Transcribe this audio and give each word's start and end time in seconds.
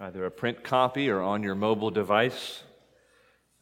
either 0.00 0.24
a 0.26 0.30
print 0.30 0.62
copy 0.62 1.10
or 1.10 1.20
on 1.20 1.42
your 1.42 1.56
mobile 1.56 1.90
device, 1.90 2.62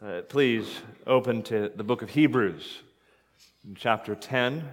uh, 0.05 0.21
please 0.29 0.69
open 1.07 1.43
to 1.43 1.71
the 1.75 1.83
book 1.83 2.03
of 2.03 2.11
Hebrews, 2.11 2.83
chapter 3.75 4.15
10. 4.15 4.69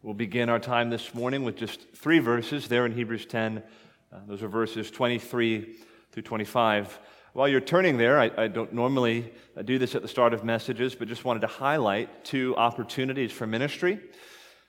We'll 0.00 0.14
begin 0.14 0.48
our 0.48 0.60
time 0.60 0.90
this 0.90 1.12
morning 1.14 1.42
with 1.42 1.56
just 1.56 1.80
three 1.96 2.20
verses 2.20 2.68
there 2.68 2.86
in 2.86 2.92
Hebrews 2.92 3.26
10. 3.26 3.60
Uh, 4.12 4.18
those 4.28 4.40
are 4.44 4.48
verses 4.48 4.88
23 4.88 5.74
through 6.12 6.22
25. 6.22 7.00
While 7.32 7.48
you're 7.48 7.60
turning 7.60 7.96
there, 7.96 8.20
I, 8.20 8.30
I 8.36 8.46
don't 8.46 8.72
normally 8.72 9.32
uh, 9.56 9.62
do 9.62 9.80
this 9.80 9.96
at 9.96 10.02
the 10.02 10.08
start 10.08 10.32
of 10.32 10.44
messages, 10.44 10.94
but 10.94 11.08
just 11.08 11.24
wanted 11.24 11.40
to 11.40 11.48
highlight 11.48 12.24
two 12.24 12.54
opportunities 12.56 13.32
for 13.32 13.48
ministry. 13.48 13.98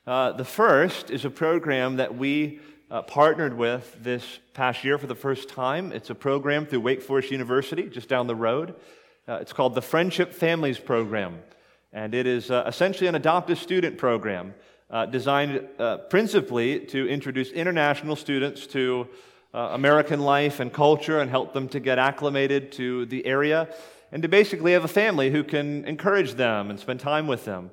Uh, 0.07 0.31
the 0.31 0.45
first 0.45 1.11
is 1.11 1.23
a 1.23 1.29
program 1.29 1.97
that 1.97 2.15
we 2.17 2.59
uh, 2.91 3.01
partnered 3.01 3.57
with 3.57 3.97
this 4.01 4.39
past 4.53 4.83
year 4.83 4.97
for 4.97 5.07
the 5.07 5.15
first 5.15 5.49
time. 5.49 5.91
It's 5.91 6.09
a 6.09 6.15
program 6.15 6.65
through 6.65 6.81
Wake 6.81 7.01
Forest 7.01 7.31
University, 7.31 7.89
just 7.89 8.09
down 8.09 8.27
the 8.27 8.35
road. 8.35 8.75
Uh, 9.27 9.35
it's 9.41 9.53
called 9.53 9.75
the 9.75 9.81
Friendship 9.81 10.33
Families 10.33 10.77
Program, 10.77 11.41
and 11.91 12.13
it 12.13 12.27
is 12.27 12.51
uh, 12.51 12.63
essentially 12.67 13.07
an 13.07 13.15
adoptive 13.15 13.57
student 13.57 13.97
program 13.97 14.53
uh, 14.89 15.05
designed 15.05 15.67
uh, 15.79 15.97
principally 15.97 16.79
to 16.79 17.07
introduce 17.07 17.51
international 17.51 18.15
students 18.15 18.67
to 18.67 19.07
uh, 19.53 19.69
American 19.71 20.19
life 20.19 20.59
and 20.59 20.71
culture 20.71 21.19
and 21.19 21.29
help 21.29 21.53
them 21.53 21.67
to 21.69 21.79
get 21.79 21.99
acclimated 21.99 22.71
to 22.73 23.05
the 23.07 23.25
area 23.25 23.73
and 24.11 24.21
to 24.21 24.27
basically 24.27 24.73
have 24.73 24.83
a 24.83 24.87
family 24.87 25.31
who 25.31 25.43
can 25.43 25.85
encourage 25.85 26.33
them 26.33 26.69
and 26.69 26.79
spend 26.79 26.99
time 26.99 27.27
with 27.27 27.45
them. 27.45 27.71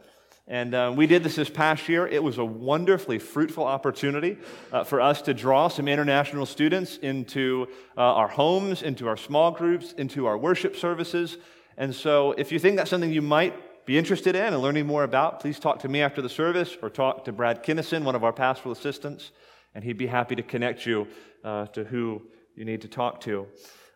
And 0.50 0.74
uh, 0.74 0.92
we 0.96 1.06
did 1.06 1.22
this 1.22 1.36
this 1.36 1.48
past 1.48 1.88
year. 1.88 2.08
It 2.08 2.24
was 2.24 2.38
a 2.38 2.44
wonderfully 2.44 3.20
fruitful 3.20 3.64
opportunity 3.64 4.36
uh, 4.72 4.82
for 4.82 5.00
us 5.00 5.22
to 5.22 5.32
draw 5.32 5.68
some 5.68 5.86
international 5.86 6.44
students 6.44 6.96
into 6.96 7.68
uh, 7.96 8.00
our 8.00 8.26
homes, 8.26 8.82
into 8.82 9.06
our 9.06 9.16
small 9.16 9.52
groups, 9.52 9.92
into 9.92 10.26
our 10.26 10.36
worship 10.36 10.74
services. 10.74 11.38
And 11.76 11.94
so, 11.94 12.32
if 12.32 12.50
you 12.50 12.58
think 12.58 12.76
that's 12.76 12.90
something 12.90 13.12
you 13.12 13.22
might 13.22 13.86
be 13.86 13.96
interested 13.96 14.34
in 14.34 14.52
and 14.52 14.60
learning 14.60 14.88
more 14.88 15.04
about, 15.04 15.38
please 15.38 15.60
talk 15.60 15.78
to 15.80 15.88
me 15.88 16.02
after 16.02 16.20
the 16.20 16.28
service 16.28 16.76
or 16.82 16.90
talk 16.90 17.24
to 17.26 17.32
Brad 17.32 17.62
Kinnison, 17.62 18.04
one 18.04 18.16
of 18.16 18.24
our 18.24 18.32
pastoral 18.32 18.72
assistants, 18.72 19.30
and 19.76 19.84
he'd 19.84 19.98
be 19.98 20.08
happy 20.08 20.34
to 20.34 20.42
connect 20.42 20.84
you 20.84 21.06
uh, 21.44 21.66
to 21.66 21.84
who 21.84 22.22
you 22.56 22.64
need 22.64 22.80
to 22.82 22.88
talk 22.88 23.20
to. 23.20 23.46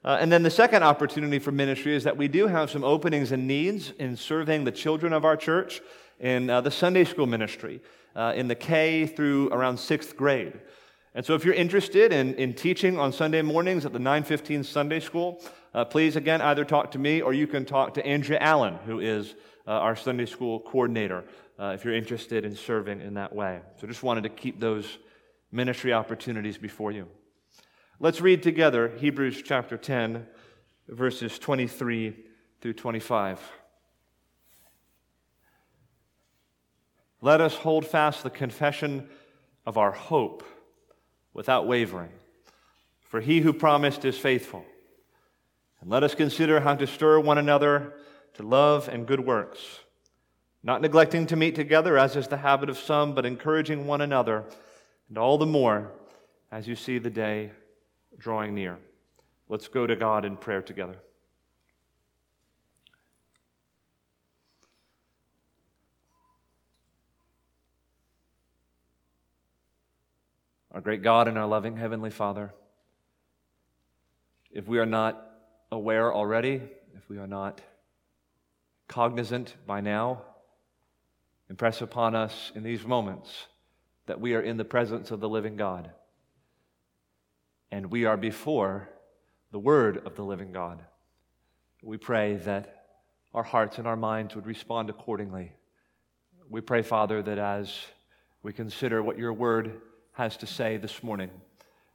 Uh, 0.04 0.18
and 0.20 0.30
then 0.30 0.44
the 0.44 0.50
second 0.50 0.84
opportunity 0.84 1.40
for 1.40 1.50
ministry 1.50 1.96
is 1.96 2.04
that 2.04 2.16
we 2.16 2.28
do 2.28 2.46
have 2.46 2.70
some 2.70 2.84
openings 2.84 3.32
and 3.32 3.48
needs 3.48 3.90
in 3.98 4.16
serving 4.16 4.62
the 4.62 4.70
children 4.70 5.12
of 5.12 5.24
our 5.24 5.36
church 5.36 5.80
in 6.24 6.48
uh, 6.48 6.62
the 6.62 6.70
Sunday 6.70 7.04
school 7.04 7.26
ministry 7.26 7.82
uh, 8.16 8.32
in 8.34 8.48
the 8.48 8.54
K 8.54 9.06
through 9.06 9.50
around 9.50 9.78
sixth 9.78 10.16
grade. 10.16 10.54
And 11.14 11.24
so 11.24 11.34
if 11.34 11.44
you're 11.44 11.54
interested 11.54 12.14
in, 12.14 12.34
in 12.36 12.54
teaching 12.54 12.98
on 12.98 13.12
Sunday 13.12 13.42
mornings 13.42 13.84
at 13.84 13.92
the 13.92 13.98
915 13.98 14.64
Sunday 14.64 15.00
School, 15.00 15.40
uh, 15.74 15.84
please 15.84 16.16
again 16.16 16.40
either 16.40 16.64
talk 16.64 16.90
to 16.92 16.98
me 16.98 17.20
or 17.20 17.34
you 17.34 17.46
can 17.46 17.66
talk 17.66 17.92
to 17.94 18.06
Andrea 18.06 18.38
Allen, 18.40 18.78
who 18.86 19.00
is 19.00 19.34
uh, 19.66 19.72
our 19.72 19.94
Sunday 19.94 20.24
school 20.24 20.60
coordinator, 20.60 21.24
uh, 21.58 21.72
if 21.74 21.84
you're 21.84 21.94
interested 21.94 22.46
in 22.46 22.56
serving 22.56 23.02
in 23.02 23.14
that 23.14 23.34
way. 23.34 23.60
So 23.78 23.86
just 23.86 24.02
wanted 24.02 24.22
to 24.22 24.30
keep 24.30 24.58
those 24.58 24.96
ministry 25.52 25.92
opportunities 25.92 26.56
before 26.56 26.90
you. 26.90 27.06
Let's 28.00 28.22
read 28.22 28.42
together 28.42 28.88
Hebrews 28.96 29.42
chapter 29.44 29.76
10, 29.76 30.26
verses 30.88 31.38
23 31.38 32.16
through 32.62 32.72
25. 32.72 33.40
Let 37.24 37.40
us 37.40 37.54
hold 37.54 37.86
fast 37.86 38.22
the 38.22 38.28
confession 38.28 39.08
of 39.64 39.78
our 39.78 39.92
hope 39.92 40.44
without 41.32 41.66
wavering, 41.66 42.10
for 43.00 43.18
he 43.18 43.40
who 43.40 43.54
promised 43.54 44.04
is 44.04 44.18
faithful. 44.18 44.62
And 45.80 45.88
let 45.88 46.02
us 46.02 46.14
consider 46.14 46.60
how 46.60 46.74
to 46.74 46.86
stir 46.86 47.18
one 47.18 47.38
another 47.38 47.94
to 48.34 48.42
love 48.42 48.88
and 48.88 49.06
good 49.06 49.20
works, 49.20 49.80
not 50.62 50.82
neglecting 50.82 51.26
to 51.28 51.34
meet 51.34 51.54
together, 51.54 51.96
as 51.96 52.14
is 52.14 52.28
the 52.28 52.36
habit 52.36 52.68
of 52.68 52.76
some, 52.76 53.14
but 53.14 53.24
encouraging 53.24 53.86
one 53.86 54.02
another, 54.02 54.44
and 55.08 55.16
all 55.16 55.38
the 55.38 55.46
more 55.46 55.92
as 56.52 56.68
you 56.68 56.76
see 56.76 56.98
the 56.98 57.08
day 57.08 57.52
drawing 58.18 58.54
near. 58.54 58.76
Let's 59.48 59.68
go 59.68 59.86
to 59.86 59.96
God 59.96 60.26
in 60.26 60.36
prayer 60.36 60.60
together. 60.60 60.96
Our 70.74 70.80
great 70.80 71.02
God 71.02 71.28
and 71.28 71.38
our 71.38 71.46
loving 71.46 71.76
Heavenly 71.76 72.10
Father, 72.10 72.52
if 74.50 74.66
we 74.66 74.80
are 74.80 74.86
not 74.86 75.24
aware 75.70 76.12
already, 76.12 76.60
if 76.96 77.08
we 77.08 77.18
are 77.18 77.28
not 77.28 77.60
cognizant 78.88 79.54
by 79.68 79.80
now, 79.80 80.22
impress 81.48 81.80
upon 81.80 82.16
us 82.16 82.50
in 82.56 82.64
these 82.64 82.84
moments 82.84 83.46
that 84.06 84.20
we 84.20 84.34
are 84.34 84.40
in 84.40 84.56
the 84.56 84.64
presence 84.64 85.12
of 85.12 85.20
the 85.20 85.28
living 85.28 85.54
God 85.54 85.92
and 87.70 87.92
we 87.92 88.04
are 88.04 88.16
before 88.16 88.88
the 89.52 89.60
Word 89.60 90.04
of 90.04 90.16
the 90.16 90.24
living 90.24 90.50
God. 90.50 90.82
We 91.84 91.98
pray 91.98 92.34
that 92.38 92.86
our 93.32 93.44
hearts 93.44 93.78
and 93.78 93.86
our 93.86 93.96
minds 93.96 94.34
would 94.34 94.46
respond 94.46 94.90
accordingly. 94.90 95.52
We 96.50 96.62
pray, 96.62 96.82
Father, 96.82 97.22
that 97.22 97.38
as 97.38 97.72
we 98.42 98.52
consider 98.52 99.04
what 99.04 99.18
your 99.18 99.32
Word 99.32 99.80
has 100.14 100.36
to 100.38 100.46
say 100.46 100.76
this 100.76 101.02
morning, 101.02 101.30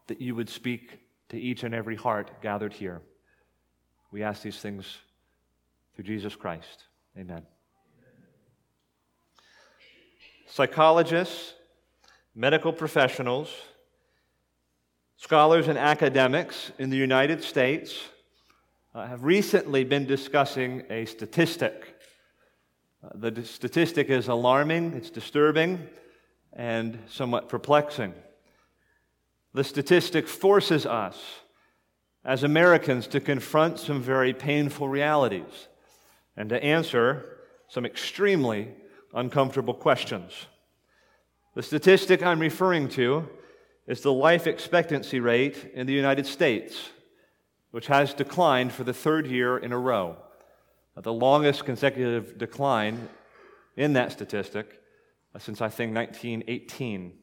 that 0.08 0.22
you 0.22 0.36
would 0.36 0.50
speak 0.50 1.00
to 1.30 1.38
each 1.40 1.64
and 1.64 1.74
every 1.74 1.96
heart 1.96 2.42
gathered 2.42 2.74
here. 2.74 3.02
We 4.12 4.24
ask 4.24 4.42
these 4.42 4.60
things 4.60 4.98
through 5.96 6.06
Jesus 6.06 6.36
Christ. 6.36 6.86
Amen. 7.18 7.44
Psychologists, 10.48 11.54
medical 12.36 12.74
professionals, 12.74 13.54
scholars, 15.18 15.68
and 15.68 15.78
academics 15.78 16.72
in 16.80 16.90
the 16.90 16.98
United 16.98 17.44
States 17.44 18.00
uh, 18.96 19.06
have 19.06 19.24
recently 19.24 19.84
been 19.84 20.06
discussing 20.06 20.84
a 20.90 21.06
statistic. 21.06 21.96
Uh, 23.04 23.10
the 23.16 23.46
statistic 23.46 24.10
is 24.10 24.28
alarming, 24.28 24.94
it's 24.94 25.10
disturbing, 25.10 25.88
and 26.54 27.00
somewhat 27.10 27.50
perplexing. 27.50 28.14
The 29.54 29.64
statistic 29.64 30.28
forces 30.28 30.86
us 30.86 31.18
as 32.24 32.44
Americans 32.44 33.08
to 33.08 33.20
confront 33.20 33.80
some 33.80 34.02
very 34.02 34.34
painful 34.34 34.90
realities 34.90 35.68
and 36.36 36.50
to 36.50 36.64
answer 36.64 37.38
some 37.68 37.86
extremely 37.86 38.70
uncomfortable 39.14 39.74
questions. 39.74 40.48
The 41.56 41.64
statistic 41.64 42.22
I'm 42.24 42.40
referring 42.40 42.90
to 42.90 43.28
is 43.88 44.02
the 44.02 44.14
life 44.14 44.46
expectancy 44.46 45.20
rate 45.20 45.72
in 45.74 45.88
the 45.88 45.94
United 45.94 46.28
States, 46.28 46.90
which 47.72 47.88
has 47.88 48.14
declined 48.14 48.72
for 48.72 48.84
the 48.84 48.94
third 48.94 49.26
year 49.26 49.58
in 49.58 49.72
a 49.72 49.78
row. 49.78 50.18
The 50.96 51.14
longest 51.14 51.66
consecutive 51.66 52.38
decline 52.38 53.08
in 53.78 53.94
that 53.94 54.12
statistic 54.12 54.79
since 55.40 55.62
I 55.62 55.70
think 55.70 55.96
1918. 55.96 57.14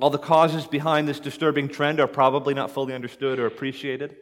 All 0.00 0.10
the 0.10 0.18
causes 0.18 0.66
behind 0.66 1.08
this 1.08 1.18
disturbing 1.18 1.68
trend 1.68 1.98
are 1.98 2.06
probably 2.06 2.54
not 2.54 2.70
fully 2.70 2.94
understood 2.94 3.38
or 3.38 3.46
appreciated, 3.46 4.16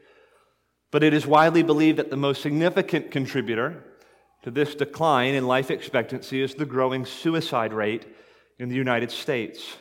but 0.90 1.02
it 1.02 1.12
is 1.12 1.26
widely 1.26 1.62
believed 1.62 1.98
that 1.98 2.10
the 2.10 2.16
most 2.16 2.40
significant 2.40 3.10
contributor 3.10 3.84
to 4.42 4.50
this 4.50 4.74
decline 4.74 5.34
in 5.34 5.46
life 5.46 5.70
expectancy 5.70 6.40
is 6.40 6.54
the 6.54 6.64
growing 6.64 7.04
suicide 7.04 7.72
rate 7.72 8.06
in 8.58 8.68
the 8.68 8.74
United 8.74 9.10
States. 9.10 9.76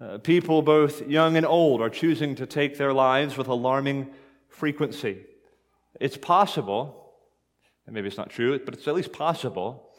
Uh, 0.00 0.18
people, 0.18 0.62
both 0.62 1.06
young 1.06 1.36
and 1.36 1.46
old, 1.46 1.80
are 1.80 1.90
choosing 1.90 2.34
to 2.34 2.46
take 2.46 2.76
their 2.76 2.92
lives 2.92 3.36
with 3.36 3.46
alarming 3.46 4.10
frequency. 4.48 5.24
It's 6.00 6.16
possible, 6.16 7.12
and 7.86 7.94
maybe 7.94 8.08
it's 8.08 8.16
not 8.16 8.30
true, 8.30 8.58
but 8.64 8.74
it's 8.74 8.88
at 8.88 8.94
least 8.94 9.12
possible, 9.12 9.91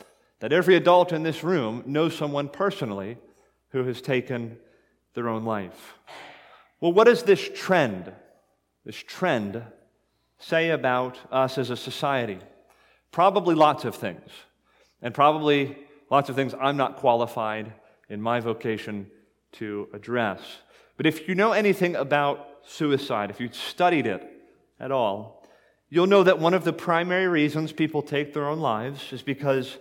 that 0.44 0.52
every 0.52 0.76
adult 0.76 1.14
in 1.14 1.24
this 1.24 1.42
room 1.42 1.82
knows 1.86 2.14
someone 2.14 2.50
personally 2.50 3.16
who 3.70 3.86
has 3.86 4.02
taken 4.02 4.58
their 5.14 5.30
own 5.30 5.46
life. 5.46 5.94
Well, 6.82 6.92
what 6.92 7.06
does 7.06 7.24
this 7.24 7.50
trend, 7.56 8.12
this 8.84 8.98
trend, 8.98 9.64
say 10.40 10.72
about 10.72 11.18
us 11.32 11.58
as 11.58 11.70
a 11.70 11.78
society? 11.78 12.40
Probably 13.10 13.56
lots 13.56 13.86
of 13.86 13.96
things, 13.96 14.30
and 15.02 15.14
probably 15.14 15.78
lots 16.10 16.28
of 16.28 16.36
things 16.36 16.54
I'm 16.60 16.76
not 16.76 16.98
qualified 16.98 17.72
in 18.10 18.22
my 18.22 18.42
vocation 18.42 19.10
to 19.54 19.88
address. 19.94 20.42
But 20.98 21.06
if 21.06 21.26
you 21.26 21.36
know 21.36 21.54
anything 21.54 21.96
about 21.96 22.46
suicide, 22.66 23.30
if 23.30 23.40
you've 23.40 23.56
studied 23.56 24.08
it 24.08 24.30
at 24.78 24.92
all, 24.92 25.48
you'll 25.88 26.06
know 26.06 26.24
that 26.24 26.38
one 26.38 26.54
of 26.54 26.66
the 26.66 26.74
primary 26.74 27.30
reasons 27.30 27.72
people 27.72 28.02
take 28.02 28.34
their 28.34 28.50
own 28.50 28.60
lives 28.60 29.14
is 29.14 29.22
because 29.22 29.78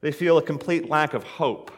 they 0.00 0.12
feel 0.12 0.38
a 0.38 0.42
complete 0.42 0.88
lack 0.88 1.14
of 1.14 1.24
hope. 1.24 1.70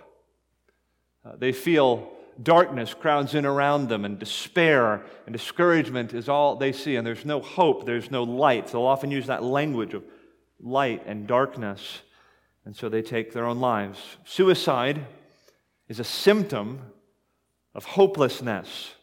Uh, 1.25 1.33
they 1.39 1.53
feel 1.53 2.11
darkness 2.43 2.95
crowds 2.95 3.35
in 3.35 3.45
around 3.45 3.89
them, 3.89 4.05
and 4.05 4.19
despair 4.19 5.03
and 5.27 5.33
discouragement 5.33 6.15
is 6.15 6.29
all 6.29 6.57
they 6.57 6.73
see, 6.73 6.97
and 6.97 7.07
there's 7.07 7.25
no 7.25 7.41
hope, 7.41 7.85
there's 7.85 8.11
no 8.11 8.23
light. 8.23 8.69
They'll 8.69 8.83
often 8.83 9.11
use 9.11 9.27
that 9.27 9.43
language 9.43 9.95
of 9.95 10.05
light 10.59 11.03
and 11.07 11.27
darkness, 11.27 12.01
and 12.65 12.75
so 12.77 12.89
they 12.89 13.03
take 13.03 13.33
their 13.33 13.45
own 13.45 13.61
lives. 13.61 13.99
Suicide 14.25 15.07
is 15.89 16.01
a 16.01 16.05
symptom 16.05 16.81
of 17.75 17.85
hopelessness. 17.85 18.95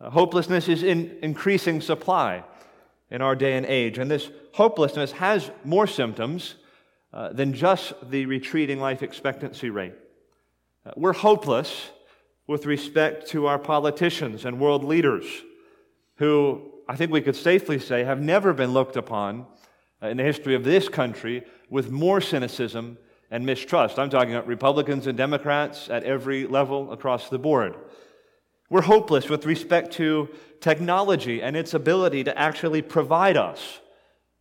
Uh, 0.00 0.10
hopelessness 0.10 0.68
is 0.68 0.82
in 0.82 1.18
increasing 1.22 1.80
supply 1.80 2.42
in 3.10 3.20
our 3.20 3.34
day 3.34 3.56
and 3.56 3.66
age, 3.66 3.98
and 3.98 4.10
this 4.10 4.30
hopelessness 4.52 5.12
has 5.12 5.50
more 5.64 5.86
symptoms 5.86 6.54
uh, 7.12 7.32
than 7.32 7.52
just 7.52 7.92
the 8.10 8.26
retreating 8.26 8.80
life 8.80 9.02
expectancy 9.02 9.70
rate. 9.70 9.94
Uh, 10.86 10.92
we're 10.96 11.12
hopeless 11.12 11.90
with 12.46 12.66
respect 12.66 13.28
to 13.28 13.46
our 13.46 13.58
politicians 13.58 14.44
and 14.44 14.60
world 14.60 14.84
leaders 14.84 15.24
who 16.16 16.70
I 16.88 16.96
think 16.96 17.12
we 17.12 17.20
could 17.20 17.36
safely 17.36 17.78
say 17.78 18.04
have 18.04 18.20
never 18.20 18.52
been 18.52 18.72
looked 18.72 18.96
upon 18.96 19.46
uh, 20.02 20.08
in 20.08 20.16
the 20.16 20.22
history 20.22 20.54
of 20.54 20.64
this 20.64 20.88
country 20.88 21.44
with 21.68 21.90
more 21.90 22.20
cynicism 22.20 22.98
and 23.30 23.46
mistrust. 23.46 23.98
I'm 23.98 24.10
talking 24.10 24.34
about 24.34 24.46
Republicans 24.46 25.06
and 25.06 25.16
Democrats 25.16 25.88
at 25.88 26.04
every 26.04 26.46
level 26.46 26.92
across 26.92 27.28
the 27.28 27.38
board. 27.38 27.74
We're 28.68 28.82
hopeless 28.82 29.28
with 29.28 29.46
respect 29.46 29.92
to 29.94 30.28
technology 30.60 31.42
and 31.42 31.56
its 31.56 31.74
ability 31.74 32.24
to 32.24 32.38
actually 32.38 32.82
provide 32.82 33.36
us 33.36 33.79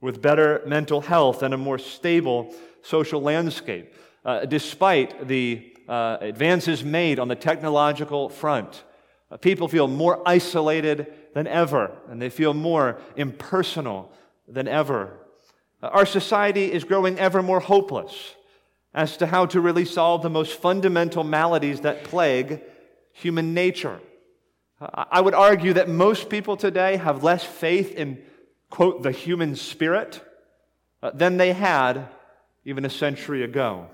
with 0.02 0.22
better 0.22 0.62
mental 0.66 1.02
health 1.02 1.44
and 1.44 1.54
a 1.54 1.58
more 1.58 1.78
stable 1.78 2.54
social 2.82 3.22
landscape, 3.22 3.94
uh, 4.26 4.46
despite 4.46 5.28
the 5.28 5.74
uh, 5.88 6.18
advances 6.22 6.84
made 6.84 7.20
on 7.20 7.28
the 7.28 7.36
technological 7.36 8.30
front. 8.30 8.84
Uh, 9.32 9.38
people 9.38 9.68
feel 9.68 9.88
more 9.88 10.22
isolated 10.26 11.14
than 11.34 11.48
ever, 11.48 11.92
and 12.10 12.22
they 12.22 12.30
feel 12.30 12.54
more 12.54 13.00
impersonal 13.16 14.12
than 14.48 14.68
ever. 14.68 15.18
Uh, 15.82 15.88
our 15.88 16.06
society 16.06 16.72
is 16.72 16.84
growing 16.84 17.18
ever 17.20 17.42
more 17.42 17.60
hopeless 17.60 18.36
as 18.94 19.18
to 19.18 19.28
how 19.28 19.46
to 19.46 19.62
really 19.62 19.86
solve 19.86 20.22
the 20.22 20.30
most 20.30 20.60
fundamental 20.60 21.24
maladies 21.24 21.82
that 21.82 22.04
plague 22.04 22.62
human 23.14 23.54
nature. 23.54 24.00
I 24.82 25.20
would 25.20 25.34
argue 25.34 25.74
that 25.74 25.90
most 25.90 26.30
people 26.30 26.56
today 26.56 26.96
have 26.96 27.24
less 27.24 27.44
faith 27.44 27.92
in, 27.92 28.24
quote, 28.70 29.04
the 29.04 29.12
human 29.12 29.56
spirit 29.56 30.22
uh, 31.02 31.12
than 31.14 31.38
they 31.38 31.54
had 31.54 32.08
even 32.66 32.86
a 32.86 32.90
century 32.90 33.44
ago. 33.44 33.88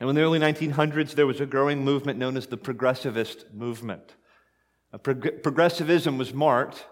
And 0.00 0.08
in 0.08 0.14
the 0.14 0.22
early 0.22 0.38
1900s, 0.38 1.12
there 1.12 1.26
was 1.26 1.40
a 1.40 1.46
growing 1.46 1.84
movement 1.84 2.18
known 2.18 2.36
as 2.36 2.46
the 2.46 2.58
progressivist 2.58 3.52
movement. 3.52 4.14
Prog- 5.02 5.42
progressivism 5.42 6.18
was 6.18 6.34
marked 6.34 6.86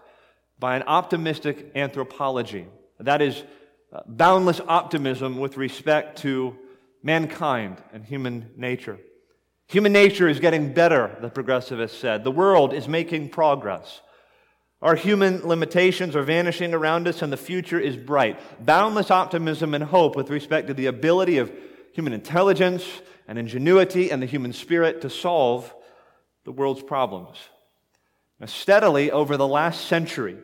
by 0.59 0.75
an 0.75 0.83
optimistic 0.83 1.71
anthropology. 1.75 2.67
That 2.99 3.21
is, 3.21 3.43
uh, 3.91 4.01
boundless 4.07 4.61
optimism 4.67 5.37
with 5.37 5.57
respect 5.57 6.19
to 6.19 6.55
mankind 7.03 7.77
and 7.91 8.03
human 8.03 8.49
nature. 8.55 8.97
Human 9.67 9.91
nature 9.91 10.27
is 10.27 10.39
getting 10.39 10.73
better, 10.73 11.17
the 11.21 11.29
progressivists 11.29 11.97
said. 11.97 12.23
The 12.23 12.31
world 12.31 12.73
is 12.73 12.87
making 12.87 13.29
progress. 13.29 14.01
Our 14.83 14.95
human 14.95 15.47
limitations 15.47 16.13
are 16.13 16.23
vanishing 16.23 16.73
around 16.73 17.07
us, 17.07 17.21
and 17.21 17.31
the 17.31 17.37
future 17.37 17.79
is 17.79 17.95
bright. 17.95 18.37
Boundless 18.65 19.09
optimism 19.09 19.73
and 19.73 19.81
hope 19.81 20.17
with 20.17 20.29
respect 20.29 20.67
to 20.67 20.73
the 20.73 20.87
ability 20.87 21.37
of 21.37 21.53
human 21.93 22.11
intelligence 22.11 22.85
and 23.25 23.39
ingenuity 23.39 24.11
and 24.11 24.21
the 24.21 24.25
human 24.25 24.51
spirit 24.51 24.99
to 24.99 25.09
solve 25.09 25.73
the 26.43 26.51
world's 26.51 26.83
problems. 26.83 27.37
Now, 28.41 28.47
steadily 28.47 29.09
over 29.09 29.37
the 29.37 29.47
last 29.47 29.85
century, 29.85 30.35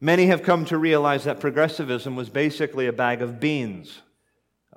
many 0.00 0.26
have 0.26 0.42
come 0.42 0.64
to 0.64 0.76
realize 0.76 1.22
that 1.24 1.38
progressivism 1.38 2.16
was 2.16 2.28
basically 2.28 2.88
a 2.88 2.92
bag 2.92 3.22
of 3.22 3.38
beans 3.38 4.02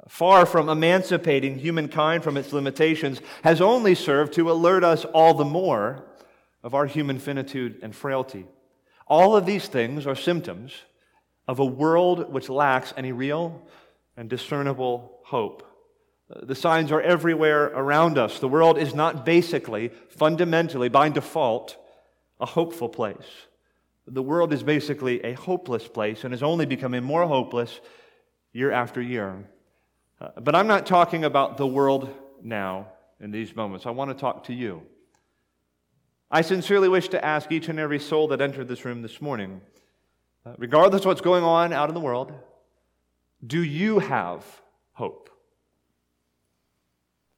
far 0.08 0.46
from 0.46 0.70
emancipating 0.70 1.60
humankind 1.60 2.24
from 2.24 2.38
its 2.38 2.52
limitations, 2.52 3.22
has 3.44 3.62
only 3.62 3.96
served 3.96 4.34
to 4.34 4.52
alert 4.52 4.84
us 4.84 5.06
all 5.06 5.34
the 5.34 5.46
more 5.46 6.06
of 6.64 6.74
our 6.74 6.86
human 6.86 7.20
finitude 7.20 7.80
and 7.82 7.96
frailty. 7.96 8.46
All 9.08 9.36
of 9.36 9.46
these 9.46 9.68
things 9.68 10.08
are 10.08 10.16
symptoms 10.16 10.74
of 11.48 11.60
a 11.60 11.66
world 11.66 12.32
which 12.32 12.50
lacks 12.50 12.94
any 12.96 13.12
real 13.12 13.62
and 14.16 14.30
discernible 14.30 15.20
hope. 15.26 15.70
The 16.30 16.56
signs 16.56 16.92
are 16.92 17.02
everywhere 17.02 17.66
around 17.66 18.18
us. 18.18 18.40
The 18.40 18.48
world 18.48 18.78
is 18.78 18.96
not 18.96 19.26
basically, 19.26 19.90
fundamentally, 20.10 20.90
by 20.90 21.10
default, 21.10 21.78
a 22.40 22.46
hopeful 22.46 22.90
place. 22.90 23.28
The 24.08 24.24
world 24.24 24.54
is 24.54 24.64
basically 24.64 25.24
a 25.24 25.34
hopeless 25.34 25.88
place 25.88 26.24
and 26.24 26.34
is 26.34 26.44
only 26.44 26.66
becoming 26.66 27.04
more 27.04 27.28
hopeless 27.28 27.80
year 28.54 28.72
after 28.72 29.02
year. 29.02 29.50
Uh, 30.20 30.30
but 30.40 30.56
I'm 30.56 30.68
not 30.68 30.86
talking 30.86 31.26
about 31.26 31.58
the 31.58 31.68
world 31.68 32.10
now 32.42 32.88
in 33.20 33.32
these 33.32 33.56
moments. 33.56 33.86
I 33.86 33.92
want 33.92 34.12
to 34.12 34.16
talk 34.16 34.46
to 34.46 34.54
you. 34.54 34.84
I 36.34 36.42
sincerely 36.42 36.90
wish 36.90 37.10
to 37.10 37.24
ask 37.24 37.52
each 37.52 37.70
and 37.70 37.78
every 37.78 38.00
soul 38.00 38.30
that 38.30 38.42
entered 38.42 38.68
this 38.68 38.86
room 38.86 39.04
this 39.04 39.22
morning, 39.22 39.62
uh, 40.44 40.54
regardless 40.58 41.02
of 41.02 41.06
what's 41.06 41.22
going 41.22 41.44
on 41.44 41.72
out 41.72 41.90
in 41.90 41.94
the 41.94 42.02
world, 42.02 42.34
do 43.46 43.64
you 43.64 44.00
have 44.00 44.44
hope? 44.94 45.30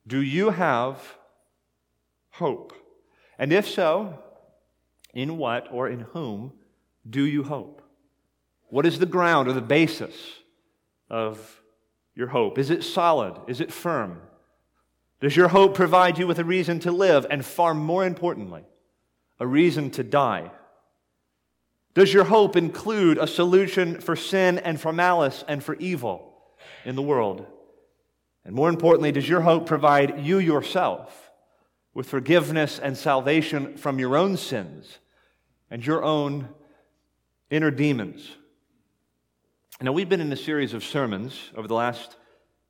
Do 0.07 0.21
you 0.21 0.49
have 0.51 1.17
hope? 2.29 2.71
And 3.37 3.51
if 3.51 3.67
so, 3.67 4.17
in 5.13 5.37
what 5.37 5.67
or 5.73 5.89
in 5.89 5.99
whom 5.99 6.53
do 7.09 7.25
you 7.25 7.43
hope? 7.43 7.81
What 8.69 8.85
is 8.85 8.99
the 8.99 9.05
ground 9.05 9.49
or 9.49 9.53
the 9.53 9.59
basis 9.59 10.15
of 11.09 11.61
your 12.15 12.27
hope? 12.27 12.57
Is 12.57 12.69
it 12.69 12.81
solid? 12.81 13.41
Is 13.47 13.59
it 13.59 13.73
firm? 13.73 14.21
Does 15.19 15.35
your 15.35 15.49
hope 15.49 15.75
provide 15.75 16.17
you 16.17 16.27
with 16.27 16.39
a 16.39 16.45
reason 16.45 16.79
to 16.79 16.93
live 16.93 17.27
and, 17.29 17.43
far 17.43 17.73
more 17.73 18.05
importantly, 18.05 18.63
a 19.39 19.47
reason 19.47 19.89
to 19.91 20.03
die? 20.03 20.51
Does 21.93 22.13
your 22.13 22.25
hope 22.25 22.55
include 22.55 23.17
a 23.17 23.27
solution 23.27 24.01
for 24.01 24.15
sin 24.15 24.59
and 24.59 24.79
for 24.79 24.91
malice 24.91 25.43
and 25.47 25.63
for 25.63 25.75
evil 25.75 26.33
in 26.83 26.95
the 26.95 27.01
world? 27.01 27.45
And 28.43 28.53
more 28.53 28.69
importantly, 28.69 29.11
does 29.11 29.27
your 29.27 29.41
hope 29.41 29.65
provide 29.65 30.25
you 30.25 30.37
yourself 30.39 31.31
with 31.93 32.07
forgiveness 32.07 32.79
and 32.79 32.97
salvation 32.97 33.77
from 33.77 33.97
your 33.97 34.17
own 34.17 34.35
sins 34.37 34.99
and 35.71 35.85
your 35.85 36.03
own 36.03 36.49
inner 37.49 37.71
demons? 37.71 38.29
Now, 39.81 39.93
we've 39.93 40.09
been 40.09 40.21
in 40.21 40.31
a 40.31 40.37
series 40.37 40.73
of 40.73 40.83
sermons 40.83 41.51
over 41.55 41.67
the 41.67 41.73
last 41.73 42.17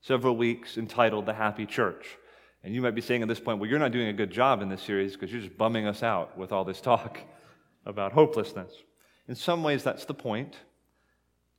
several 0.01 0.37
weeks 0.37 0.77
entitled 0.77 1.25
The 1.25 1.33
Happy 1.33 1.65
Church. 1.65 2.17
And 2.65 2.73
you 2.73 2.81
might 2.81 2.95
be 2.95 3.01
saying 3.01 3.21
at 3.21 3.27
this 3.27 3.39
point, 3.39 3.59
well, 3.59 3.69
you're 3.69 3.77
not 3.77 3.91
doing 3.91 4.07
a 4.07 4.13
good 4.13 4.31
job 4.31 4.63
in 4.63 4.69
this 4.69 4.81
series 4.81 5.13
because 5.13 5.31
you're 5.31 5.39
just 5.39 5.55
bumming 5.55 5.85
us 5.85 6.01
out 6.01 6.35
with 6.35 6.51
all 6.51 6.65
this 6.65 6.81
talk 6.81 7.19
about 7.85 8.11
hopelessness. 8.11 8.71
In 9.27 9.35
some 9.35 9.61
ways, 9.61 9.83
that's 9.83 10.05
the 10.05 10.15
point. 10.15 10.55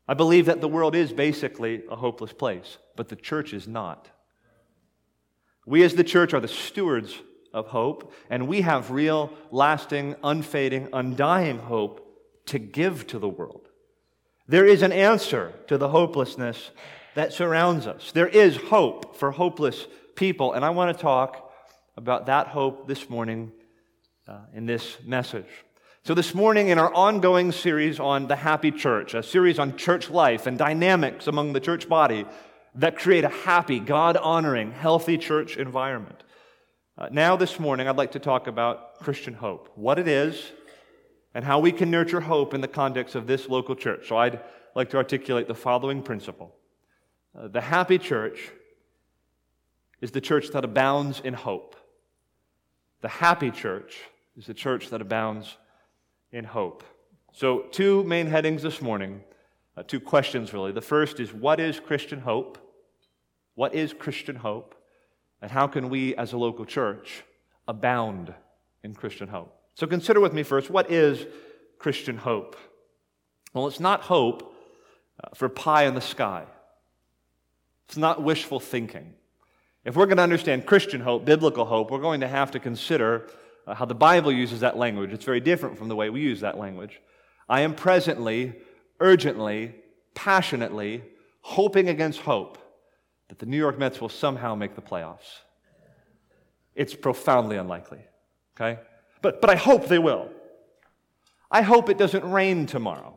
I 0.08 0.14
believe 0.14 0.46
that 0.46 0.60
the 0.60 0.66
world 0.66 0.96
is 0.96 1.12
basically 1.12 1.84
a 1.88 1.94
hopeless 1.94 2.32
place, 2.32 2.78
but 2.96 3.08
the 3.08 3.14
church 3.14 3.52
is 3.52 3.68
not. 3.68 4.10
We 5.64 5.84
as 5.84 5.94
the 5.94 6.02
church 6.02 6.34
are 6.34 6.40
the 6.40 6.48
stewards 6.48 7.16
of 7.54 7.68
hope, 7.68 8.12
and 8.28 8.48
we 8.48 8.62
have 8.62 8.90
real, 8.90 9.32
lasting, 9.52 10.16
unfading, 10.24 10.88
undying 10.92 11.60
hope 11.60 12.04
to 12.46 12.58
give 12.58 13.06
to 13.08 13.20
the 13.20 13.28
world. 13.28 13.68
There 14.48 14.66
is 14.66 14.82
an 14.82 14.92
answer 14.92 15.52
to 15.68 15.78
the 15.78 15.88
hopelessness 15.88 16.72
that 17.14 17.32
surrounds 17.32 17.86
us. 17.86 18.10
There 18.10 18.28
is 18.28 18.56
hope 18.56 19.16
for 19.16 19.30
hopeless 19.30 19.86
people, 20.16 20.54
and 20.54 20.64
I 20.64 20.70
want 20.70 20.96
to 20.96 21.00
talk 21.00 21.52
about 21.96 22.26
that 22.26 22.48
hope 22.48 22.88
this 22.88 23.08
morning 23.08 23.52
uh, 24.26 24.40
in 24.52 24.66
this 24.66 24.96
message. 25.04 25.46
So, 26.04 26.14
this 26.14 26.34
morning, 26.34 26.68
in 26.68 26.78
our 26.78 26.92
ongoing 26.94 27.52
series 27.52 28.00
on 28.00 28.26
the 28.26 28.36
happy 28.36 28.70
church, 28.70 29.14
a 29.14 29.22
series 29.22 29.58
on 29.58 29.76
church 29.76 30.10
life 30.10 30.46
and 30.46 30.56
dynamics 30.56 31.26
among 31.26 31.52
the 31.52 31.60
church 31.60 31.88
body 31.88 32.24
that 32.76 32.96
create 32.96 33.24
a 33.24 33.28
happy, 33.28 33.78
God 33.78 34.16
honoring, 34.16 34.72
healthy 34.72 35.18
church 35.18 35.56
environment. 35.56 36.22
Uh, 36.98 37.08
now, 37.10 37.36
this 37.36 37.58
morning, 37.58 37.88
I'd 37.88 37.96
like 37.96 38.12
to 38.12 38.18
talk 38.18 38.46
about 38.46 39.00
Christian 39.00 39.34
hope, 39.34 39.70
what 39.74 39.98
it 39.98 40.08
is, 40.08 40.52
and 41.34 41.44
how 41.44 41.58
we 41.58 41.72
can 41.72 41.90
nurture 41.90 42.20
hope 42.20 42.54
in 42.54 42.60
the 42.60 42.68
context 42.68 43.14
of 43.14 43.26
this 43.26 43.48
local 43.48 43.74
church. 43.74 44.08
So 44.08 44.16
I'd 44.16 44.40
like 44.74 44.90
to 44.90 44.96
articulate 44.96 45.48
the 45.48 45.54
following 45.54 46.02
principle 46.02 46.54
uh, 47.38 47.48
The 47.48 47.60
happy 47.60 47.98
church 47.98 48.50
is 50.00 50.10
the 50.10 50.20
church 50.20 50.50
that 50.50 50.64
abounds 50.64 51.20
in 51.20 51.34
hope. 51.34 51.76
The 53.00 53.08
happy 53.08 53.50
church 53.50 53.98
is 54.36 54.46
the 54.46 54.54
church 54.54 54.90
that 54.90 55.00
abounds 55.00 55.56
in 56.32 56.44
hope. 56.44 56.84
So, 57.32 57.66
two 57.70 58.02
main 58.04 58.26
headings 58.26 58.62
this 58.62 58.80
morning, 58.80 59.22
uh, 59.76 59.82
two 59.82 60.00
questions 60.00 60.52
really. 60.52 60.72
The 60.72 60.80
first 60.80 61.20
is 61.20 61.32
what 61.32 61.60
is 61.60 61.80
Christian 61.80 62.20
hope? 62.20 62.58
What 63.54 63.74
is 63.74 63.92
Christian 63.92 64.36
hope? 64.36 64.74
And 65.42 65.50
how 65.50 65.66
can 65.66 65.90
we 65.90 66.14
as 66.16 66.32
a 66.32 66.38
local 66.38 66.64
church 66.64 67.24
abound 67.68 68.34
in 68.82 68.94
Christian 68.94 69.28
hope. 69.28 69.52
So 69.74 69.86
consider 69.86 70.20
with 70.20 70.32
me 70.32 70.42
first 70.42 70.70
what 70.70 70.90
is 70.90 71.26
Christian 71.78 72.16
hope? 72.16 72.56
Well, 73.52 73.66
it's 73.66 73.80
not 73.80 74.02
hope 74.02 74.54
uh, 75.22 75.34
for 75.34 75.48
pie 75.48 75.84
in 75.84 75.94
the 75.94 76.00
sky, 76.00 76.44
it's 77.88 77.96
not 77.96 78.22
wishful 78.22 78.60
thinking. 78.60 79.14
If 79.86 79.94
we're 79.94 80.06
going 80.06 80.16
to 80.16 80.24
understand 80.24 80.66
Christian 80.66 81.00
hope, 81.00 81.24
biblical 81.24 81.64
hope, 81.64 81.92
we're 81.92 82.00
going 82.00 82.20
to 82.22 82.26
have 82.26 82.50
to 82.50 82.58
consider 82.58 83.28
uh, 83.68 83.74
how 83.74 83.84
the 83.84 83.94
Bible 83.94 84.32
uses 84.32 84.58
that 84.60 84.76
language. 84.76 85.12
It's 85.12 85.24
very 85.24 85.38
different 85.38 85.78
from 85.78 85.86
the 85.86 85.94
way 85.94 86.10
we 86.10 86.20
use 86.20 86.40
that 86.40 86.58
language. 86.58 87.00
I 87.48 87.60
am 87.60 87.72
presently, 87.72 88.54
urgently, 88.98 89.76
passionately 90.12 91.04
hoping 91.40 91.88
against 91.88 92.18
hope 92.18 92.58
that 93.28 93.38
the 93.38 93.46
New 93.46 93.56
York 93.56 93.78
Mets 93.78 94.00
will 94.00 94.08
somehow 94.08 94.56
make 94.56 94.74
the 94.74 94.82
playoffs. 94.82 95.42
It's 96.74 96.96
profoundly 96.96 97.56
unlikely, 97.56 98.00
okay? 98.56 98.80
But, 99.22 99.40
but 99.40 99.50
I 99.50 99.54
hope 99.54 99.86
they 99.86 100.00
will. 100.00 100.30
I 101.48 101.62
hope 101.62 101.88
it 101.88 101.96
doesn't 101.96 102.28
rain 102.28 102.66
tomorrow. 102.66 103.14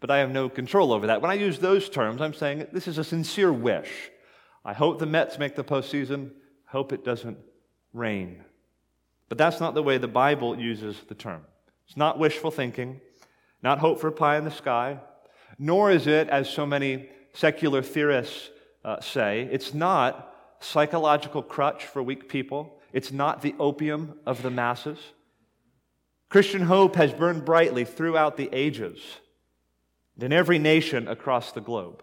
But 0.00 0.10
I 0.10 0.18
have 0.18 0.32
no 0.32 0.48
control 0.48 0.92
over 0.92 1.06
that. 1.06 1.22
When 1.22 1.30
I 1.30 1.34
use 1.34 1.60
those 1.60 1.88
terms, 1.88 2.20
I'm 2.20 2.34
saying 2.34 2.66
this 2.72 2.88
is 2.88 2.98
a 2.98 3.04
sincere 3.04 3.52
wish. 3.52 4.10
I 4.64 4.72
hope 4.72 4.98
the 4.98 5.06
Mets 5.06 5.38
make 5.38 5.56
the 5.56 5.64
postseason. 5.64 6.30
Hope 6.66 6.92
it 6.92 7.04
doesn't 7.04 7.38
rain. 7.92 8.44
But 9.28 9.38
that's 9.38 9.60
not 9.60 9.74
the 9.74 9.82
way 9.82 9.98
the 9.98 10.08
Bible 10.08 10.58
uses 10.58 10.96
the 11.08 11.14
term. 11.14 11.42
It's 11.86 11.96
not 11.96 12.18
wishful 12.18 12.50
thinking, 12.50 13.00
not 13.62 13.78
hope 13.78 14.00
for 14.00 14.10
pie 14.10 14.36
in 14.36 14.44
the 14.44 14.50
sky, 14.50 14.98
nor 15.58 15.90
is 15.90 16.06
it, 16.06 16.28
as 16.28 16.48
so 16.48 16.66
many 16.66 17.08
secular 17.32 17.82
theorists 17.82 18.50
uh, 18.84 19.00
say, 19.00 19.48
it's 19.50 19.74
not 19.74 20.34
psychological 20.60 21.42
crutch 21.42 21.84
for 21.84 22.02
weak 22.02 22.28
people. 22.28 22.80
It's 22.92 23.12
not 23.12 23.42
the 23.42 23.54
opium 23.58 24.18
of 24.26 24.42
the 24.42 24.50
masses. 24.50 24.98
Christian 26.28 26.62
hope 26.62 26.96
has 26.96 27.12
burned 27.12 27.44
brightly 27.44 27.84
throughout 27.84 28.36
the 28.36 28.48
ages 28.52 28.98
in 30.18 30.32
every 30.32 30.58
nation 30.58 31.08
across 31.08 31.52
the 31.52 31.60
globe. 31.60 32.02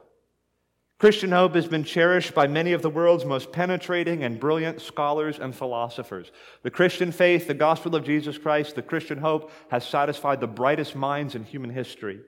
Christian 1.00 1.32
hope 1.32 1.56
has 1.56 1.66
been 1.66 1.86
cherished 1.86 2.36
by 2.36 2.46
many 2.46 2.74
of 2.74 2.82
the 2.82 2.90
world's 2.90 3.24
most 3.24 3.54
penetrating 3.54 4.26
and 4.26 4.38
brilliant 4.38 4.82
scholars 4.82 5.40
and 5.40 5.56
philosophers. 5.56 6.30
The 6.62 6.70
Christian 6.70 7.14
faith, 7.14 7.48
the 7.48 7.54
gospel 7.54 7.96
of 7.96 8.04
Jesus 8.04 8.38
Christ, 8.38 8.76
the 8.76 8.82
Christian 8.82 9.18
hope 9.18 9.50
has 9.70 9.88
satisfied 9.88 10.42
the 10.42 10.48
brightest 10.48 10.98
minds 10.98 11.36
in 11.36 11.46
human 11.46 11.70
history. 11.70 12.20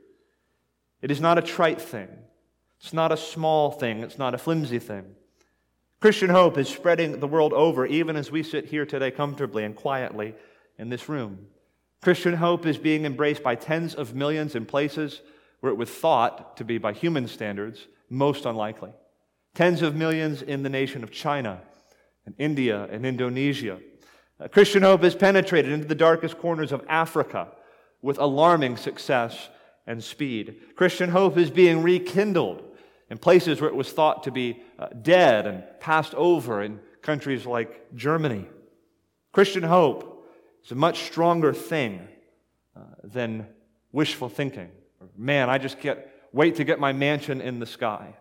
It 1.02 1.12
is 1.12 1.20
not 1.20 1.38
a 1.38 1.42
trite 1.42 1.82
thing. 1.82 2.08
It's 2.80 2.94
not 2.94 3.12
a 3.12 3.18
small 3.18 3.72
thing. 3.72 4.04
It's 4.04 4.18
not 4.18 4.34
a 4.34 4.38
flimsy 4.38 4.80
thing. 4.80 5.04
Christian 6.00 6.30
hope 6.30 6.58
is 6.58 6.70
spreading 6.70 7.20
the 7.20 7.28
world 7.28 7.52
over, 7.52 7.86
even 7.86 8.16
as 8.16 8.32
we 8.32 8.42
sit 8.42 8.68
here 8.68 8.86
today 8.86 9.12
comfortably 9.12 9.66
and 9.66 9.76
quietly 9.76 10.34
in 10.80 10.88
this 10.88 11.10
room. 11.10 11.48
Christian 12.02 12.36
hope 12.36 12.66
is 12.66 12.78
being 12.78 13.04
embraced 13.04 13.44
by 13.44 13.56
tens 13.56 13.94
of 13.96 14.16
millions 14.16 14.56
in 14.56 14.66
places 14.66 15.22
where 15.60 15.74
it 15.74 15.78
was 15.78 15.90
thought 15.90 16.56
to 16.56 16.64
be, 16.64 16.78
by 16.78 16.94
human 16.94 17.28
standards, 17.28 17.88
most 18.12 18.46
unlikely. 18.46 18.92
Tens 19.56 19.82
of 19.82 19.96
millions 19.96 20.42
in 20.42 20.64
the 20.64 20.70
nation 20.70 21.04
of 21.04 21.12
China 21.12 21.62
and 22.26 22.36
India 22.38 22.88
and 22.92 23.06
Indonesia. 23.06 23.80
Christian 24.52 24.84
hope 24.84 25.04
has 25.04 25.16
penetrated 25.16 25.72
into 25.72 25.88
the 25.88 25.96
darkest 25.96 26.38
corners 26.38 26.72
of 26.72 26.86
Africa 26.90 27.48
with 28.02 28.18
alarming 28.18 28.78
success 28.78 29.50
and 29.88 30.04
speed. 30.04 30.56
Christian 30.76 31.10
hope 31.10 31.38
is 31.38 31.50
being 31.50 31.84
rekindled 31.84 32.64
in 33.10 33.18
places 33.18 33.62
where 33.62 33.70
it 33.70 33.76
was 33.76 33.92
thought 33.92 34.24
to 34.24 34.32
be 34.32 34.62
uh, 34.80 34.88
dead 35.02 35.48
and 35.48 35.64
passed 35.80 36.14
over 36.16 36.62
in 36.62 36.80
countries 37.02 37.46
like 37.46 37.94
Germany. 37.96 38.46
Christian 39.32 39.64
hope 39.64 40.28
is 40.64 40.72
a 40.72 40.76
much 40.76 41.04
stronger 41.04 41.54
thing 41.54 42.08
uh, 42.76 42.82
than 43.04 43.48
wishful 43.92 44.30
thinking. 44.30 44.70
Man, 45.18 45.50
I 45.50 45.58
just 45.58 45.80
can't 45.80 46.00
wait 46.34 46.56
to 46.56 46.64
get 46.64 46.80
my 46.80 46.94
mansion 46.94 47.42
in 47.42 47.60
the 47.60 47.66
sky. 47.66 48.16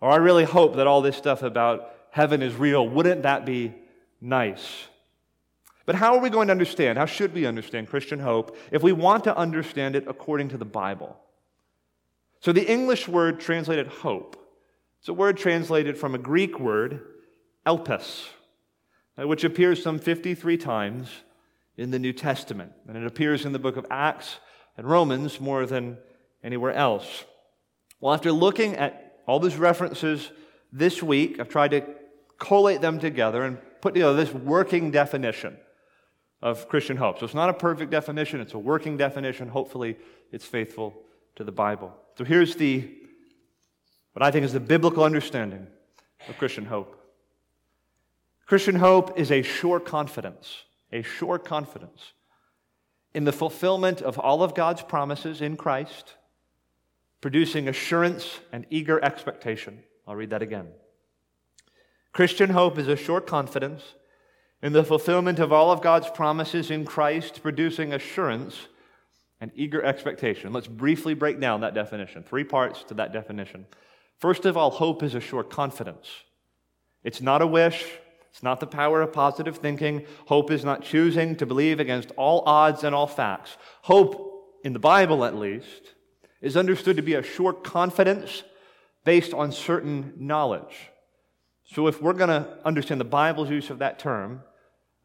Or 0.00 0.10
I 0.10 0.16
really 0.16 0.44
hope 0.44 0.76
that 0.76 0.86
all 0.86 1.02
this 1.02 1.16
stuff 1.16 1.42
about 1.42 1.90
heaven 2.10 2.42
is 2.42 2.54
real. 2.54 2.88
Wouldn't 2.88 3.22
that 3.22 3.44
be 3.44 3.74
nice? 4.20 4.86
But 5.86 5.96
how 5.96 6.14
are 6.14 6.20
we 6.20 6.30
going 6.30 6.48
to 6.48 6.52
understand? 6.52 6.98
How 6.98 7.06
should 7.06 7.34
we 7.34 7.46
understand 7.46 7.88
Christian 7.88 8.18
hope 8.18 8.56
if 8.70 8.82
we 8.82 8.92
want 8.92 9.24
to 9.24 9.36
understand 9.36 9.96
it 9.96 10.04
according 10.08 10.48
to 10.50 10.56
the 10.56 10.64
Bible? 10.64 11.16
So, 12.40 12.52
the 12.52 12.70
English 12.70 13.08
word 13.08 13.40
translated 13.40 13.86
hope, 13.86 14.36
it's 15.00 15.08
a 15.08 15.14
word 15.14 15.36
translated 15.36 15.96
from 15.96 16.14
a 16.14 16.18
Greek 16.18 16.58
word, 16.58 17.00
elpis, 17.66 18.26
uh, 19.18 19.26
which 19.26 19.44
appears 19.44 19.82
some 19.82 19.98
53 19.98 20.56
times 20.56 21.08
in 21.76 21.90
the 21.90 21.98
New 21.98 22.12
Testament. 22.12 22.72
And 22.86 22.96
it 22.96 23.06
appears 23.06 23.44
in 23.44 23.52
the 23.52 23.58
book 23.58 23.76
of 23.76 23.86
Acts 23.90 24.36
and 24.76 24.88
Romans 24.88 25.40
more 25.40 25.66
than 25.66 25.98
anywhere 26.42 26.72
else. 26.72 27.24
Well, 28.04 28.12
after 28.12 28.32
looking 28.32 28.76
at 28.76 29.22
all 29.26 29.40
these 29.40 29.56
references 29.56 30.30
this 30.70 31.02
week, 31.02 31.40
I've 31.40 31.48
tried 31.48 31.70
to 31.70 31.86
collate 32.38 32.82
them 32.82 32.98
together 32.98 33.44
and 33.44 33.56
put 33.80 33.94
together 33.94 34.14
this 34.14 34.30
working 34.30 34.90
definition 34.90 35.56
of 36.42 36.68
Christian 36.68 36.98
hope. 36.98 37.18
So 37.18 37.24
it's 37.24 37.32
not 37.32 37.48
a 37.48 37.54
perfect 37.54 37.90
definition, 37.90 38.42
it's 38.42 38.52
a 38.52 38.58
working 38.58 38.98
definition. 38.98 39.48
Hopefully, 39.48 39.96
it's 40.32 40.44
faithful 40.44 40.94
to 41.36 41.44
the 41.44 41.50
Bible. 41.50 41.96
So 42.18 42.24
here's 42.24 42.56
the 42.56 42.86
what 44.12 44.22
I 44.22 44.30
think 44.30 44.44
is 44.44 44.52
the 44.52 44.60
biblical 44.60 45.02
understanding 45.02 45.66
of 46.28 46.36
Christian 46.36 46.66
hope. 46.66 47.00
Christian 48.44 48.74
hope 48.74 49.18
is 49.18 49.32
a 49.32 49.40
sure 49.40 49.80
confidence, 49.80 50.64
a 50.92 51.00
sure 51.00 51.38
confidence 51.38 52.12
in 53.14 53.24
the 53.24 53.32
fulfillment 53.32 54.02
of 54.02 54.18
all 54.18 54.42
of 54.42 54.54
God's 54.54 54.82
promises 54.82 55.40
in 55.40 55.56
Christ, 55.56 56.16
producing 57.24 57.68
assurance 57.68 58.40
and 58.52 58.66
eager 58.68 59.02
expectation. 59.02 59.82
I'll 60.06 60.14
read 60.14 60.28
that 60.28 60.42
again. 60.42 60.66
Christian 62.12 62.50
hope 62.50 62.76
is 62.76 62.86
a 62.86 62.96
sure 62.96 63.22
confidence 63.22 63.94
in 64.62 64.74
the 64.74 64.84
fulfillment 64.84 65.38
of 65.38 65.50
all 65.50 65.72
of 65.72 65.80
God's 65.80 66.10
promises 66.10 66.70
in 66.70 66.84
Christ, 66.84 67.40
producing 67.40 67.94
assurance 67.94 68.68
and 69.40 69.50
eager 69.54 69.82
expectation. 69.82 70.52
Let's 70.52 70.66
briefly 70.66 71.14
break 71.14 71.40
down 71.40 71.62
that 71.62 71.72
definition. 71.72 72.24
Three 72.24 72.44
parts 72.44 72.84
to 72.88 72.94
that 72.96 73.14
definition. 73.14 73.64
First 74.18 74.44
of 74.44 74.58
all, 74.58 74.70
hope 74.70 75.02
is 75.02 75.14
a 75.14 75.20
sure 75.20 75.42
confidence. 75.42 76.10
It's 77.04 77.22
not 77.22 77.40
a 77.40 77.46
wish, 77.46 77.86
it's 78.30 78.42
not 78.42 78.60
the 78.60 78.66
power 78.66 79.00
of 79.00 79.14
positive 79.14 79.56
thinking. 79.56 80.04
Hope 80.26 80.50
is 80.50 80.62
not 80.62 80.82
choosing 80.82 81.36
to 81.36 81.46
believe 81.46 81.80
against 81.80 82.10
all 82.18 82.42
odds 82.44 82.84
and 82.84 82.94
all 82.94 83.06
facts. 83.06 83.56
Hope, 83.80 84.58
in 84.62 84.74
the 84.74 84.78
Bible 84.78 85.24
at 85.24 85.34
least, 85.34 85.93
is 86.44 86.56
understood 86.56 86.96
to 86.96 87.02
be 87.02 87.14
a 87.14 87.22
sure 87.22 87.52
confidence 87.52 88.42
based 89.04 89.32
on 89.32 89.50
certain 89.50 90.12
knowledge. 90.18 90.90
So, 91.64 91.86
if 91.86 92.02
we're 92.02 92.12
going 92.12 92.28
to 92.28 92.58
understand 92.64 93.00
the 93.00 93.06
Bible's 93.06 93.48
use 93.48 93.70
of 93.70 93.78
that 93.78 93.98
term, 93.98 94.42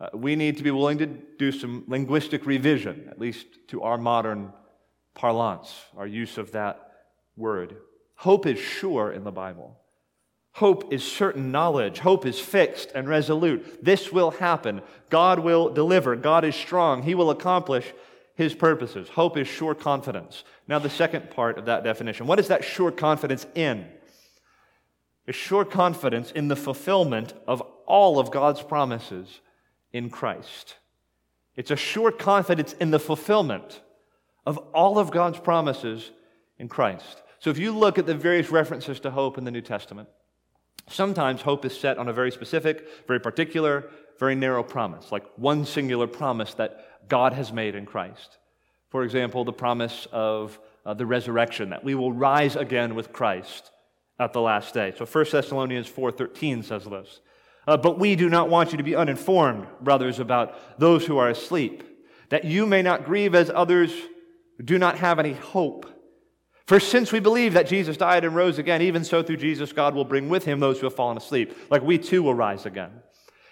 uh, 0.01 0.09
we 0.13 0.35
need 0.35 0.57
to 0.57 0.63
be 0.63 0.71
willing 0.71 0.97
to 0.97 1.05
do 1.05 1.51
some 1.51 1.85
linguistic 1.87 2.45
revision, 2.45 3.07
at 3.09 3.19
least 3.19 3.47
to 3.69 3.81
our 3.81 3.97
modern 3.97 4.51
parlance, 5.15 5.73
our 5.97 6.05
use 6.05 6.37
of 6.37 6.51
that 6.51 6.91
word. 7.37 7.77
Hope 8.15 8.45
is 8.45 8.59
sure 8.59 9.11
in 9.11 9.23
the 9.23 9.31
Bible. 9.31 9.79
Hope 10.53 10.91
is 10.91 11.03
certain 11.03 11.51
knowledge. 11.51 11.99
Hope 11.99 12.25
is 12.25 12.37
fixed 12.37 12.91
and 12.93 13.07
resolute. 13.07 13.83
This 13.83 14.11
will 14.11 14.31
happen. 14.31 14.81
God 15.09 15.39
will 15.39 15.69
deliver. 15.69 16.17
God 16.17 16.43
is 16.43 16.55
strong. 16.55 17.03
He 17.03 17.15
will 17.15 17.29
accomplish 17.29 17.93
his 18.39 18.55
purposes. 18.55 19.09
Hope 19.09 19.35
is 19.35 19.49
sure 19.49 19.75
confidence. 19.75 20.45
Now, 20.65 20.79
the 20.79 20.89
second 20.89 21.29
part 21.29 21.57
of 21.57 21.65
that 21.65 21.83
definition 21.83 22.25
what 22.25 22.39
is 22.39 22.47
that 22.47 22.63
sure 22.63 22.89
confidence 22.89 23.45
in? 23.53 23.85
A 25.27 25.33
sure 25.33 25.65
confidence 25.65 26.31
in 26.31 26.47
the 26.47 26.55
fulfillment 26.55 27.33
of 27.47 27.61
all 27.85 28.17
of 28.17 28.31
God's 28.31 28.61
promises 28.61 29.41
in 29.91 30.09
Christ. 30.09 30.77
It's 31.57 31.69
a 31.69 31.75
sure 31.75 32.13
confidence 32.13 32.71
in 32.79 32.91
the 32.91 32.99
fulfillment 32.99 33.81
of 34.45 34.57
all 34.73 34.97
of 34.97 35.11
God's 35.11 35.37
promises 35.37 36.09
in 36.57 36.69
Christ. 36.69 37.21
So, 37.39 37.49
if 37.49 37.57
you 37.57 37.77
look 37.77 37.99
at 37.99 38.05
the 38.05 38.15
various 38.15 38.49
references 38.51 39.01
to 39.01 39.11
hope 39.11 39.37
in 39.37 39.43
the 39.43 39.51
New 39.51 39.61
Testament, 39.61 40.07
Sometimes 40.89 41.41
hope 41.41 41.65
is 41.65 41.79
set 41.79 41.97
on 41.99 42.07
a 42.07 42.13
very 42.13 42.31
specific, 42.31 42.87
very 43.07 43.19
particular, 43.19 43.89
very 44.17 44.35
narrow 44.35 44.63
promise, 44.63 45.11
like 45.11 45.23
one 45.35 45.63
singular 45.63 46.07
promise 46.07 46.55
that 46.55 46.88
God 47.07 47.33
has 47.33 47.51
made 47.51 47.75
in 47.75 47.85
Christ. 47.85 48.37
For 48.89 49.03
example, 49.03 49.43
the 49.45 49.53
promise 49.53 50.07
of 50.11 50.59
uh, 50.85 50.93
the 50.93 51.05
resurrection, 51.05 51.69
that 51.69 51.83
we 51.83 51.95
will 51.95 52.11
rise 52.11 52.55
again 52.55 52.95
with 52.95 53.13
Christ 53.13 53.71
at 54.19 54.33
the 54.33 54.41
last 54.41 54.73
day. 54.73 54.93
So 54.97 55.05
1 55.05 55.25
Thessalonians 55.31 55.89
4.13 55.89 56.63
says 56.63 56.85
this. 56.85 57.21
Uh, 57.67 57.77
but 57.77 57.99
we 57.99 58.15
do 58.15 58.29
not 58.29 58.49
want 58.49 58.71
you 58.71 58.77
to 58.77 58.83
be 58.83 58.95
uninformed, 58.95 59.67
brothers, 59.81 60.19
about 60.19 60.79
those 60.79 61.05
who 61.05 61.17
are 61.17 61.29
asleep, 61.29 61.83
that 62.29 62.43
you 62.43 62.65
may 62.65 62.81
not 62.81 63.05
grieve 63.05 63.35
as 63.35 63.51
others 63.53 63.93
do 64.63 64.77
not 64.77 64.97
have 64.97 65.19
any 65.19 65.33
hope. 65.33 65.85
For 66.65 66.79
since 66.79 67.11
we 67.11 67.19
believe 67.19 67.53
that 67.53 67.67
Jesus 67.67 67.97
died 67.97 68.23
and 68.23 68.35
rose 68.35 68.59
again, 68.59 68.81
even 68.81 69.03
so 69.03 69.23
through 69.23 69.37
Jesus, 69.37 69.73
God 69.73 69.95
will 69.95 70.05
bring 70.05 70.29
with 70.29 70.45
him 70.45 70.59
those 70.59 70.79
who 70.79 70.85
have 70.85 70.95
fallen 70.95 71.17
asleep. 71.17 71.55
Like 71.69 71.81
we 71.81 71.97
too 71.97 72.23
will 72.23 72.35
rise 72.35 72.65
again. 72.65 72.91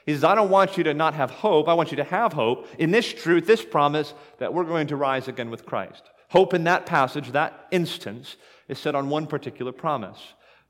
He 0.08 0.14
says, 0.14 0.24
I 0.24 0.36
don't 0.36 0.50
want 0.50 0.78
you 0.78 0.86
to 0.86 0.94
not 0.94 1.16
have 1.16 1.30
hope. 1.30 1.68
I 1.68 1.74
want 1.74 1.92
you 1.92 1.98
to 1.98 2.04
have 2.06 2.32
hope 2.32 2.66
in 2.80 2.92
this 2.92 3.14
truth, 3.14 3.46
this 3.46 3.64
promise 3.64 4.14
that 4.40 4.54
we're 4.54 4.64
going 4.64 4.88
to 4.88 4.96
rise 4.96 5.28
again 5.28 5.52
with 5.52 5.66
Christ. 5.66 6.02
Hope 6.30 6.54
in 6.54 6.64
that 6.64 6.86
passage, 6.86 7.34
that 7.34 7.68
instance, 7.72 8.38
is 8.70 8.80
set 8.80 8.96
on 8.96 9.10
one 9.10 9.28
particular 9.28 9.74
promise. 9.74 10.18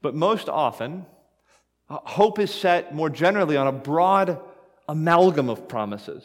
But 0.01 0.15
most 0.15 0.49
often, 0.49 1.05
uh, 1.87 1.99
hope 2.03 2.39
is 2.39 2.51
set 2.51 2.95
more 2.95 3.11
generally 3.11 3.57
on 3.57 3.67
a 3.67 3.71
broad 3.71 4.39
amalgam 4.89 5.49
of 5.51 5.67
promises. 5.67 6.23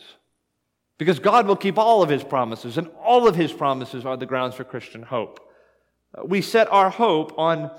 Because 0.99 1.19
God 1.19 1.47
will 1.47 1.57
keep 1.57 1.77
all 1.77 2.03
of 2.03 2.09
his 2.09 2.25
promises, 2.25 2.79
and 2.79 2.89
all 3.05 3.29
of 3.29 3.37
his 3.37 3.53
promises 3.53 4.07
are 4.07 4.17
the 4.17 4.25
grounds 4.25 4.55
for 4.55 4.65
Christian 4.65 5.03
hope. 5.03 5.39
Uh, 6.17 6.25
we 6.25 6.41
set 6.41 6.67
our 6.73 6.89
hope 6.89 7.39
on 7.39 7.71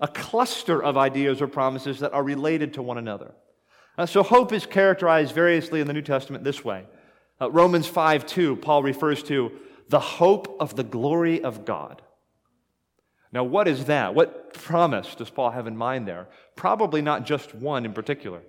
a 0.00 0.08
cluster 0.08 0.82
of 0.82 0.98
ideas 0.98 1.40
or 1.40 1.46
promises 1.46 2.00
that 2.00 2.12
are 2.12 2.22
related 2.22 2.74
to 2.74 2.82
one 2.82 2.98
another. 2.98 3.32
Uh, 3.98 4.06
so 4.06 4.22
hope 4.22 4.52
is 4.52 4.66
characterized 4.66 5.34
variously 5.34 5.80
in 5.80 5.86
the 5.86 5.92
New 5.92 6.02
Testament 6.02 6.44
this 6.44 6.64
way. 6.64 6.84
Uh, 7.40 7.50
Romans 7.50 7.86
5 7.86 8.26
2, 8.26 8.56
Paul 8.56 8.82
refers 8.82 9.22
to 9.24 9.52
the 9.88 10.00
hope 10.00 10.56
of 10.60 10.76
the 10.76 10.84
glory 10.84 11.42
of 11.42 11.64
God. 11.64 12.02
Now, 13.32 13.44
what 13.44 13.68
is 13.68 13.86
that? 13.86 14.14
What 14.14 14.54
promise 14.54 15.14
does 15.14 15.30
Paul 15.30 15.50
have 15.50 15.66
in 15.66 15.76
mind 15.76 16.06
there? 16.08 16.28
Probably 16.54 17.02
not 17.02 17.26
just 17.26 17.54
one 17.54 17.84
in 17.84 17.92
particular. 17.92 18.40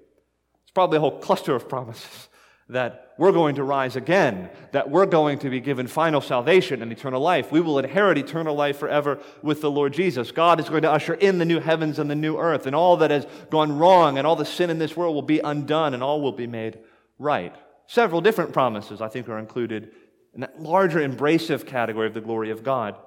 It's 0.64 0.72
probably 0.72 0.98
a 0.98 1.02
whole 1.02 1.20
cluster 1.20 1.56
of 1.56 1.68
promises 1.68 2.30
that 2.70 3.14
we're 3.18 3.32
going 3.32 3.56
to 3.56 3.64
rise 3.64 3.96
again, 3.96 4.50
that 4.74 4.90
we're 4.90 5.06
going 5.06 5.40
to 5.40 5.50
be 5.50 5.60
given 5.60 5.88
final 5.88 6.20
salvation 6.20 6.82
and 6.82 6.92
eternal 6.92 7.22
life. 7.22 7.52
We 7.52 7.62
will 7.62 7.80
inherit 7.80 8.18
eternal 8.18 8.56
life 8.56 8.78
forever 8.78 9.20
with 9.42 9.62
the 9.62 9.72
Lord 9.72 9.94
Jesus. 9.94 10.32
God 10.32 10.60
is 10.60 10.68
going 10.70 10.82
to 10.82 10.92
usher 10.92 11.14
in 11.14 11.38
the 11.38 11.46
new 11.46 11.60
heavens 11.60 11.98
and 11.98 12.10
the 12.10 12.16
new 12.16 12.38
earth, 12.38 12.68
and 12.68 12.76
all 12.76 12.98
that 12.98 13.12
has 13.12 13.26
gone 13.50 13.78
wrong 13.78 14.18
and 14.18 14.28
all 14.28 14.36
the 14.36 14.46
sin 14.46 14.70
in 14.70 14.80
this 14.80 14.98
world 14.98 15.16
will 15.16 15.22
be 15.22 15.40
undone 15.40 15.94
and 15.94 16.04
all 16.04 16.22
will 16.22 16.34
be 16.34 16.48
made 16.48 16.80
right. 17.18 17.56
Several 17.88 18.20
different 18.20 18.52
promises, 18.52 19.02
I 19.02 19.08
think, 19.08 19.30
are 19.30 19.40
included 19.40 19.92
in 20.34 20.42
that 20.42 20.62
larger 20.62 21.00
embracive 21.00 21.66
category 21.66 22.06
of 22.06 22.14
the 22.14 22.22
glory 22.22 22.52
of 22.52 22.64
God. 22.64 22.98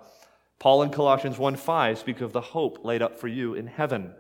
Paul 0.59 0.83
in 0.83 0.91
Colossians 0.91 1.37
1:5 1.37 1.99
speak 1.99 2.21
of 2.21 2.33
the 2.33 2.41
hope 2.41 2.85
laid 2.85 3.03
up 3.03 3.19
for 3.19 3.29
you 3.29 3.55
in 3.55 3.67
heaven. 3.67 4.15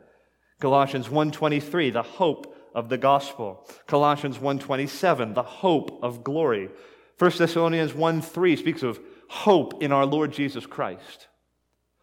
Colossians 0.60 1.08
1:23, 1.08 1.90
the 1.90 2.02
hope 2.02 2.54
of 2.74 2.88
the 2.88 2.98
gospel. 2.98 3.66
Colossians 3.86 4.38
1:27, 4.38 5.34
the 5.34 5.42
hope 5.42 5.98
of 6.02 6.24
glory. 6.24 6.70
1 7.18 7.38
Thessalonians 7.38 7.92
1:3 7.92 8.56
speaks 8.56 8.82
of 8.82 9.00
hope 9.28 9.82
in 9.82 9.92
our 9.92 10.06
Lord 10.06 10.32
Jesus 10.32 10.66
Christ. 10.66 11.28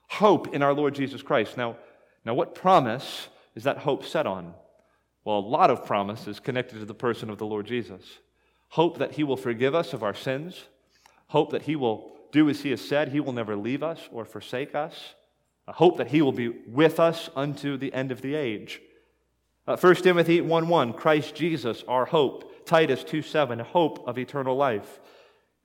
Hope 0.10 0.54
in 0.54 0.64
our 0.64 0.74
Lord 0.74 0.96
Jesus 0.96 1.22
Christ. 1.22 1.58
Now, 1.58 1.78
now 2.24 2.34
what 2.34 2.56
promise 2.56 3.28
is 3.56 3.64
that 3.64 3.80
hope 3.80 4.06
set 4.06 4.26
on? 4.26 4.54
Well, 5.24 5.40
a 5.40 5.42
lot 5.42 5.70
of 5.70 5.86
promises 5.86 6.40
connected 6.40 6.80
to 6.80 6.86
the 6.86 6.94
person 6.94 7.30
of 7.30 7.38
the 7.38 7.46
Lord 7.46 7.66
Jesus. 7.66 8.20
Hope 8.70 8.98
that 9.00 9.14
he 9.14 9.24
will 9.24 9.38
forgive 9.38 9.76
us 9.76 9.94
of 9.94 10.04
our 10.04 10.14
sins, 10.14 10.66
hope 11.28 11.52
that 11.52 11.64
he 11.64 11.76
will 11.76 12.12
do 12.32 12.50
as 12.50 12.62
he 12.62 12.70
has 12.70 12.82
said, 12.82 13.10
he 13.10 13.20
will 13.20 13.34
never 13.34 13.56
leave 13.56 13.84
us 13.84 14.08
or 14.12 14.26
forsake 14.26 14.76
us, 14.76 15.16
a 15.68 15.74
hope 15.74 15.98
that 15.98 16.08
he 16.08 16.22
will 16.22 16.32
be 16.32 16.50
with 16.50 17.00
us 17.00 17.30
unto 17.36 17.78
the 17.78 17.94
end 17.94 18.12
of 18.12 18.22
the 18.22 18.36
age. 18.36 18.82
Uh, 19.68 19.76
1 19.76 19.96
Timothy 19.96 20.40
1 20.40 20.68
1, 20.70 20.94
Christ 20.94 21.36
Jesus, 21.36 21.84
our 21.88 22.06
hope. 22.06 22.66
Titus 22.66 23.04
2 23.04 23.22
7, 23.22 23.60
hope 23.60 24.08
of 24.08 24.18
eternal 24.18 24.56
life. 24.56 25.00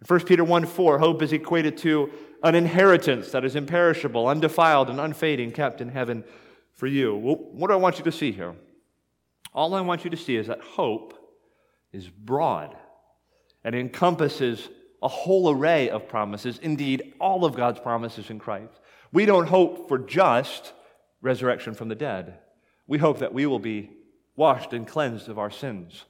1 0.07 0.21
Peter 0.21 0.43
1 0.43 0.67
4, 0.67 0.99
hope 0.99 1.23
is 1.23 1.33
equated 1.33 1.77
to 1.79 2.11
an 2.43 2.55
inheritance 2.57 3.31
that 3.31 3.45
is 3.45 3.55
imperishable, 3.55 4.27
undefiled, 4.27 4.91
and 4.91 5.01
unfading, 5.01 5.53
kept 5.53 5.81
in 5.81 5.89
heaven 5.89 6.25
for 6.73 6.89
you. 6.89 7.15
Well, 7.15 7.37
what 7.37 7.69
do 7.69 7.75
I 7.75 7.77
want 7.77 7.99
you 7.99 8.05
to 8.05 8.13
see 8.13 8.33
here? 8.33 8.55
All 9.55 9.75
I 9.75 9.81
want 9.83 10.05
you 10.05 10.11
to 10.11 10.17
see 10.17 10.37
is 10.37 10.49
that 10.49 10.61
hope 10.61 11.15
is 11.93 12.09
broad 12.09 12.77
and 13.63 13.75
encompasses 13.75 14.69
a 15.03 15.09
whole 15.09 15.51
array 15.51 15.91
of 15.91 16.09
promises, 16.09 16.59
indeed, 16.63 17.15
all 17.21 17.45
of 17.45 17.55
God's 17.55 17.79
promises 17.79 18.31
in 18.31 18.39
Christ. 18.39 18.81
We 19.13 19.27
don't 19.27 19.47
hope 19.47 19.89
for 19.89 19.99
just 19.99 20.73
resurrection 21.21 21.75
from 21.75 21.89
the 21.89 21.95
dead. 21.95 22.39
We 22.87 22.99
hope 22.99 23.19
that 23.21 23.35
we 23.35 23.47
will 23.47 23.59
be 23.59 23.91
washed 24.37 24.73
and 24.73 24.87
cleansed 24.87 25.29
of 25.29 25.39
our 25.39 25.51
sins. 25.51 26.05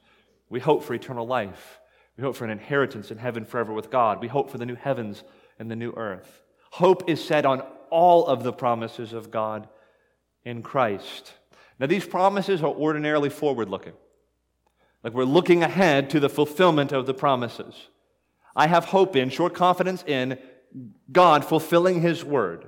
We 0.49 0.59
hope 0.59 0.83
for 0.83 0.93
eternal 0.93 1.27
life. 1.27 1.79
We 2.17 2.23
hope 2.23 2.35
for 2.35 2.45
an 2.45 2.51
inheritance 2.51 3.11
in 3.11 3.17
heaven 3.17 3.45
forever 3.45 3.73
with 3.73 3.89
God. 3.89 4.21
We 4.21 4.27
hope 4.27 4.49
for 4.49 4.57
the 4.57 4.65
new 4.65 4.75
heavens 4.75 5.23
and 5.59 5.69
the 5.69 5.75
new 5.75 5.93
earth. 5.95 6.43
Hope 6.71 7.09
is 7.09 7.23
set 7.23 7.45
on 7.45 7.61
all 7.89 8.25
of 8.25 8.43
the 8.43 8.53
promises 8.53 9.13
of 9.13 9.31
God 9.31 9.67
in 10.43 10.61
Christ. 10.61 11.33
Now, 11.79 11.87
these 11.87 12.05
promises 12.05 12.61
are 12.61 12.73
ordinarily 12.73 13.29
forward 13.29 13.69
looking, 13.69 13.93
like 15.03 15.13
we're 15.13 15.23
looking 15.25 15.63
ahead 15.63 16.09
to 16.11 16.19
the 16.19 16.29
fulfillment 16.29 16.91
of 16.91 17.05
the 17.05 17.13
promises. 17.13 17.75
I 18.55 18.67
have 18.67 18.85
hope 18.85 19.15
in, 19.15 19.29
short 19.29 19.53
confidence 19.53 20.03
in 20.05 20.37
God 21.11 21.45
fulfilling 21.45 22.01
His 22.01 22.23
word, 22.23 22.65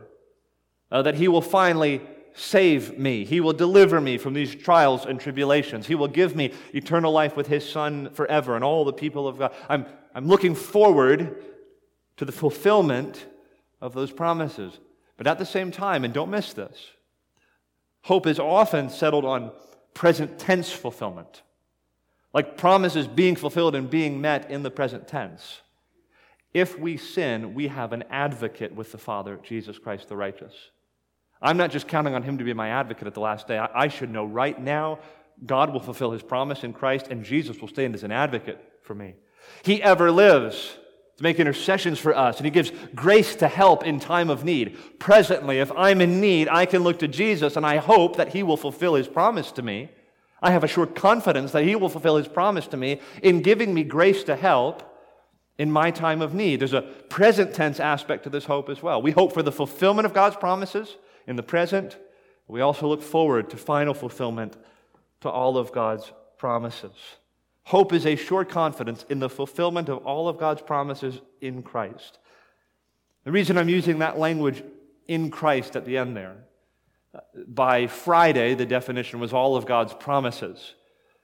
uh, 0.91 1.01
that 1.03 1.15
He 1.15 1.27
will 1.27 1.41
finally 1.41 2.01
save 2.35 2.99
me. 2.99 3.23
He 3.23 3.39
will 3.39 3.53
deliver 3.53 3.99
me 4.01 4.17
from 4.17 4.33
these 4.33 4.53
trials 4.53 5.05
and 5.05 5.19
tribulations. 5.19 5.87
He 5.87 5.95
will 5.95 6.09
give 6.09 6.35
me 6.35 6.53
eternal 6.73 7.11
life 7.11 7.35
with 7.35 7.47
His 7.47 7.67
Son 7.67 8.09
forever 8.11 8.55
and 8.55 8.63
all 8.63 8.85
the 8.85 8.93
people 8.93 9.27
of 9.27 9.39
God. 9.39 9.53
I'm, 9.69 9.85
I'm 10.13 10.27
looking 10.27 10.53
forward 10.53 11.41
to 12.17 12.25
the 12.25 12.31
fulfillment 12.31 13.25
of 13.81 13.93
those 13.93 14.11
promises. 14.11 14.79
But 15.17 15.27
at 15.27 15.39
the 15.39 15.45
same 15.45 15.71
time, 15.71 16.03
and 16.03 16.13
don't 16.13 16.29
miss 16.29 16.53
this, 16.53 16.77
hope 18.01 18.27
is 18.27 18.39
often 18.39 18.89
settled 18.89 19.25
on 19.25 19.51
present 19.93 20.37
tense 20.37 20.71
fulfillment, 20.71 21.41
like 22.33 22.57
promises 22.57 23.07
being 23.07 23.37
fulfilled 23.37 23.75
and 23.75 23.89
being 23.89 24.19
met 24.19 24.51
in 24.51 24.61
the 24.61 24.71
present 24.71 25.07
tense. 25.07 25.61
If 26.53 26.77
we 26.77 26.97
sin, 26.97 27.53
we 27.53 27.67
have 27.67 27.93
an 27.93 28.03
advocate 28.09 28.75
with 28.75 28.91
the 28.91 28.97
Father, 28.97 29.39
Jesus 29.41 29.79
Christ 29.79 30.09
the 30.09 30.17
righteous. 30.17 30.53
I'm 31.45 31.57
not 31.57 31.69
just 31.69 31.87
counting 31.87 32.15
on 32.15 32.23
him 32.23 32.39
to 32.39 32.43
be 32.43 32.53
my 32.53 32.69
advocate 32.69 33.05
at 33.05 33.13
the 33.13 33.19
last 33.19 33.47
day. 33.47 33.59
I, 33.59 33.87
should 33.87 34.09
know 34.09 34.25
right 34.25 34.59
now 34.59 34.97
God 35.45 35.71
will 35.71 35.79
fulfill 35.79 36.11
his 36.11 36.23
promise 36.23 36.63
in 36.63 36.73
Christ 36.73 37.07
and 37.09 37.23
Jesus 37.23 37.61
will 37.61 37.67
stand 37.67 37.93
as 37.93 38.03
an 38.03 38.11
advocate 38.11 38.59
for 38.81 38.95
me. 38.95 39.13
He 39.63 39.81
ever 39.83 40.11
lives 40.11 40.75
to 41.17 41.23
make 41.23 41.39
intercessions 41.39 41.99
for 41.99 42.15
us, 42.15 42.37
and 42.37 42.45
He 42.45 42.51
gives 42.51 42.71
grace 42.93 43.35
to 43.37 43.47
help 43.47 43.85
in 43.85 43.99
time 43.99 44.29
of 44.29 44.43
need. 44.43 44.77
Presently, 44.99 45.59
if 45.59 45.71
I'm 45.71 46.01
in 46.01 46.19
need, 46.19 46.49
I 46.49 46.65
can 46.65 46.83
look 46.83 46.99
to 46.99 47.07
Jesus, 47.07 47.55
and 47.55 47.65
I 47.65 47.77
hope 47.77 48.17
that 48.17 48.33
He 48.33 48.43
will 48.43 48.57
fulfill 48.57 48.95
His 48.95 49.07
promise 49.07 49.51
to 49.53 49.61
me. 49.61 49.91
I 50.41 50.51
have 50.51 50.65
a 50.65 50.67
sure 50.67 50.85
confidence 50.85 51.53
that 51.53 51.63
He 51.63 51.75
will 51.75 51.87
fulfill 51.87 52.17
His 52.17 52.27
promise 52.27 52.67
to 52.67 52.77
me 52.77 52.99
in 53.23 53.41
giving 53.41 53.73
me 53.73 53.83
grace 53.83 54.23
to 54.25 54.35
help 54.35 54.83
in 55.57 55.71
my 55.71 55.89
time 55.89 56.21
of 56.21 56.33
need. 56.33 56.59
There's 56.59 56.73
a 56.73 56.81
present 56.81 57.53
tense 57.53 57.79
aspect 57.79 58.25
to 58.25 58.29
this 58.29 58.45
hope 58.45 58.67
as 58.67 58.83
well. 58.83 59.01
We 59.01 59.11
hope 59.11 59.31
for 59.31 59.43
the 59.43 59.53
fulfillment 59.53 60.05
of 60.05 60.13
God's 60.13 60.35
promises 60.35 60.97
in 61.27 61.35
the 61.35 61.43
present. 61.43 61.97
We 62.47 62.61
also 62.61 62.87
look 62.87 63.01
forward 63.01 63.49
to 63.49 63.57
final 63.57 63.93
fulfillment 63.93 64.55
to 65.21 65.29
all 65.29 65.57
of 65.57 65.71
God's 65.71 66.11
promises. 66.37 66.95
Hope 67.63 67.93
is 67.93 68.05
a 68.05 68.15
sure 68.15 68.45
confidence 68.45 69.03
in 69.09 69.19
the 69.19 69.29
fulfillment 69.29 69.89
of 69.89 70.05
all 70.05 70.27
of 70.27 70.37
God's 70.37 70.61
promises 70.61 71.19
in 71.41 71.63
Christ. 71.63 72.19
The 73.23 73.31
reason 73.31 73.57
I'm 73.57 73.69
using 73.69 73.99
that 73.99 74.19
language 74.19 74.63
in 75.07 75.31
Christ 75.31 75.75
at 75.75 75.85
the 75.85 75.97
end 75.97 76.15
there, 76.15 76.35
by 77.47 77.87
Friday, 77.87 78.53
the 78.53 78.65
definition 78.65 79.19
was 79.19 79.33
all 79.33 79.55
of 79.55 79.65
God's 79.65 79.93
promises. 79.93 80.75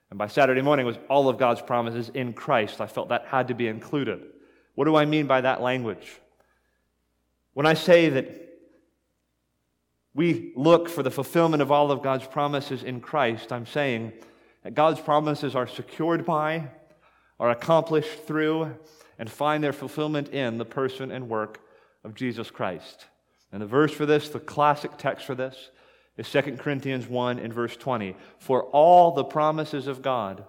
And 0.10 0.18
by 0.18 0.28
Saturday 0.28 0.62
morning 0.62 0.86
was 0.86 0.98
all 1.10 1.30
of 1.30 1.38
God's 1.38 1.62
promises 1.62 2.10
in 2.10 2.34
Christ. 2.34 2.82
I 2.82 2.88
felt 2.88 3.10
that 3.10 3.28
had 3.28 3.50
to 3.50 3.54
be 3.54 3.68
included. 3.68 4.22
What 4.76 4.86
do 4.86 4.96
I 4.96 5.06
mean 5.06 5.28
by 5.28 5.42
that 5.42 5.62
language? 5.62 6.20
When 7.54 7.66
I 7.66 7.76
say 7.76 8.10
that 8.10 8.51
we 10.14 10.52
look 10.56 10.90
for 10.90 11.04
the 11.04 11.12
fulfillment 11.12 11.62
of 11.62 11.72
all 11.72 11.92
of 11.92 12.02
God's 12.02 12.28
promises 12.28 12.84
in 12.84 13.00
Christ, 13.00 13.52
I'm 13.52 13.66
saying 13.66 14.12
that 14.64 14.76
God's 14.76 15.00
promises 15.00 15.56
are 15.56 15.68
secured 15.68 16.26
by, 16.26 16.68
are 17.40 17.50
accomplished 17.50 18.26
through, 18.28 18.76
and 19.18 19.30
find 19.30 19.64
their 19.64 19.74
fulfillment 19.74 20.30
in 20.30 20.58
the 20.58 20.66
person 20.66 21.12
and 21.12 21.30
work 21.30 21.62
of 22.04 22.16
Jesus 22.16 22.52
Christ. 22.52 23.06
And 23.52 23.62
the 23.62 23.68
verse 23.68 23.94
for 23.94 24.06
this, 24.06 24.30
the 24.30 24.40
classic 24.40 24.98
text 24.98 25.26
for 25.26 25.36
this, 25.36 25.70
is 26.18 26.30
2 26.30 26.58
Corinthians 26.58 27.08
1 27.08 27.40
and 27.40 27.54
verse 27.54 27.78
20. 27.78 28.16
For 28.40 28.64
all 28.64 29.12
the 29.12 29.24
promises 29.24 29.88
of 29.88 30.02
God 30.02 30.44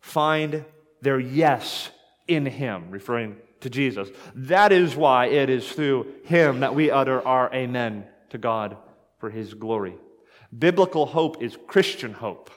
find 0.00 0.64
their 1.02 1.20
yes 1.20 1.90
in 2.26 2.46
Him, 2.46 2.90
referring 2.90 3.36
to 3.60 3.70
Jesus. 3.70 4.08
That 4.34 4.72
is 4.72 4.96
why 4.96 5.26
it 5.26 5.50
is 5.50 5.70
through 5.70 6.12
Him 6.24 6.60
that 6.60 6.74
we 6.74 6.90
utter 6.90 7.26
our 7.26 7.52
amen 7.54 8.06
to 8.30 8.38
God 8.38 8.76
for 9.24 9.30
His 9.30 9.54
glory. 9.54 9.94
Biblical 10.58 11.06
hope 11.06 11.42
is 11.42 11.56
Christian 11.66 12.12
hope. 12.12 12.50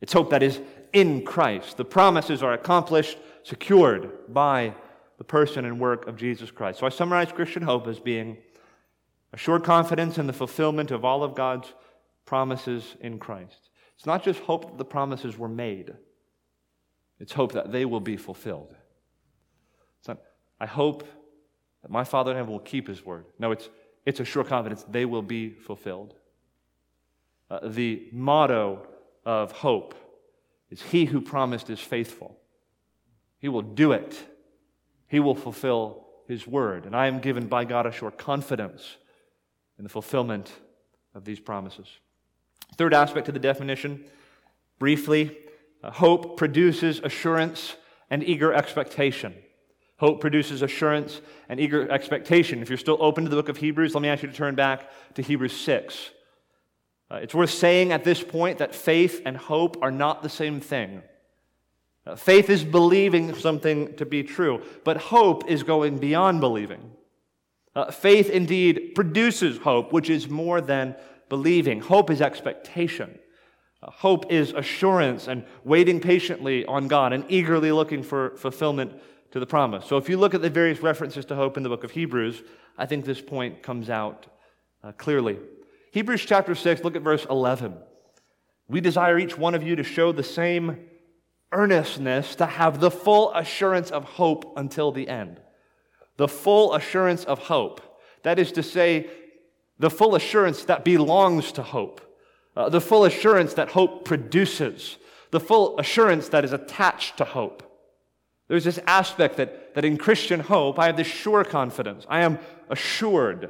It's 0.00 0.14
hope 0.14 0.30
that 0.30 0.42
is 0.42 0.58
in 0.94 1.22
Christ. 1.22 1.76
The 1.76 1.84
promises 1.84 2.42
are 2.42 2.54
accomplished, 2.54 3.18
secured 3.42 4.10
by 4.26 4.74
the 5.18 5.24
person 5.24 5.66
and 5.66 5.78
work 5.78 6.06
of 6.06 6.16
Jesus 6.16 6.50
Christ. 6.50 6.78
So 6.78 6.86
I 6.86 6.88
summarize 6.88 7.30
Christian 7.30 7.62
hope 7.62 7.86
as 7.88 8.00
being 8.00 8.38
a 9.34 9.36
sure 9.36 9.60
confidence 9.60 10.16
in 10.16 10.26
the 10.26 10.32
fulfillment 10.32 10.92
of 10.92 11.04
all 11.04 11.22
of 11.22 11.34
God's 11.34 11.70
promises 12.24 12.96
in 13.02 13.18
Christ. 13.18 13.68
It's 13.94 14.06
not 14.06 14.24
just 14.24 14.40
hope 14.40 14.70
that 14.70 14.78
the 14.78 14.86
promises 14.86 15.36
were 15.36 15.46
made, 15.46 15.92
It's 17.20 17.34
hope 17.34 17.52
that 17.52 17.70
they 17.70 17.84
will 17.84 18.00
be 18.00 18.16
fulfilled. 18.16 18.74
It's 19.98 20.08
not, 20.08 20.20
I 20.58 20.64
hope 20.64 21.06
that 21.82 21.90
my 21.90 22.04
Father 22.04 22.30
in 22.30 22.38
heaven 22.38 22.50
will 22.50 22.60
keep 22.60 22.88
his 22.88 23.04
word. 23.04 23.26
No, 23.38 23.52
it's, 23.52 23.68
it's 24.04 24.20
a 24.20 24.24
sure 24.24 24.44
confidence 24.44 24.84
they 24.88 25.04
will 25.04 25.22
be 25.22 25.50
fulfilled. 25.50 26.14
Uh, 27.50 27.60
the 27.68 28.08
motto 28.12 28.86
of 29.24 29.52
hope 29.52 29.94
is 30.70 30.82
He 30.82 31.04
who 31.04 31.20
promised 31.20 31.70
is 31.70 31.80
faithful. 31.80 32.36
He 33.38 33.48
will 33.48 33.62
do 33.62 33.92
it, 33.92 34.16
He 35.08 35.20
will 35.20 35.34
fulfill 35.34 36.06
His 36.26 36.46
word. 36.46 36.86
And 36.86 36.96
I 36.96 37.06
am 37.06 37.20
given 37.20 37.46
by 37.46 37.64
God 37.64 37.86
a 37.86 37.92
sure 37.92 38.10
confidence 38.10 38.96
in 39.78 39.84
the 39.84 39.90
fulfillment 39.90 40.52
of 41.14 41.24
these 41.24 41.40
promises. 41.40 41.86
Third 42.76 42.94
aspect 42.94 43.28
of 43.28 43.34
the 43.34 43.40
definition, 43.40 44.04
briefly, 44.78 45.36
uh, 45.82 45.90
hope 45.90 46.36
produces 46.36 47.00
assurance 47.00 47.76
and 48.08 48.22
eager 48.22 48.52
expectation. 48.52 49.34
Hope 50.02 50.20
produces 50.20 50.62
assurance 50.62 51.20
and 51.48 51.60
eager 51.60 51.88
expectation. 51.88 52.60
If 52.60 52.68
you're 52.68 52.76
still 52.76 52.98
open 52.98 53.22
to 53.22 53.30
the 53.30 53.36
book 53.36 53.48
of 53.48 53.58
Hebrews, 53.58 53.94
let 53.94 54.00
me 54.00 54.08
ask 54.08 54.24
you 54.24 54.28
to 54.28 54.34
turn 54.34 54.56
back 54.56 54.90
to 55.14 55.22
Hebrews 55.22 55.56
6. 55.56 56.10
Uh, 57.08 57.20
it's 57.22 57.32
worth 57.32 57.52
saying 57.52 57.92
at 57.92 58.02
this 58.02 58.20
point 58.20 58.58
that 58.58 58.74
faith 58.74 59.22
and 59.24 59.36
hope 59.36 59.80
are 59.80 59.92
not 59.92 60.24
the 60.24 60.28
same 60.28 60.60
thing. 60.60 61.02
Uh, 62.04 62.16
faith 62.16 62.50
is 62.50 62.64
believing 62.64 63.32
something 63.36 63.94
to 63.94 64.04
be 64.04 64.24
true, 64.24 64.64
but 64.82 64.96
hope 64.96 65.48
is 65.48 65.62
going 65.62 65.98
beyond 65.98 66.40
believing. 66.40 66.90
Uh, 67.76 67.92
faith 67.92 68.28
indeed 68.28 68.96
produces 68.96 69.58
hope, 69.58 69.92
which 69.92 70.10
is 70.10 70.28
more 70.28 70.60
than 70.60 70.96
believing. 71.28 71.80
Hope 71.80 72.10
is 72.10 72.20
expectation. 72.20 73.20
Uh, 73.80 73.92
hope 73.92 74.32
is 74.32 74.50
assurance 74.50 75.28
and 75.28 75.44
waiting 75.62 76.00
patiently 76.00 76.66
on 76.66 76.88
God 76.88 77.12
and 77.12 77.24
eagerly 77.28 77.70
looking 77.70 78.02
for 78.02 78.36
fulfillment 78.36 79.00
to 79.32 79.40
the 79.40 79.46
promise. 79.46 79.86
So 79.86 79.96
if 79.96 80.08
you 80.08 80.16
look 80.16 80.34
at 80.34 80.42
the 80.42 80.50
various 80.50 80.80
references 80.80 81.24
to 81.26 81.34
hope 81.34 81.56
in 81.56 81.62
the 81.62 81.68
book 81.68 81.84
of 81.84 81.90
Hebrews, 81.90 82.42
I 82.78 82.86
think 82.86 83.04
this 83.04 83.20
point 83.20 83.62
comes 83.62 83.90
out 83.90 84.26
uh, 84.84 84.92
clearly. 84.92 85.38
Hebrews 85.92 86.24
chapter 86.24 86.54
6, 86.54 86.84
look 86.84 86.96
at 86.96 87.02
verse 87.02 87.26
11. 87.28 87.74
We 88.68 88.80
desire 88.80 89.18
each 89.18 89.36
one 89.36 89.54
of 89.54 89.62
you 89.62 89.76
to 89.76 89.82
show 89.82 90.12
the 90.12 90.22
same 90.22 90.88
earnestness 91.50 92.34
to 92.36 92.46
have 92.46 92.80
the 92.80 92.90
full 92.90 93.32
assurance 93.34 93.90
of 93.90 94.04
hope 94.04 94.54
until 94.56 94.92
the 94.92 95.08
end. 95.08 95.40
The 96.16 96.28
full 96.28 96.74
assurance 96.74 97.24
of 97.24 97.38
hope. 97.38 97.80
That 98.22 98.38
is 98.38 98.52
to 98.52 98.62
say, 98.62 99.10
the 99.78 99.90
full 99.90 100.14
assurance 100.14 100.64
that 100.66 100.84
belongs 100.84 101.52
to 101.52 101.62
hope, 101.62 102.00
uh, 102.56 102.68
the 102.68 102.80
full 102.80 103.04
assurance 103.04 103.54
that 103.54 103.70
hope 103.70 104.04
produces, 104.04 104.98
the 105.30 105.40
full 105.40 105.78
assurance 105.78 106.28
that 106.28 106.44
is 106.44 106.52
attached 106.52 107.16
to 107.16 107.24
hope. 107.24 107.71
There's 108.52 108.64
this 108.64 108.80
aspect 108.86 109.38
that, 109.38 109.74
that 109.76 109.86
in 109.86 109.96
Christian 109.96 110.38
hope, 110.38 110.78
I 110.78 110.84
have 110.84 110.98
this 110.98 111.06
sure 111.06 111.42
confidence. 111.42 112.04
I 112.06 112.20
am 112.20 112.38
assured. 112.68 113.46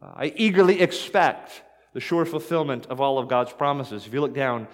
Uh, 0.00 0.12
I 0.16 0.32
eagerly 0.36 0.80
expect 0.80 1.62
the 1.92 2.00
sure 2.00 2.24
fulfillment 2.24 2.86
of 2.86 2.98
all 2.98 3.18
of 3.18 3.28
God's 3.28 3.52
promises. 3.52 4.06
If 4.06 4.14
you 4.14 4.22
look 4.22 4.32
down 4.32 4.66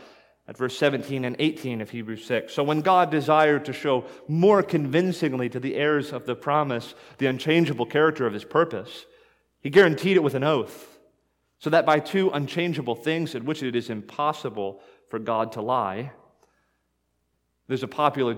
at 0.47 0.57
verse 0.57 0.79
17 0.79 1.25
and 1.25 1.35
18 1.41 1.81
of 1.81 1.91
Hebrews 1.91 2.25
6. 2.25 2.53
So 2.53 2.63
when 2.63 2.83
God 2.83 3.11
desired 3.11 3.65
to 3.65 3.73
show 3.73 4.05
more 4.29 4.63
convincingly 4.63 5.49
to 5.49 5.59
the 5.59 5.75
heirs 5.75 6.13
of 6.13 6.25
the 6.25 6.37
promise 6.37 6.95
the 7.19 7.27
unchangeable 7.27 7.87
character 7.87 8.29
of 8.29 8.33
his 8.33 8.45
purpose, 8.45 9.07
he 9.61 9.71
guaranteed 9.71 10.17
it 10.17 10.23
with 10.23 10.37
an 10.37 10.45
oath, 10.45 11.01
so 11.59 11.69
that 11.71 11.85
by 11.85 11.99
two 11.99 12.31
unchangeable 12.31 12.95
things 12.95 13.35
in 13.35 13.45
which 13.45 13.61
it 13.61 13.75
is 13.75 13.91
impossible 13.91 14.81
for 15.09 15.19
God 15.19 15.51
to 15.51 15.61
lie, 15.61 16.13
there's 17.67 17.83
a 17.83 17.89
popular 17.89 18.37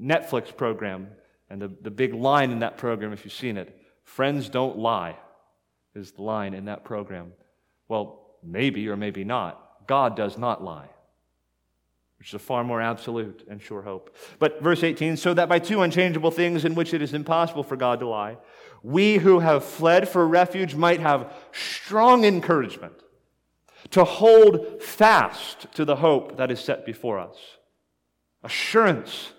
Netflix 0.00 0.54
program, 0.56 1.08
and 1.50 1.60
the, 1.60 1.68
the 1.82 1.90
big 1.90 2.14
line 2.14 2.50
in 2.50 2.60
that 2.60 2.76
program, 2.78 3.12
if 3.12 3.24
you've 3.24 3.34
seen 3.34 3.56
it, 3.56 3.76
friends 4.04 4.48
don't 4.48 4.78
lie, 4.78 5.16
is 5.94 6.12
the 6.12 6.22
line 6.22 6.54
in 6.54 6.66
that 6.66 6.84
program. 6.84 7.32
Well, 7.88 8.36
maybe 8.42 8.88
or 8.88 8.96
maybe 8.96 9.24
not. 9.24 9.86
God 9.86 10.16
does 10.16 10.36
not 10.38 10.62
lie, 10.62 10.88
which 12.18 12.28
is 12.28 12.34
a 12.34 12.38
far 12.38 12.62
more 12.62 12.80
absolute 12.80 13.46
and 13.48 13.60
sure 13.60 13.82
hope. 13.82 14.14
But 14.38 14.62
verse 14.62 14.84
18 14.84 15.16
so 15.16 15.34
that 15.34 15.48
by 15.48 15.58
two 15.58 15.82
unchangeable 15.82 16.30
things 16.30 16.64
in 16.64 16.74
which 16.74 16.92
it 16.94 17.02
is 17.02 17.14
impossible 17.14 17.62
for 17.62 17.76
God 17.76 18.00
to 18.00 18.06
lie, 18.06 18.36
we 18.82 19.16
who 19.16 19.40
have 19.40 19.64
fled 19.64 20.08
for 20.08 20.26
refuge 20.26 20.74
might 20.74 21.00
have 21.00 21.32
strong 21.52 22.24
encouragement 22.24 22.94
to 23.90 24.04
hold 24.04 24.82
fast 24.82 25.72
to 25.72 25.84
the 25.84 25.96
hope 25.96 26.36
that 26.36 26.50
is 26.50 26.60
set 26.60 26.84
before 26.84 27.18
us. 27.18 27.36
Assurance, 28.42 29.32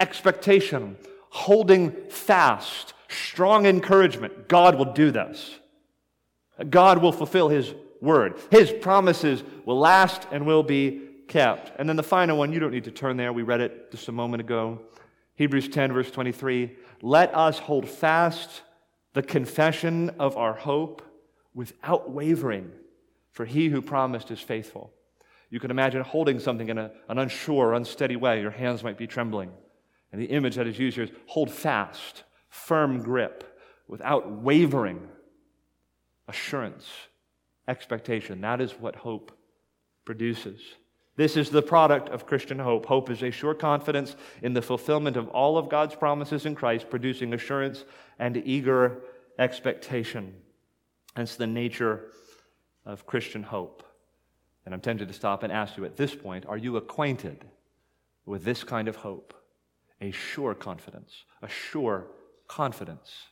expectation, 0.00 0.96
holding 1.30 1.92
fast, 2.08 2.94
strong 3.08 3.66
encouragement. 3.66 4.48
God 4.48 4.76
will 4.76 4.92
do 4.92 5.10
this. 5.10 5.58
God 6.70 6.98
will 7.02 7.12
fulfill 7.12 7.48
his 7.48 7.74
word. 8.00 8.38
His 8.50 8.72
promises 8.72 9.42
will 9.64 9.78
last 9.78 10.26
and 10.30 10.46
will 10.46 10.62
be 10.62 11.02
kept. 11.28 11.72
And 11.78 11.88
then 11.88 11.96
the 11.96 12.02
final 12.02 12.38
one, 12.38 12.52
you 12.52 12.60
don't 12.60 12.70
need 12.70 12.84
to 12.84 12.90
turn 12.90 13.16
there. 13.16 13.32
We 13.32 13.42
read 13.42 13.60
it 13.60 13.90
just 13.90 14.08
a 14.08 14.12
moment 14.12 14.40
ago. 14.40 14.80
Hebrews 15.34 15.68
10, 15.68 15.92
verse 15.92 16.10
23. 16.10 16.76
Let 17.02 17.34
us 17.34 17.58
hold 17.58 17.88
fast 17.88 18.62
the 19.12 19.22
confession 19.22 20.10
of 20.18 20.36
our 20.36 20.54
hope 20.54 21.02
without 21.54 22.10
wavering, 22.10 22.70
for 23.32 23.44
he 23.44 23.68
who 23.68 23.82
promised 23.82 24.30
is 24.30 24.40
faithful. 24.40 24.92
You 25.50 25.60
can 25.60 25.70
imagine 25.70 26.02
holding 26.02 26.38
something 26.38 26.68
in 26.68 26.78
a, 26.78 26.90
an 27.08 27.18
unsure, 27.18 27.74
unsteady 27.74 28.16
way. 28.16 28.40
Your 28.40 28.50
hands 28.50 28.82
might 28.82 28.98
be 28.98 29.06
trembling. 29.06 29.50
And 30.16 30.24
the 30.24 30.32
image 30.32 30.56
that 30.56 30.66
is 30.66 30.78
used 30.78 30.94
here 30.94 31.04
is 31.04 31.10
hold 31.26 31.50
fast, 31.50 32.22
firm 32.48 33.02
grip, 33.02 33.60
without 33.86 34.32
wavering 34.32 35.06
assurance, 36.26 36.86
expectation. 37.68 38.40
That 38.40 38.62
is 38.62 38.72
what 38.72 38.96
hope 38.96 39.30
produces. 40.06 40.58
This 41.16 41.36
is 41.36 41.50
the 41.50 41.60
product 41.60 42.08
of 42.08 42.24
Christian 42.24 42.58
hope. 42.58 42.86
Hope 42.86 43.10
is 43.10 43.22
a 43.22 43.30
sure 43.30 43.52
confidence 43.52 44.16
in 44.40 44.54
the 44.54 44.62
fulfillment 44.62 45.18
of 45.18 45.28
all 45.28 45.58
of 45.58 45.68
God's 45.68 45.94
promises 45.94 46.46
in 46.46 46.54
Christ, 46.54 46.88
producing 46.88 47.34
assurance 47.34 47.84
and 48.18 48.38
eager 48.38 49.02
expectation. 49.38 50.34
That's 51.14 51.36
the 51.36 51.46
nature 51.46 52.06
of 52.86 53.04
Christian 53.04 53.42
hope. 53.42 53.82
And 54.64 54.72
I'm 54.72 54.80
tempted 54.80 55.08
to 55.08 55.14
stop 55.14 55.42
and 55.42 55.52
ask 55.52 55.76
you 55.76 55.84
at 55.84 55.98
this 55.98 56.14
point 56.14 56.46
are 56.46 56.56
you 56.56 56.78
acquainted 56.78 57.44
with 58.24 58.44
this 58.44 58.64
kind 58.64 58.88
of 58.88 58.96
hope? 58.96 59.34
A 60.00 60.10
sure 60.10 60.54
confidence, 60.54 61.24
a 61.42 61.48
sure 61.48 62.06
confidence 62.48 63.26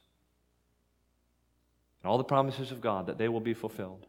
and 2.05 2.11
all 2.11 2.19
the 2.19 2.25
promises 2.25 2.71
of 2.71 2.83
God 2.83 3.07
that 3.07 3.17
they 3.17 3.31
will 3.31 3.41
be 3.41 3.55
fulfilled, 3.55 4.07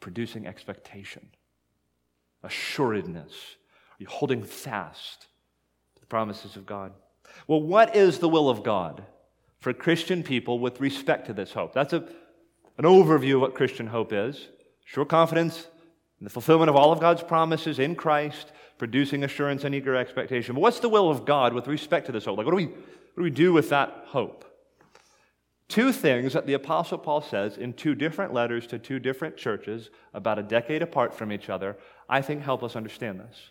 producing 0.00 0.46
expectation, 0.46 1.28
assuredness. 2.42 3.32
Are 3.90 3.98
you 3.98 4.06
holding 4.06 4.42
fast 4.42 5.26
to 5.94 6.00
the 6.00 6.06
promises 6.06 6.56
of 6.56 6.64
God? 6.64 6.92
Well, 7.46 7.60
what 7.60 7.94
is 7.94 8.18
the 8.18 8.30
will 8.30 8.48
of 8.48 8.62
God 8.62 9.04
for 9.60 9.74
Christian 9.74 10.22
people 10.22 10.58
with 10.58 10.80
respect 10.80 11.26
to 11.26 11.34
this 11.34 11.52
hope? 11.52 11.74
That's 11.74 11.92
a, 11.92 12.08
an 12.78 12.84
overview 12.86 13.34
of 13.34 13.42
what 13.42 13.54
Christian 13.54 13.88
hope 13.88 14.14
is. 14.14 14.48
Sure 14.86 15.04
confidence 15.04 15.68
in 16.18 16.24
the 16.24 16.30
fulfillment 16.30 16.70
of 16.70 16.76
all 16.76 16.92
of 16.92 17.00
God's 17.00 17.22
promises 17.22 17.78
in 17.78 17.94
Christ, 17.94 18.52
producing 18.78 19.24
assurance 19.24 19.64
and 19.64 19.74
eager 19.74 19.94
expectation. 19.94 20.54
But 20.54 20.60
what's 20.60 20.80
the 20.80 20.88
will 20.88 21.10
of 21.10 21.24
God 21.24 21.54
with 21.54 21.68
respect 21.68 22.06
to 22.06 22.12
this 22.12 22.24
hope? 22.24 22.38
Like, 22.38 22.46
what 22.46 22.52
do 22.52 22.56
we, 22.56 22.66
what 22.66 23.16
do, 23.16 23.22
we 23.22 23.30
do 23.30 23.52
with 23.52 23.68
that 23.70 24.04
hope? 24.06 24.44
Two 25.68 25.92
things 25.92 26.34
that 26.34 26.46
the 26.46 26.54
Apostle 26.54 26.98
Paul 26.98 27.22
says 27.22 27.56
in 27.56 27.72
two 27.72 27.94
different 27.94 28.32
letters 28.32 28.66
to 28.68 28.78
two 28.78 28.98
different 28.98 29.36
churches, 29.36 29.90
about 30.12 30.38
a 30.38 30.42
decade 30.42 30.82
apart 30.82 31.14
from 31.14 31.32
each 31.32 31.48
other, 31.48 31.76
I 32.08 32.20
think 32.20 32.42
help 32.42 32.62
us 32.62 32.76
understand 32.76 33.20
this. 33.20 33.50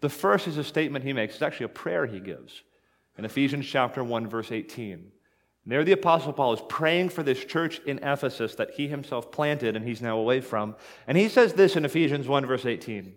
The 0.00 0.08
first 0.08 0.46
is 0.46 0.58
a 0.58 0.64
statement 0.64 1.04
he 1.04 1.12
makes, 1.12 1.34
it's 1.34 1.42
actually 1.42 1.66
a 1.66 1.70
prayer 1.70 2.06
he 2.06 2.20
gives 2.20 2.62
in 3.16 3.24
Ephesians 3.24 3.66
chapter 3.66 4.04
1, 4.04 4.28
verse 4.28 4.52
18. 4.52 4.92
And 4.92 5.10
there, 5.66 5.82
the 5.82 5.92
Apostle 5.92 6.32
Paul 6.32 6.52
is 6.52 6.60
praying 6.68 7.08
for 7.08 7.22
this 7.22 7.44
church 7.44 7.80
in 7.86 7.98
Ephesus 7.98 8.54
that 8.56 8.72
he 8.72 8.86
himself 8.86 9.32
planted 9.32 9.74
and 9.74 9.84
he's 9.84 10.02
now 10.02 10.18
away 10.18 10.40
from. 10.40 10.76
And 11.06 11.16
he 11.16 11.28
says 11.28 11.54
this 11.54 11.74
in 11.76 11.84
Ephesians 11.84 12.28
1, 12.28 12.46
verse 12.46 12.66
18. 12.66 13.14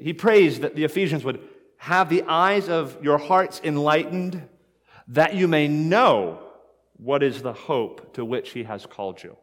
He 0.00 0.12
prays 0.12 0.60
that 0.60 0.74
the 0.74 0.84
Ephesians 0.84 1.24
would 1.24 1.40
have 1.78 2.08
the 2.08 2.22
eyes 2.22 2.68
of 2.68 3.02
your 3.02 3.18
hearts 3.18 3.60
enlightened, 3.62 4.48
that 5.08 5.34
you 5.34 5.46
may 5.46 5.68
know 5.68 6.40
what 6.96 7.22
is 7.22 7.42
the 7.42 7.52
hope 7.52 8.14
to 8.14 8.24
which 8.24 8.50
he 8.50 8.64
has 8.64 8.86
called 8.86 9.22
you? 9.22 9.36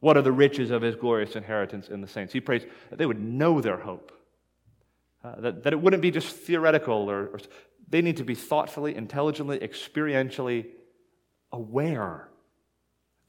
What 0.00 0.16
are 0.16 0.22
the 0.22 0.32
riches 0.32 0.70
of 0.70 0.82
his 0.82 0.94
glorious 0.94 1.34
inheritance 1.34 1.88
in 1.88 2.00
the 2.00 2.06
saints? 2.06 2.32
He 2.32 2.40
prays 2.40 2.64
that 2.90 2.98
they 2.98 3.06
would 3.06 3.20
know 3.20 3.60
their 3.60 3.78
hope, 3.78 4.12
uh, 5.24 5.40
that, 5.40 5.64
that 5.64 5.72
it 5.72 5.80
wouldn't 5.80 6.02
be 6.02 6.10
just 6.10 6.28
theoretical, 6.36 7.10
or, 7.10 7.26
or 7.28 7.40
they 7.88 8.02
need 8.02 8.18
to 8.18 8.24
be 8.24 8.34
thoughtfully, 8.34 8.94
intelligently, 8.94 9.58
experientially 9.58 10.66
aware, 11.50 12.28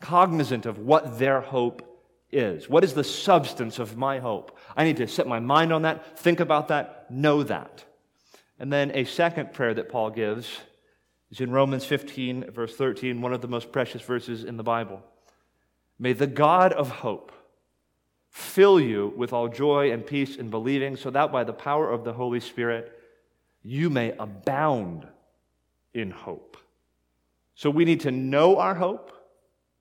cognizant 0.01 0.65
of 0.65 0.77
what 0.77 1.17
their 1.17 1.41
hope 1.41 1.88
is. 2.31 2.69
What 2.69 2.83
is 2.83 2.93
the 2.93 3.03
substance 3.03 3.79
of 3.79 3.97
my 3.97 4.19
hope? 4.19 4.57
I 4.75 4.83
need 4.83 4.97
to 4.97 5.07
set 5.07 5.27
my 5.27 5.39
mind 5.39 5.73
on 5.73 5.83
that, 5.83 6.19
think 6.19 6.39
about 6.39 6.67
that, 6.69 7.09
know 7.09 7.43
that. 7.43 7.83
And 8.59 8.71
then 8.71 8.91
a 8.93 9.05
second 9.05 9.53
prayer 9.53 9.73
that 9.73 9.89
Paul 9.89 10.09
gives 10.09 10.49
is 11.31 11.39
in 11.39 11.51
Romans 11.51 11.85
15, 11.85 12.51
verse 12.51 12.75
13, 12.75 13.21
one 13.21 13.33
of 13.33 13.41
the 13.41 13.47
most 13.47 13.71
precious 13.71 14.01
verses 14.01 14.43
in 14.43 14.57
the 14.57 14.63
Bible. 14.63 15.01
May 15.97 16.13
the 16.13 16.27
God 16.27 16.73
of 16.73 16.89
hope 16.89 17.31
fill 18.29 18.79
you 18.79 19.13
with 19.15 19.33
all 19.33 19.47
joy 19.47 19.91
and 19.91 20.05
peace 20.05 20.35
in 20.35 20.49
believing, 20.49 20.95
so 20.95 21.09
that 21.09 21.31
by 21.31 21.43
the 21.43 21.53
power 21.53 21.89
of 21.89 22.03
the 22.03 22.13
Holy 22.13 22.39
Spirit 22.39 22.95
you 23.63 23.89
may 23.89 24.11
abound 24.17 25.07
in 25.93 26.11
hope. 26.11 26.57
So 27.55 27.69
we 27.69 27.85
need 27.85 28.01
to 28.01 28.11
know 28.11 28.57
our 28.57 28.75
hope, 28.75 29.11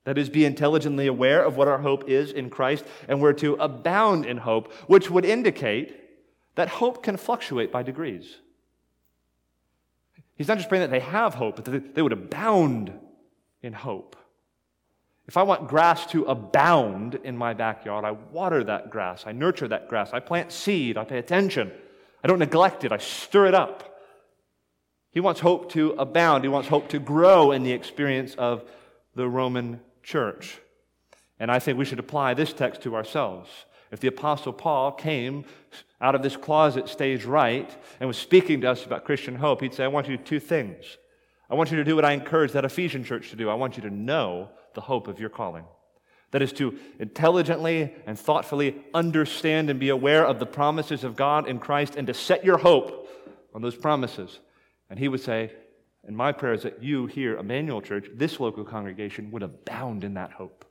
that 0.09 0.17
is, 0.17 0.31
be 0.31 0.47
intelligently 0.47 1.07
aware 1.07 1.45
of 1.45 1.59
what 1.59 1.69
our 1.69 1.77
hope 1.77 2.09
is 2.09 2.33
in 2.33 2.49
Christ, 2.49 2.83
and 3.09 3.21
we're 3.21 3.35
to 3.35 3.57
abound 3.57 4.25
in 4.25 4.39
hope, 4.39 4.73
which 4.87 5.11
would 5.11 5.27
indicate 5.27 5.95
that 6.55 6.69
hope 6.69 7.03
can 7.03 7.19
fluctuate 7.19 7.71
by 7.71 7.83
degrees. 7.83 8.37
He's 10.35 10.49
not 10.49 10.57
just 10.57 10.71
praying 10.71 10.81
that 10.81 10.91
they 10.91 11.01
have 11.01 11.35
hope, 11.35 11.57
but 11.57 11.67
that 11.67 11.95
they 11.95 12.01
would 12.01 12.15
abound 12.15 12.91
in 13.61 13.75
hope. 13.75 14.17
If 15.27 15.37
I 15.37 15.43
want 15.43 15.69
grass 15.69 16.07
to 16.07 16.25
abound 16.25 17.17
in 17.23 17.37
my 17.37 17.53
backyard, 17.53 18.07
I 18.07 18.13
water 18.13 18.65
that 18.65 18.89
grass, 18.89 19.25
I 19.27 19.33
nurture 19.33 19.69
that 19.69 19.89
grass, 19.91 20.15
I 20.15 20.21
plant 20.21 20.53
seed, 20.53 20.97
I 20.97 21.05
pay 21.05 21.19
attention. 21.19 21.71
I 22.25 22.29
don't 22.29 22.39
neglect 22.39 22.83
it, 22.83 22.93
I 22.93 22.99
stir 22.99 23.45
it 23.45 23.55
up. 23.55 24.01
He 25.11 25.21
wants 25.21 25.41
hope 25.41 25.71
to 25.73 25.91
abound, 25.99 26.45
he 26.45 26.49
wants 26.49 26.71
hope 26.71 26.89
to 26.89 26.99
grow 26.99 27.53
in 27.53 27.63
the 27.63 27.73
experience 27.73 28.35
of 28.37 28.65
the 29.15 29.29
Roman 29.29 29.81
church. 30.03 30.59
And 31.39 31.51
I 31.51 31.59
think 31.59 31.79
we 31.79 31.85
should 31.85 31.99
apply 31.99 32.35
this 32.35 32.53
text 32.53 32.83
to 32.83 32.97
ourselves. 32.97 33.49
If 33.91 34.01
the 34.01 34.09
Apostle 34.09 34.53
Paul 34.53 34.93
came 34.93 35.45
out 36.01 36.15
of 36.15 36.23
this 36.23 36.37
closet 36.37 36.89
stage 36.89 37.25
right 37.25 37.71
and 38.01 38.07
was 38.07 38.19
speaking 38.19 38.61
to 38.61 38.71
us 38.71 38.85
about 38.85 39.05
Christian 39.05 39.37
hope, 39.37 39.63
he'd 39.63 39.75
say, 39.75 39.85
I 39.85 39.89
want 39.89 40.09
you 40.09 40.17
to 40.17 40.23
do 40.23 40.29
two 40.29 40.41
things. 40.41 40.99
I 41.51 41.55
want 41.55 41.71
you 41.71 41.79
to 41.79 41.85
do 41.85 41.97
what 41.97 42.05
I 42.05 42.13
encourage 42.13 42.53
that 42.53 42.65
Ephesian 42.65 43.05
church 43.05 43.31
to 43.31 43.37
do. 43.37 43.49
I 43.49 43.55
want 43.55 43.77
you 43.77 43.83
to 43.85 43.91
know 43.91 44.51
the 44.75 44.83
hope 44.83 45.09
of 45.09 45.19
your 45.19 45.31
calling. 45.31 45.65
That 46.31 46.43
is 46.43 46.53
to 46.55 46.79
intelligently 46.99 47.95
and 48.07 48.19
thoughtfully 48.19 48.77
understand 48.93 49.71
and 49.71 49.81
be 49.81 49.89
aware 49.89 50.27
of 50.27 50.39
the 50.39 50.47
promises 50.47 51.05
of 51.05 51.17
God 51.17 51.49
in 51.49 51.59
Christ 51.59 51.97
and 51.97 52.07
to 52.07 52.15
set 52.15 52.45
your 52.45 52.59
hope 52.59 53.09
on 53.55 53.63
those 53.63 53.77
promises. 53.77 54.39
And 54.91 54.99
he 54.99 55.09
would 55.09 55.23
say, 55.23 55.53
and 56.09 56.17
my 56.17 56.33
prayer 56.33 56.55
is 56.55 56.63
that 56.63 56.83
you 56.83 57.05
here, 57.05 57.37
Emmanuel 57.37 57.83
Church, 57.83 58.09
this 58.15 58.41
local 58.41 58.65
congregation, 58.65 59.31
would 59.31 59.43
abound 59.43 60.05
in 60.05 60.15
that 60.15 60.33
hope, 60.33 60.65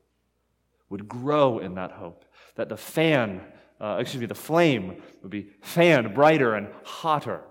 would 0.89 1.07
grow 1.07 1.59
in 1.59 1.75
that 1.75 1.91
hope, 1.91 2.25
that 2.55 2.69
the 2.69 2.75
fan, 2.75 3.41
uh, 3.79 3.97
excuse 3.99 4.19
me, 4.19 4.25
the 4.25 4.33
flame 4.33 4.99
would 5.21 5.29
be 5.29 5.51
fanned 5.61 6.15
brighter 6.15 6.55
and 6.55 6.69
hotter 6.83 7.41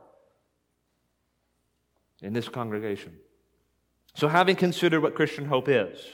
in 2.21 2.33
this 2.33 2.49
congregation. 2.49 3.17
So, 4.17 4.27
having 4.27 4.57
considered 4.57 5.01
what 5.01 5.15
Christian 5.15 5.45
hope 5.45 5.69
is, 5.69 6.05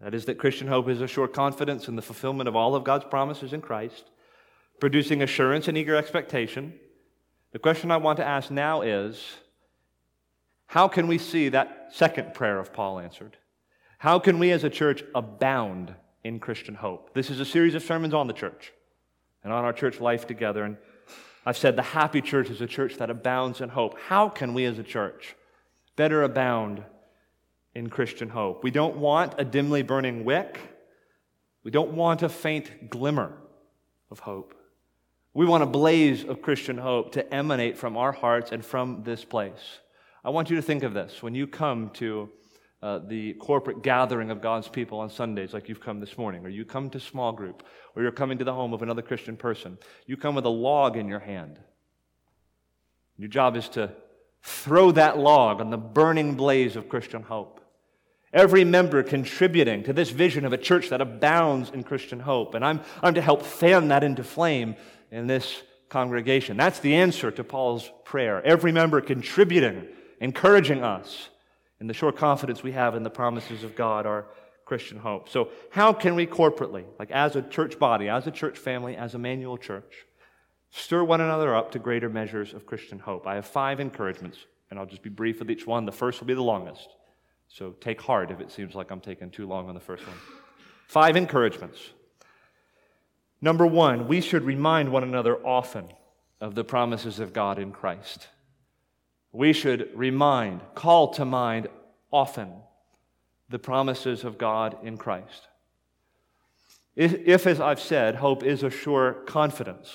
that 0.00 0.14
is, 0.14 0.24
that 0.24 0.38
Christian 0.38 0.68
hope 0.68 0.88
is 0.88 1.02
a 1.02 1.06
sure 1.06 1.28
confidence 1.28 1.86
in 1.86 1.96
the 1.96 2.02
fulfillment 2.02 2.48
of 2.48 2.56
all 2.56 2.74
of 2.74 2.82
God's 2.82 3.04
promises 3.04 3.52
in 3.52 3.60
Christ, 3.60 4.04
producing 4.80 5.20
assurance 5.20 5.68
and 5.68 5.76
eager 5.76 5.96
expectation. 5.96 6.72
The 7.52 7.58
question 7.58 7.90
I 7.90 7.98
want 7.98 8.16
to 8.16 8.26
ask 8.26 8.50
now 8.50 8.80
is 8.80 9.22
how 10.66 10.88
can 10.88 11.06
we 11.06 11.18
see 11.18 11.48
that 11.50 11.90
second 11.92 12.34
prayer 12.34 12.58
of 12.58 12.72
Paul 12.72 12.98
answered? 12.98 13.36
How 13.98 14.18
can 14.18 14.38
we 14.38 14.50
as 14.50 14.64
a 14.64 14.70
church 14.70 15.02
abound 15.14 15.94
in 16.24 16.38
Christian 16.38 16.74
hope? 16.74 17.14
This 17.14 17.30
is 17.30 17.40
a 17.40 17.44
series 17.44 17.74
of 17.74 17.82
sermons 17.82 18.14
on 18.14 18.26
the 18.26 18.32
church 18.32 18.72
and 19.42 19.52
on 19.52 19.64
our 19.64 19.72
church 19.72 20.00
life 20.00 20.26
together. 20.26 20.64
And 20.64 20.76
I've 21.44 21.56
said 21.56 21.76
the 21.76 21.82
happy 21.82 22.20
church 22.20 22.50
is 22.50 22.60
a 22.60 22.66
church 22.66 22.96
that 22.96 23.10
abounds 23.10 23.60
in 23.60 23.68
hope. 23.68 23.98
How 23.98 24.28
can 24.28 24.54
we 24.54 24.64
as 24.64 24.78
a 24.78 24.82
church 24.82 25.36
better 25.96 26.22
abound 26.22 26.84
in 27.74 27.90
Christian 27.90 28.30
hope. 28.30 28.62
We 28.62 28.70
don't 28.70 28.96
want 28.96 29.34
a 29.36 29.44
dimly 29.44 29.82
burning 29.82 30.24
wick. 30.24 30.58
We 31.62 31.70
don't 31.70 31.92
want 31.92 32.22
a 32.22 32.28
faint 32.28 32.88
glimmer 32.88 33.36
of 34.10 34.20
hope. 34.20 34.54
We 35.34 35.44
want 35.44 35.62
a 35.62 35.66
blaze 35.66 36.24
of 36.24 36.40
Christian 36.40 36.78
hope 36.78 37.12
to 37.12 37.34
emanate 37.34 37.76
from 37.76 37.98
our 37.98 38.12
hearts 38.12 38.52
and 38.52 38.64
from 38.64 39.02
this 39.04 39.24
place. 39.26 39.80
I 40.26 40.30
want 40.30 40.50
you 40.50 40.56
to 40.56 40.62
think 40.62 40.82
of 40.82 40.92
this 40.92 41.22
when 41.22 41.36
you 41.36 41.46
come 41.46 41.90
to 41.90 42.28
uh, 42.82 42.98
the 43.06 43.34
corporate 43.34 43.84
gathering 43.84 44.32
of 44.32 44.40
God's 44.40 44.66
people 44.66 44.98
on 44.98 45.08
Sundays, 45.08 45.54
like 45.54 45.68
you've 45.68 45.80
come 45.80 46.00
this 46.00 46.18
morning, 46.18 46.44
or 46.44 46.48
you 46.48 46.64
come 46.64 46.90
to 46.90 46.98
small 46.98 47.30
group, 47.30 47.62
or 47.94 48.02
you're 48.02 48.10
coming 48.10 48.36
to 48.38 48.44
the 48.44 48.52
home 48.52 48.74
of 48.74 48.82
another 48.82 49.02
Christian 49.02 49.36
person. 49.36 49.78
You 50.04 50.16
come 50.16 50.34
with 50.34 50.44
a 50.44 50.48
log 50.48 50.96
in 50.96 51.06
your 51.06 51.20
hand. 51.20 51.60
Your 53.16 53.28
job 53.28 53.56
is 53.56 53.68
to 53.70 53.92
throw 54.42 54.90
that 54.90 55.16
log 55.16 55.60
on 55.60 55.70
the 55.70 55.78
burning 55.78 56.34
blaze 56.34 56.74
of 56.74 56.88
Christian 56.88 57.22
hope. 57.22 57.60
Every 58.32 58.64
member 58.64 59.04
contributing 59.04 59.84
to 59.84 59.92
this 59.92 60.10
vision 60.10 60.44
of 60.44 60.52
a 60.52 60.58
church 60.58 60.88
that 60.88 61.00
abounds 61.00 61.70
in 61.70 61.84
Christian 61.84 62.18
hope. 62.18 62.54
And 62.54 62.64
I'm, 62.64 62.80
I'm 63.00 63.14
to 63.14 63.22
help 63.22 63.42
fan 63.42 63.88
that 63.88 64.02
into 64.02 64.24
flame 64.24 64.74
in 65.12 65.28
this 65.28 65.62
congregation. 65.88 66.56
That's 66.56 66.80
the 66.80 66.96
answer 66.96 67.30
to 67.30 67.44
Paul's 67.44 67.88
prayer. 68.04 68.44
Every 68.44 68.72
member 68.72 69.00
contributing, 69.00 69.86
encouraging 70.20 70.82
us 70.82 71.28
in 71.80 71.86
the 71.86 71.94
sure 71.94 72.12
confidence 72.12 72.62
we 72.62 72.72
have 72.72 72.94
in 72.94 73.02
the 73.02 73.10
promises 73.10 73.62
of 73.62 73.76
God, 73.76 74.06
our 74.06 74.26
Christian 74.64 74.98
hope. 74.98 75.28
So, 75.28 75.50
how 75.70 75.92
can 75.92 76.14
we 76.14 76.26
corporately, 76.26 76.84
like 76.98 77.10
as 77.10 77.36
a 77.36 77.42
church 77.42 77.78
body, 77.78 78.08
as 78.08 78.26
a 78.26 78.30
church 78.30 78.58
family, 78.58 78.96
as 78.96 79.14
Emmanuel 79.14 79.56
Church, 79.56 80.06
stir 80.70 81.04
one 81.04 81.20
another 81.20 81.54
up 81.54 81.70
to 81.72 81.78
greater 81.78 82.08
measures 82.08 82.52
of 82.52 82.66
Christian 82.66 82.98
hope? 82.98 83.26
I 83.26 83.36
have 83.36 83.46
five 83.46 83.78
encouragements, 83.78 84.38
and 84.70 84.78
I'll 84.78 84.86
just 84.86 85.02
be 85.02 85.10
brief 85.10 85.38
with 85.38 85.50
each 85.50 85.66
one. 85.66 85.86
The 85.86 85.92
first 85.92 86.20
will 86.20 86.26
be 86.26 86.34
the 86.34 86.42
longest. 86.42 86.88
So 87.48 87.70
take 87.80 88.00
heart 88.00 88.32
if 88.32 88.40
it 88.40 88.50
seems 88.50 88.74
like 88.74 88.90
I'm 88.90 89.00
taking 89.00 89.30
too 89.30 89.46
long 89.46 89.68
on 89.68 89.74
the 89.74 89.80
first 89.80 90.06
one. 90.06 90.16
Five 90.88 91.16
encouragements. 91.16 91.78
Number 93.40 93.66
one, 93.66 94.08
we 94.08 94.20
should 94.20 94.42
remind 94.42 94.90
one 94.90 95.04
another 95.04 95.36
often 95.46 95.86
of 96.40 96.54
the 96.54 96.64
promises 96.64 97.20
of 97.20 97.32
God 97.32 97.58
in 97.58 97.70
Christ. 97.70 98.28
We 99.36 99.52
should 99.52 99.90
remind, 99.94 100.62
call 100.74 101.08
to 101.12 101.26
mind 101.26 101.68
often 102.10 102.54
the 103.50 103.58
promises 103.58 104.24
of 104.24 104.38
God 104.38 104.78
in 104.82 104.96
Christ. 104.96 105.48
If, 106.94 107.12
if, 107.26 107.46
as 107.46 107.60
I've 107.60 107.78
said, 107.78 108.14
hope 108.14 108.42
is 108.42 108.62
a 108.62 108.70
sure 108.70 109.12
confidence 109.26 109.92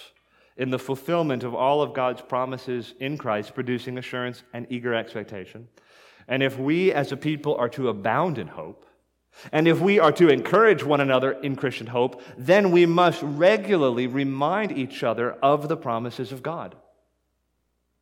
in 0.58 0.70
the 0.70 0.78
fulfillment 0.78 1.44
of 1.44 1.56
all 1.56 1.82
of 1.82 1.96
God's 1.96 2.22
promises 2.22 2.94
in 3.00 3.18
Christ, 3.18 3.56
producing 3.56 3.98
assurance 3.98 4.44
and 4.54 4.68
eager 4.70 4.94
expectation, 4.94 5.70
and 6.28 6.44
if 6.44 6.60
we 6.60 6.94
as 6.94 7.12
a 7.12 7.18
people 7.18 7.56
are 7.56 7.70
to 7.70 7.90
abound 7.90 8.38
in 8.38 8.48
hope, 8.48 8.86
and 9.52 9.68
if 9.68 9.80
we 9.80 9.98
are 9.98 10.12
to 10.12 10.30
encourage 10.30 10.84
one 10.84 11.02
another 11.02 11.32
in 11.32 11.56
Christian 11.56 11.88
hope, 11.88 12.22
then 12.38 12.70
we 12.70 12.86
must 12.86 13.24
regularly 13.24 14.06
remind 14.06 14.72
each 14.72 15.02
other 15.02 15.32
of 15.42 15.68
the 15.68 15.78
promises 15.78 16.32
of 16.32 16.44
God. 16.44 16.76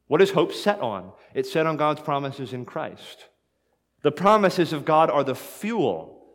What 0.09 0.23
is 0.23 0.31
hope 0.31 0.53
set 0.53 0.79
on? 0.79 1.11
It's 1.35 1.53
set 1.53 1.67
on 1.67 1.77
God's 1.77 2.01
promises 2.01 2.51
in 2.51 2.65
Christ. 2.65 3.27
The 4.01 4.11
promises 4.11 4.73
of 4.73 4.83
God 4.83 5.11
are 5.11 5.23
the 5.23 5.35
fuel 5.35 6.25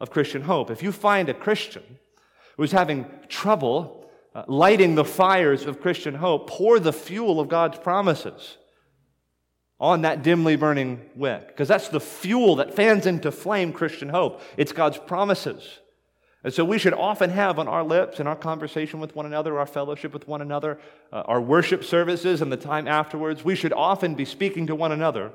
of 0.00 0.10
Christian 0.10 0.42
hope. 0.42 0.68
If 0.68 0.82
you 0.82 0.90
find 0.90 1.28
a 1.28 1.34
Christian 1.34 1.84
who's 2.56 2.72
having 2.72 3.06
trouble 3.28 4.10
uh, 4.34 4.42
lighting 4.48 4.96
the 4.96 5.04
fires 5.04 5.64
of 5.64 5.80
Christian 5.80 6.16
hope, 6.16 6.50
pour 6.50 6.80
the 6.80 6.92
fuel 6.92 7.38
of 7.38 7.48
God's 7.48 7.78
promises 7.78 8.58
on 9.78 10.02
that 10.02 10.24
dimly 10.24 10.56
burning 10.56 11.00
wick, 11.14 11.46
because 11.48 11.68
that's 11.68 11.88
the 11.88 12.00
fuel 12.00 12.56
that 12.56 12.74
fans 12.74 13.06
into 13.06 13.30
flame 13.30 13.72
Christian 13.72 14.08
hope. 14.08 14.40
It's 14.56 14.72
God's 14.72 14.98
promises. 14.98 15.78
And 16.42 16.54
so 16.54 16.64
we 16.64 16.78
should 16.78 16.94
often 16.94 17.30
have 17.30 17.58
on 17.58 17.68
our 17.68 17.84
lips 17.84 18.18
in 18.18 18.26
our 18.26 18.36
conversation 18.36 18.98
with 18.98 19.14
one 19.14 19.26
another, 19.26 19.58
our 19.58 19.66
fellowship 19.66 20.14
with 20.14 20.26
one 20.26 20.40
another, 20.40 20.78
uh, 21.12 21.22
our 21.26 21.40
worship 21.40 21.84
services 21.84 22.40
and 22.40 22.50
the 22.50 22.56
time 22.56 22.88
afterwards, 22.88 23.44
we 23.44 23.54
should 23.54 23.74
often 23.74 24.14
be 24.14 24.24
speaking 24.24 24.66
to 24.68 24.74
one 24.74 24.92
another 24.92 25.32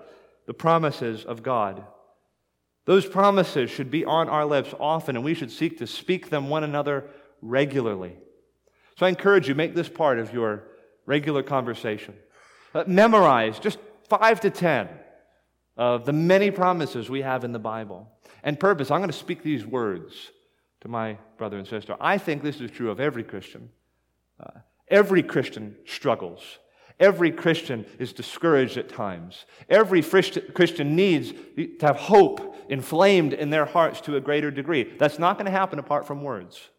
the 0.47 0.53
promises 0.53 1.23
of 1.23 1.43
God. 1.43 1.83
Those 2.85 3.05
promises 3.05 3.69
should 3.69 3.91
be 3.91 4.05
on 4.05 4.29
our 4.29 4.45
lips 4.45 4.73
often, 4.79 5.15
and 5.15 5.25
we 5.25 5.33
should 5.33 5.51
seek 5.51 5.77
to 5.79 5.87
speak 5.87 6.29
them 6.29 6.49
one 6.49 6.63
another 6.63 7.05
regularly. 7.41 8.15
So 8.97 9.05
I 9.05 9.09
encourage 9.09 9.47
you, 9.47 9.55
make 9.55 9.75
this 9.75 9.89
part 9.89 10.19
of 10.19 10.33
your 10.33 10.63
regular 11.05 11.43
conversation. 11.43 12.15
Uh, 12.73 12.83
memorize, 12.87 13.59
just 13.59 13.79
five 14.07 14.39
to 14.41 14.49
ten 14.49 14.87
of 15.77 16.05
the 16.05 16.13
many 16.13 16.51
promises 16.51 17.09
we 17.09 17.21
have 17.21 17.43
in 17.43 17.51
the 17.51 17.59
Bible. 17.59 18.07
And 18.43 18.59
purpose, 18.59 18.91
I'm 18.91 18.99
going 18.99 19.11
to 19.11 19.17
speak 19.17 19.43
these 19.43 19.65
words 19.65 20.31
to 20.85 20.91
my 20.91 21.17
brother 21.39 21.57
and 21.57 21.67
sister. 21.67 21.95
I 21.99 22.19
think 22.19 22.43
this 22.43 22.61
is 22.61 22.69
true 22.69 22.91
of 22.91 22.99
every 22.99 23.23
Christian. 23.23 23.71
Uh, 24.39 24.59
every 24.87 25.23
Christian 25.23 25.75
struggles. 25.87 26.59
Every 26.99 27.31
Christian 27.31 27.87
is 27.97 28.13
discouraged 28.13 28.77
at 28.77 28.87
times. 28.87 29.45
Every 29.67 30.03
Christian 30.03 30.95
needs 30.95 31.33
to 31.57 31.69
have 31.81 31.95
hope 31.95 32.55
inflamed 32.69 33.33
in 33.33 33.49
their 33.49 33.65
hearts 33.65 33.99
to 34.01 34.15
a 34.15 34.21
greater 34.21 34.51
degree. 34.51 34.83
That's 34.83 35.17
not 35.17 35.37
going 35.37 35.47
to 35.47 35.51
happen 35.51 35.79
apart 35.79 36.05
from 36.05 36.21
words, 36.21 36.69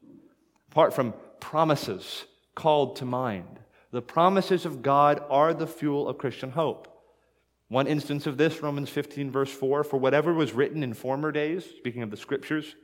apart 0.70 0.94
from 0.94 1.12
promises 1.40 2.26
called 2.54 2.94
to 2.96 3.04
mind 3.04 3.58
The 3.90 4.02
promises 4.02 4.64
of 4.64 4.82
God 4.82 5.20
are 5.28 5.52
the 5.52 5.66
fuel 5.66 6.08
of 6.08 6.16
Christian 6.16 6.52
hope. 6.52 6.86
One 7.68 7.88
instance 7.88 8.28
of 8.28 8.36
this, 8.36 8.62
Romans 8.62 8.88
15, 8.88 9.32
verse 9.32 9.50
4 9.50 9.82
For 9.82 9.96
whatever 9.98 10.32
was 10.32 10.52
written 10.52 10.84
in 10.84 10.94
former 10.94 11.32
days, 11.32 11.64
speaking 11.64 12.02
of 12.02 12.12
the 12.12 12.16
scriptures, 12.16 12.76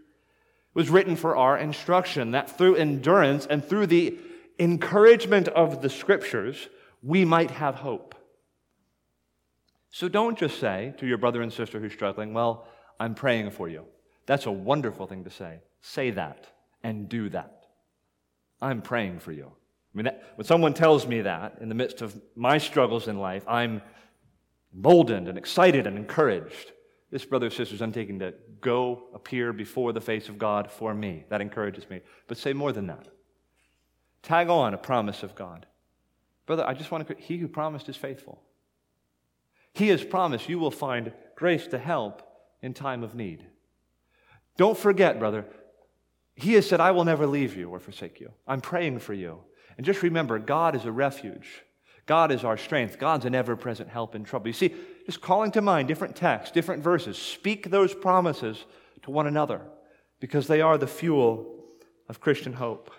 was 0.75 0.91
written 0.91 1.17
for 1.17 1.37
our 1.37 1.59
instruction, 1.59 2.31
that 2.31 2.57
through 2.57 2.77
endurance 2.77 3.47
and 3.47 3.65
through 3.65 3.87
the 3.87 4.19
encouragement 4.59 5.49
of 5.49 5.83
the 5.83 5.91
scriptures, 5.91 6.69
we 7.03 7.25
might 7.25 7.51
have 7.51 7.77
hope. 7.77 8.15
So 9.91 10.09
don't 10.09 10.39
just 10.39 10.59
say 10.59 10.95
to 10.99 11.07
your 11.07 11.19
brother 11.19 11.43
and 11.43 11.53
sister 11.53 11.79
who's 11.79 11.93
struggling, 11.93 12.33
Well, 12.33 12.67
I'm 12.99 13.15
praying 13.15 13.51
for 13.51 13.69
you. 13.69 13.85
That's 14.27 14.47
a 14.47 14.53
wonderful 14.53 15.07
thing 15.07 15.25
to 15.25 15.31
say. 15.31 15.61
Say 15.81 16.11
that 16.13 16.47
and 16.83 17.09
do 17.09 17.29
that. 17.31 17.67
I'm 18.61 18.81
praying 18.81 19.19
for 19.19 19.33
you. 19.33 19.47
I 19.47 19.97
mean, 19.97 20.05
that, 20.05 20.33
when 20.37 20.47
someone 20.47 20.73
tells 20.73 21.07
me 21.07 21.23
that 21.23 21.59
in 21.61 21.69
the 21.69 21.75
midst 21.75 22.01
of 22.01 22.19
my 22.35 22.59
struggles 22.59 23.09
in 23.09 23.19
life, 23.19 23.45
I'm 23.47 23.83
emboldened 24.75 25.29
and 25.29 25.37
excited 25.37 25.87
and 25.87 25.99
encouraged. 25.99 26.73
This, 27.12 27.27
brother 27.27 27.48
or 27.48 27.51
sisters, 27.51 27.83
I'm 27.83 27.92
taking 27.92 28.20
to 28.20 28.33
go 28.62 29.03
appear 29.14 29.53
before 29.53 29.92
the 29.92 30.01
face 30.01 30.31
of 30.31 30.38
God 30.38 30.72
for 30.72 30.94
me. 30.94 31.25
That 31.29 31.42
encourages 31.42 31.88
me. 31.90 32.01
But 32.27 32.38
say 32.38 32.55
more 32.55 32.72
than 32.72 32.87
that. 32.87 33.07
Tag 34.22 34.48
on 34.48 34.72
a 34.72 34.79
promise 34.79 35.22
of 35.22 35.35
God. 35.35 35.66
Brother, 36.46 36.66
I 36.66 36.72
just 36.72 36.90
want 36.90 37.07
to, 37.07 37.14
he 37.18 37.37
who 37.37 37.48
promised 37.48 37.90
is 37.90 37.96
faithful. 37.96 38.40
He 39.75 39.88
has 39.88 40.03
promised 40.03 40.48
you 40.48 40.59
will 40.59 40.70
find 40.70 41.12
grace 41.37 41.66
to 41.68 41.79
help 41.79 42.22
in 42.62 42.72
time 42.72 43.03
of 43.03 43.14
need. 43.14 43.44
Don't 44.57 44.79
forget, 44.79 45.18
brother, 45.18 45.44
he 46.35 46.55
has 46.55 46.66
said, 46.66 46.81
I 46.81 46.92
will 46.92 47.05
never 47.05 47.27
leave 47.27 47.55
you 47.55 47.68
or 47.68 47.79
forsake 47.79 48.20
you. 48.20 48.33
I'm 48.46 48.62
praying 48.62 49.01
for 49.01 49.12
you. 49.12 49.40
And 49.77 49.85
just 49.85 50.03
remember, 50.03 50.38
God 50.38 50.75
is 50.75 50.87
a 50.87 50.92
refuge. 50.92 51.62
God 52.07 52.33
is 52.33 52.45
our 52.45 52.57
strength. 52.57 52.99
God's 52.99 53.25
an 53.25 53.35
ever 53.35 53.57
present 53.57 53.88
help 53.88 54.15
in 54.15 54.25
trouble. 54.25 54.49
You 54.49 54.53
see, 54.53 54.75
just 55.07 55.21
calling 55.21 55.53
to 55.53 55.62
mind 55.62 55.88
different 55.88 56.17
texts, 56.17 56.53
different 56.53 56.83
verses, 56.83 57.17
speak 57.17 57.71
those 57.71 57.95
promises 57.95 58.65
to 59.03 59.11
one 59.11 59.27
another 59.27 59.61
because 60.21 60.47
they 60.47 60.61
are 60.61 60.79
the 60.79 60.87
fuel 60.87 61.47
of 62.09 62.21
Christian 62.21 62.55
hope. 62.55 62.91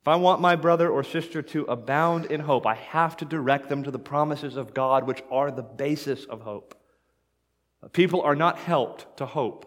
If 0.00 0.08
I 0.08 0.16
want 0.16 0.40
my 0.40 0.56
brother 0.56 0.88
or 0.88 1.02
sister 1.02 1.42
to 1.42 1.64
abound 1.64 2.26
in 2.26 2.40
hope, 2.40 2.66
I 2.66 2.74
have 2.74 3.16
to 3.18 3.24
direct 3.24 3.68
them 3.68 3.82
to 3.82 3.90
the 3.90 3.98
promises 3.98 4.56
of 4.56 4.72
God, 4.72 5.06
which 5.06 5.22
are 5.30 5.50
the 5.50 5.62
basis 5.62 6.24
of 6.24 6.42
hope. 6.42 6.74
People 7.92 8.22
are 8.22 8.36
not 8.36 8.58
helped 8.58 9.16
to 9.18 9.26
hope 9.26 9.64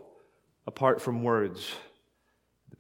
apart 0.65 1.02
from 1.02 1.24
words 1.24 1.71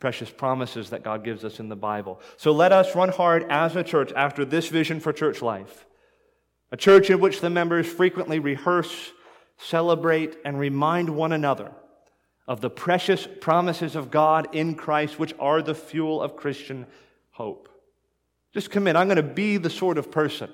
precious 0.01 0.29
promises 0.29 0.89
that 0.89 1.03
God 1.03 1.23
gives 1.23 1.45
us 1.45 1.61
in 1.61 1.69
the 1.69 1.75
Bible. 1.77 2.19
So 2.35 2.51
let 2.51 2.73
us 2.73 2.95
run 2.95 3.09
hard 3.09 3.45
as 3.49 3.77
a 3.77 3.83
church 3.83 4.11
after 4.13 4.43
this 4.43 4.67
vision 4.67 4.99
for 4.99 5.13
church 5.13 5.41
life. 5.41 5.85
A 6.71 6.77
church 6.77 7.09
in 7.09 7.21
which 7.21 7.39
the 7.39 7.49
members 7.49 7.87
frequently 7.87 8.39
rehearse, 8.39 9.11
celebrate, 9.57 10.37
and 10.43 10.59
remind 10.59 11.09
one 11.11 11.31
another 11.31 11.71
of 12.47 12.59
the 12.59 12.69
precious 12.69 13.27
promises 13.39 13.95
of 13.95 14.11
God 14.11 14.53
in 14.53 14.75
Christ, 14.75 15.19
which 15.19 15.33
are 15.39 15.61
the 15.61 15.75
fuel 15.75 16.21
of 16.21 16.35
Christian 16.35 16.87
hope. 17.29 17.69
Just 18.53 18.71
commit. 18.71 18.95
I'm 18.95 19.07
going 19.07 19.17
to 19.17 19.23
be 19.23 19.57
the 19.57 19.69
sort 19.69 19.97
of 19.97 20.11
person, 20.11 20.49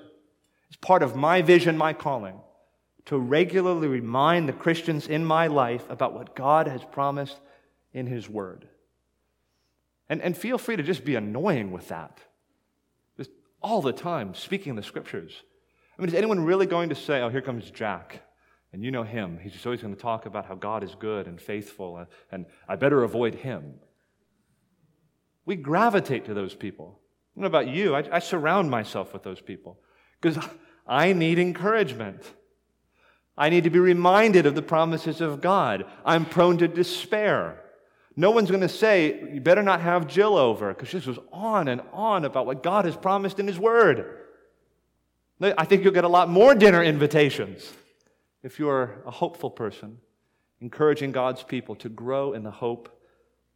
it's 0.68 0.76
part 0.76 1.02
of 1.02 1.16
my 1.16 1.40
vision, 1.40 1.76
my 1.78 1.94
calling, 1.94 2.38
to 3.06 3.18
regularly 3.18 3.88
remind 3.88 4.46
the 4.46 4.52
Christians 4.52 5.08
in 5.08 5.24
my 5.24 5.46
life 5.46 5.88
about 5.88 6.12
what 6.12 6.36
God 6.36 6.68
has 6.68 6.84
promised 6.84 7.38
in 7.94 8.06
His 8.06 8.28
Word. 8.28 8.68
And, 10.08 10.22
and 10.22 10.36
feel 10.36 10.58
free 10.58 10.76
to 10.76 10.82
just 10.82 11.04
be 11.04 11.16
annoying 11.16 11.70
with 11.70 11.88
that. 11.88 12.18
Just 13.16 13.30
all 13.62 13.82
the 13.82 13.92
time, 13.92 14.34
speaking 14.34 14.74
the 14.74 14.82
scriptures. 14.82 15.42
I 15.98 16.02
mean, 16.02 16.08
is 16.08 16.14
anyone 16.14 16.44
really 16.44 16.66
going 16.66 16.88
to 16.90 16.94
say, 16.94 17.20
oh, 17.20 17.28
here 17.28 17.42
comes 17.42 17.70
Jack? 17.70 18.22
And 18.72 18.84
you 18.84 18.90
know 18.90 19.02
him. 19.02 19.38
He's 19.42 19.52
just 19.52 19.66
always 19.66 19.82
going 19.82 19.94
to 19.94 20.00
talk 20.00 20.26
about 20.26 20.46
how 20.46 20.54
God 20.54 20.84
is 20.84 20.94
good 20.94 21.26
and 21.26 21.40
faithful, 21.40 21.96
and, 21.96 22.06
and 22.30 22.46
I 22.68 22.76
better 22.76 23.02
avoid 23.02 23.34
him. 23.34 23.74
We 25.46 25.56
gravitate 25.56 26.26
to 26.26 26.34
those 26.34 26.54
people. 26.54 27.00
What 27.34 27.46
about 27.46 27.68
you? 27.68 27.94
I, 27.94 28.04
I 28.12 28.18
surround 28.18 28.70
myself 28.70 29.12
with 29.12 29.22
those 29.22 29.40
people 29.40 29.80
because 30.20 30.38
I 30.86 31.12
need 31.12 31.38
encouragement. 31.38 32.22
I 33.36 33.48
need 33.48 33.64
to 33.64 33.70
be 33.70 33.78
reminded 33.78 34.44
of 34.44 34.54
the 34.54 34.62
promises 34.62 35.20
of 35.20 35.40
God. 35.40 35.84
I'm 36.04 36.26
prone 36.26 36.58
to 36.58 36.68
despair. 36.68 37.62
No 38.18 38.32
one's 38.32 38.50
going 38.50 38.62
to 38.62 38.68
say, 38.68 39.30
you 39.32 39.40
better 39.40 39.62
not 39.62 39.80
have 39.80 40.08
Jill 40.08 40.36
over, 40.36 40.74
because 40.74 40.88
she 40.88 40.98
goes 40.98 41.20
on 41.32 41.68
and 41.68 41.80
on 41.92 42.24
about 42.24 42.46
what 42.46 42.64
God 42.64 42.84
has 42.84 42.96
promised 42.96 43.38
in 43.38 43.46
His 43.46 43.60
Word. 43.60 44.24
I 45.40 45.64
think 45.64 45.84
you'll 45.84 45.94
get 45.94 46.02
a 46.02 46.08
lot 46.08 46.28
more 46.28 46.52
dinner 46.56 46.82
invitations 46.82 47.72
if 48.42 48.58
you're 48.58 49.04
a 49.06 49.10
hopeful 49.12 49.50
person, 49.50 49.98
encouraging 50.60 51.12
God's 51.12 51.44
people 51.44 51.76
to 51.76 51.88
grow 51.88 52.32
in 52.32 52.42
the 52.42 52.50
hope 52.50 52.88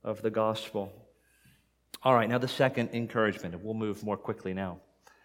of 0.04 0.22
the 0.22 0.30
gospel. 0.30 0.92
All 2.04 2.14
right, 2.14 2.28
now 2.28 2.38
the 2.38 2.46
second 2.46 2.90
encouragement, 2.92 3.56
and 3.56 3.64
we'll 3.64 3.74
move 3.74 4.04
more 4.04 4.16
quickly 4.16 4.54
now. 4.54 4.78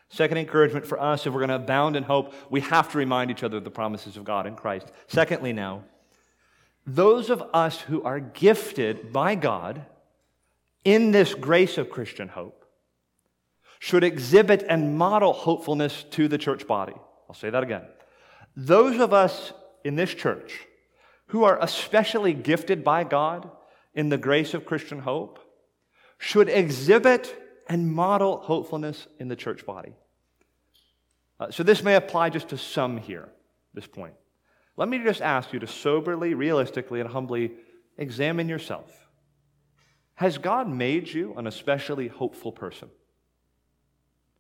Second 0.10 0.39
encouragement 0.39 0.84
for 0.84 1.00
us, 1.00 1.28
if 1.28 1.34
we're 1.34 1.41
going 1.41 1.50
to 1.50 1.58
abound 1.58 1.95
in 1.95 2.02
hope, 2.02 2.34
we 2.50 2.62
have 2.62 2.91
to 2.91 2.97
remind 2.97 3.30
each 3.30 3.43
other 3.43 3.58
of 3.58 3.63
the 3.63 3.69
promises 3.69 4.17
of 4.17 4.23
God 4.23 4.47
in 4.47 4.56
Christ. 4.56 4.91
Secondly, 5.06 5.54
now, 5.54 5.84
those 6.88 7.30
of 7.30 7.43
us 7.54 7.82
who 7.82 8.02
are 8.04 8.21
gifted 8.21 9.12
by 9.12 9.36
God 9.36 9.86
in 10.86 11.12
this 11.12 11.34
grace 11.34 11.78
of 11.78 11.89
Christian 11.89 12.30
hope 12.30 12.65
should 13.80 14.06
exhibit 14.06 14.65
and 14.67 14.97
model 14.97 15.34
hopefulness 15.34 16.06
to 16.12 16.30
the 16.30 16.38
church 16.38 16.65
body. 16.65 16.93
I'll 17.30 17.36
say 17.36 17.50
that 17.50 17.62
again. 17.62 17.84
Those 18.56 19.00
of 19.00 19.13
us 19.13 19.52
in 19.84 19.95
this 19.95 20.13
church 20.13 20.65
who 21.28 21.43
are 21.43 21.62
especially 21.62 22.34
gifted 22.34 22.84
by 22.84 23.04
God 23.04 23.52
in 23.93 24.08
the 24.10 24.17
grace 24.17 24.54
of 24.54 24.65
Christian 24.65 25.00
hope 25.00 25.39
should 26.17 26.47
exhibit 26.47 27.36
and 27.67 27.91
model 27.91 28.38
hopefulness 28.38 29.08
in 29.19 29.28
the 29.28 29.36
church 29.36 29.65
body. 29.65 29.93
Uh, 31.39 31.52
so 31.52 31.63
this 31.63 31.84
may 31.84 31.95
apply 31.95 32.30
just 32.30 32.50
to 32.50 32.58
some 32.58 32.97
here, 32.97 33.30
this 33.73 33.86
point. 33.86 34.13
Let 34.78 34.88
me 34.88 35.04
just 35.04 35.22
ask 35.22 35.52
you 35.52 35.60
to 35.60 35.68
soberly, 35.68 36.36
realistically, 36.36 37.02
and 37.02 37.10
humbly 37.10 37.52
examine 37.98 38.48
yourself. 38.48 39.10
Has 40.13 40.38
God 40.38 40.70
made 40.70 41.10
you 41.10 41.34
an 41.36 41.48
especially 41.48 42.08
hopeful 42.08 42.52
person? 42.52 42.90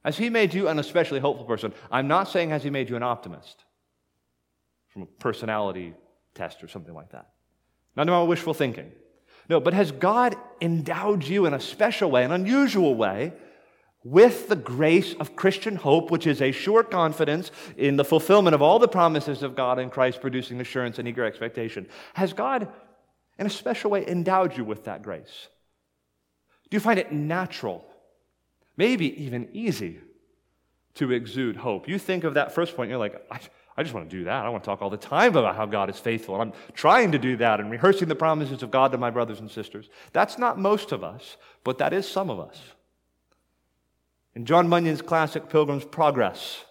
Has 0.05 0.17
He 0.17 0.29
made 0.29 0.53
you 0.53 0.67
an 0.67 0.79
especially 0.79 1.19
hopeful 1.19 1.45
person? 1.45 1.73
I'm 1.91 2.07
not 2.07 2.29
saying 2.29 2.51
has 2.51 2.63
He 2.63 2.69
made 2.69 2.89
you 2.89 2.95
an 2.95 3.03
optimist 3.03 3.65
from 4.87 5.01
a 5.01 5.05
personality 5.05 5.93
test 6.33 6.63
or 6.63 6.67
something 6.67 6.93
like 6.93 7.11
that. 7.11 7.29
Not 7.95 8.07
about 8.07 8.27
wishful 8.27 8.53
thinking. 8.53 8.91
No, 9.49 9.59
but 9.59 9.73
has 9.73 9.91
God 9.91 10.35
endowed 10.61 11.23
you 11.23 11.45
in 11.45 11.53
a 11.53 11.59
special 11.59 12.11
way, 12.11 12.23
an 12.23 12.31
unusual 12.31 12.95
way, 12.95 13.33
with 14.11 14.47
the 14.47 14.55
grace 14.55 15.13
of 15.15 15.35
Christian 15.35 15.75
hope, 15.75 16.11
which 16.11 16.27
is 16.27 16.41
a 16.41 16.51
sure 16.51 16.83
confidence 16.83 17.51
in 17.75 17.97
the 17.97 18.05
fulfillment 18.05 18.55
of 18.55 18.61
all 18.61 18.79
the 18.79 18.87
promises 18.87 19.43
of 19.43 19.55
God 19.55 19.79
in 19.79 19.89
Christ, 19.89 20.21
producing 20.21 20.61
assurance 20.61 20.97
and 20.97 21.07
eager 21.07 21.25
expectation. 21.25 21.87
Has 22.13 22.31
God, 22.31 22.69
in 23.37 23.45
a 23.45 23.49
special 23.49 23.91
way, 23.91 24.07
endowed 24.07 24.55
you 24.55 24.63
with 24.63 24.85
that 24.85 25.01
grace? 25.01 25.49
Do 26.69 26.75
you 26.75 26.79
find 26.79 26.99
it 26.99 27.11
natural, 27.11 27.85
maybe 28.77 29.23
even 29.23 29.49
easy, 29.51 29.99
to 30.95 31.11
exude 31.11 31.57
hope? 31.57 31.89
You 31.89 31.99
think 31.99 32.23
of 32.23 32.35
that 32.35 32.53
first 32.53 32.75
point, 32.75 32.89
you're 32.89 32.99
like, 32.99 33.21
I, 33.29 33.39
I 33.75 33.83
just 33.83 33.93
want 33.93 34.09
to 34.09 34.17
do 34.17 34.23
that. 34.23 34.45
I 34.45 34.49
want 34.49 34.63
to 34.63 34.67
talk 34.67 34.81
all 34.81 34.89
the 34.89 34.97
time 34.97 35.35
about 35.35 35.55
how 35.55 35.65
God 35.65 35.89
is 35.89 35.99
faithful. 35.99 36.39
And 36.39 36.51
I'm 36.51 36.59
trying 36.73 37.11
to 37.11 37.19
do 37.19 37.37
that 37.37 37.59
and 37.59 37.69
rehearsing 37.69 38.07
the 38.07 38.15
promises 38.15 38.63
of 38.63 38.71
God 38.71 38.91
to 38.93 38.97
my 38.97 39.09
brothers 39.09 39.39
and 39.39 39.51
sisters. 39.51 39.89
That's 40.13 40.37
not 40.37 40.57
most 40.57 40.93
of 40.93 41.03
us, 41.03 41.37
but 41.63 41.77
that 41.79 41.93
is 41.93 42.07
some 42.07 42.29
of 42.29 42.39
us. 42.39 42.59
In 44.37 44.45
John 44.45 44.69
Bunyan's 44.69 45.01
classic 45.01 45.49
Pilgrim's 45.49 45.83
Progress, 45.83 46.63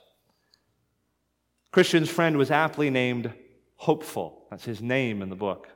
Christian's 1.72 2.08
friend 2.08 2.36
was 2.36 2.52
aptly 2.52 2.90
named 2.90 3.32
Hopeful. 3.74 4.46
That's 4.50 4.64
his 4.64 4.80
name 4.80 5.20
in 5.20 5.30
the 5.30 5.34
book. 5.34 5.68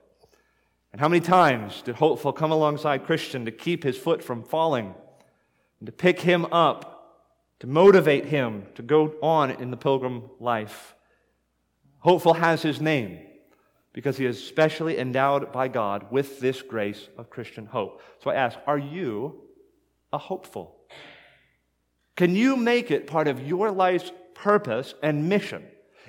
And 0.92 1.00
how 1.00 1.08
many 1.08 1.18
times 1.18 1.82
did 1.82 1.96
Hopeful 1.96 2.32
come 2.32 2.52
alongside 2.52 3.06
Christian 3.06 3.44
to 3.44 3.50
keep 3.50 3.82
his 3.82 3.98
foot 3.98 4.22
from 4.22 4.44
falling 4.44 4.94
and 5.80 5.86
to 5.86 5.90
pick 5.90 6.20
him 6.20 6.44
up, 6.52 7.26
to 7.58 7.66
motivate 7.66 8.26
him 8.26 8.66
to 8.76 8.82
go 8.82 9.16
on 9.20 9.50
in 9.50 9.72
the 9.72 9.76
pilgrim 9.76 10.30
life? 10.38 10.94
Hopeful 11.98 12.34
has 12.34 12.62
his 12.62 12.80
name 12.80 13.18
because 13.92 14.16
he 14.16 14.26
is 14.26 14.46
specially 14.46 14.96
endowed 14.96 15.50
by 15.50 15.66
God 15.66 16.06
with 16.12 16.38
this 16.38 16.62
grace 16.62 17.08
of 17.18 17.30
Christian 17.30 17.66
hope. 17.66 18.00
So 18.22 18.30
I 18.30 18.36
ask, 18.36 18.56
are 18.68 18.78
you 18.78 19.40
a 20.12 20.18
hopeful? 20.18 20.76
Can 22.20 22.36
you 22.36 22.54
make 22.54 22.90
it 22.90 23.06
part 23.06 23.28
of 23.28 23.48
your 23.48 23.70
life's 23.70 24.12
purpose 24.34 24.92
and 25.02 25.30
mission 25.30 25.64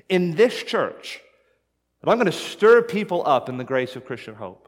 in 0.10 0.36
this 0.36 0.62
church 0.62 1.22
that 2.02 2.12
I'm 2.12 2.18
going 2.18 2.26
to 2.26 2.34
stir 2.34 2.82
people 2.82 3.26
up 3.26 3.48
in 3.48 3.56
the 3.56 3.64
grace 3.64 3.96
of 3.96 4.04
Christian 4.04 4.36
hope? 4.36 4.68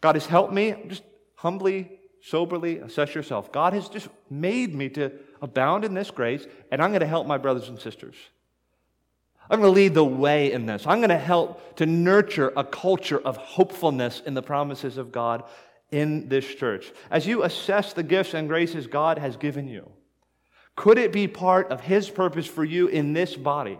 God 0.00 0.14
has 0.14 0.26
helped 0.26 0.52
me. 0.52 0.76
Just 0.86 1.02
humbly, 1.34 1.98
soberly 2.22 2.78
assess 2.78 3.16
yourself. 3.16 3.50
God 3.50 3.72
has 3.72 3.88
just 3.88 4.06
made 4.30 4.72
me 4.72 4.88
to 4.90 5.10
abound 5.42 5.84
in 5.84 5.92
this 5.92 6.12
grace, 6.12 6.46
and 6.70 6.80
I'm 6.80 6.90
going 6.90 7.00
to 7.00 7.06
help 7.08 7.26
my 7.26 7.36
brothers 7.36 7.68
and 7.68 7.80
sisters. 7.80 8.14
I'm 9.50 9.60
going 9.60 9.74
to 9.74 9.76
lead 9.76 9.94
the 9.94 10.04
way 10.04 10.52
in 10.52 10.66
this. 10.66 10.86
I'm 10.86 10.98
going 10.98 11.08
to 11.08 11.18
help 11.18 11.78
to 11.78 11.86
nurture 11.86 12.52
a 12.56 12.62
culture 12.62 13.18
of 13.18 13.36
hopefulness 13.38 14.22
in 14.24 14.34
the 14.34 14.42
promises 14.42 14.98
of 14.98 15.10
God 15.10 15.42
in 15.90 16.28
this 16.28 16.46
church. 16.46 16.92
As 17.10 17.26
you 17.26 17.42
assess 17.42 17.92
the 17.92 18.04
gifts 18.04 18.34
and 18.34 18.46
graces 18.46 18.86
God 18.86 19.18
has 19.18 19.36
given 19.36 19.66
you, 19.66 19.90
could 20.76 20.98
it 20.98 21.12
be 21.12 21.28
part 21.28 21.70
of 21.70 21.80
His 21.80 22.08
purpose 22.08 22.46
for 22.46 22.64
you 22.64 22.88
in 22.88 23.12
this 23.12 23.36
body 23.36 23.78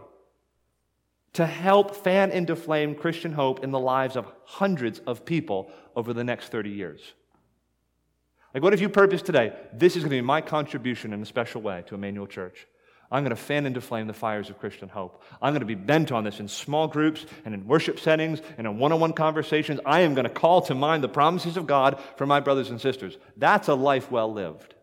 to 1.32 1.46
help 1.46 1.94
fan 1.94 2.30
into 2.30 2.56
flame 2.56 2.94
Christian 2.94 3.32
hope 3.32 3.62
in 3.62 3.70
the 3.70 3.78
lives 3.78 4.16
of 4.16 4.26
hundreds 4.44 4.98
of 5.00 5.24
people 5.24 5.70
over 5.94 6.12
the 6.12 6.24
next 6.24 6.48
30 6.48 6.70
years? 6.70 7.00
Like, 8.52 8.62
what 8.62 8.74
if 8.74 8.80
you 8.80 8.88
purpose 8.88 9.22
today? 9.22 9.52
This 9.72 9.94
is 9.96 10.02
going 10.02 10.10
to 10.10 10.16
be 10.16 10.20
my 10.22 10.40
contribution 10.40 11.12
in 11.12 11.22
a 11.22 11.26
special 11.26 11.62
way 11.62 11.84
to 11.86 11.94
Emmanuel 11.94 12.26
Church. 12.26 12.66
I'm 13.12 13.24
going 13.24 13.30
to 13.30 13.36
fan 13.36 13.66
into 13.66 13.80
flame 13.80 14.06
the 14.06 14.12
fires 14.12 14.50
of 14.50 14.58
Christian 14.58 14.88
hope. 14.88 15.22
I'm 15.42 15.52
going 15.52 15.60
to 15.60 15.66
be 15.66 15.74
bent 15.74 16.12
on 16.12 16.22
this 16.22 16.38
in 16.38 16.46
small 16.46 16.86
groups 16.86 17.26
and 17.44 17.54
in 17.54 17.66
worship 17.66 17.98
settings 17.98 18.40
and 18.56 18.66
in 18.66 18.78
one 18.78 18.92
on 18.92 19.00
one 19.00 19.12
conversations. 19.12 19.80
I 19.84 20.00
am 20.00 20.14
going 20.14 20.24
to 20.24 20.30
call 20.30 20.62
to 20.62 20.74
mind 20.74 21.02
the 21.02 21.08
promises 21.08 21.56
of 21.56 21.66
God 21.66 22.00
for 22.16 22.26
my 22.26 22.38
brothers 22.38 22.70
and 22.70 22.80
sisters. 22.80 23.18
That's 23.36 23.68
a 23.68 23.74
life 23.74 24.10
well 24.12 24.32
lived. 24.32 24.74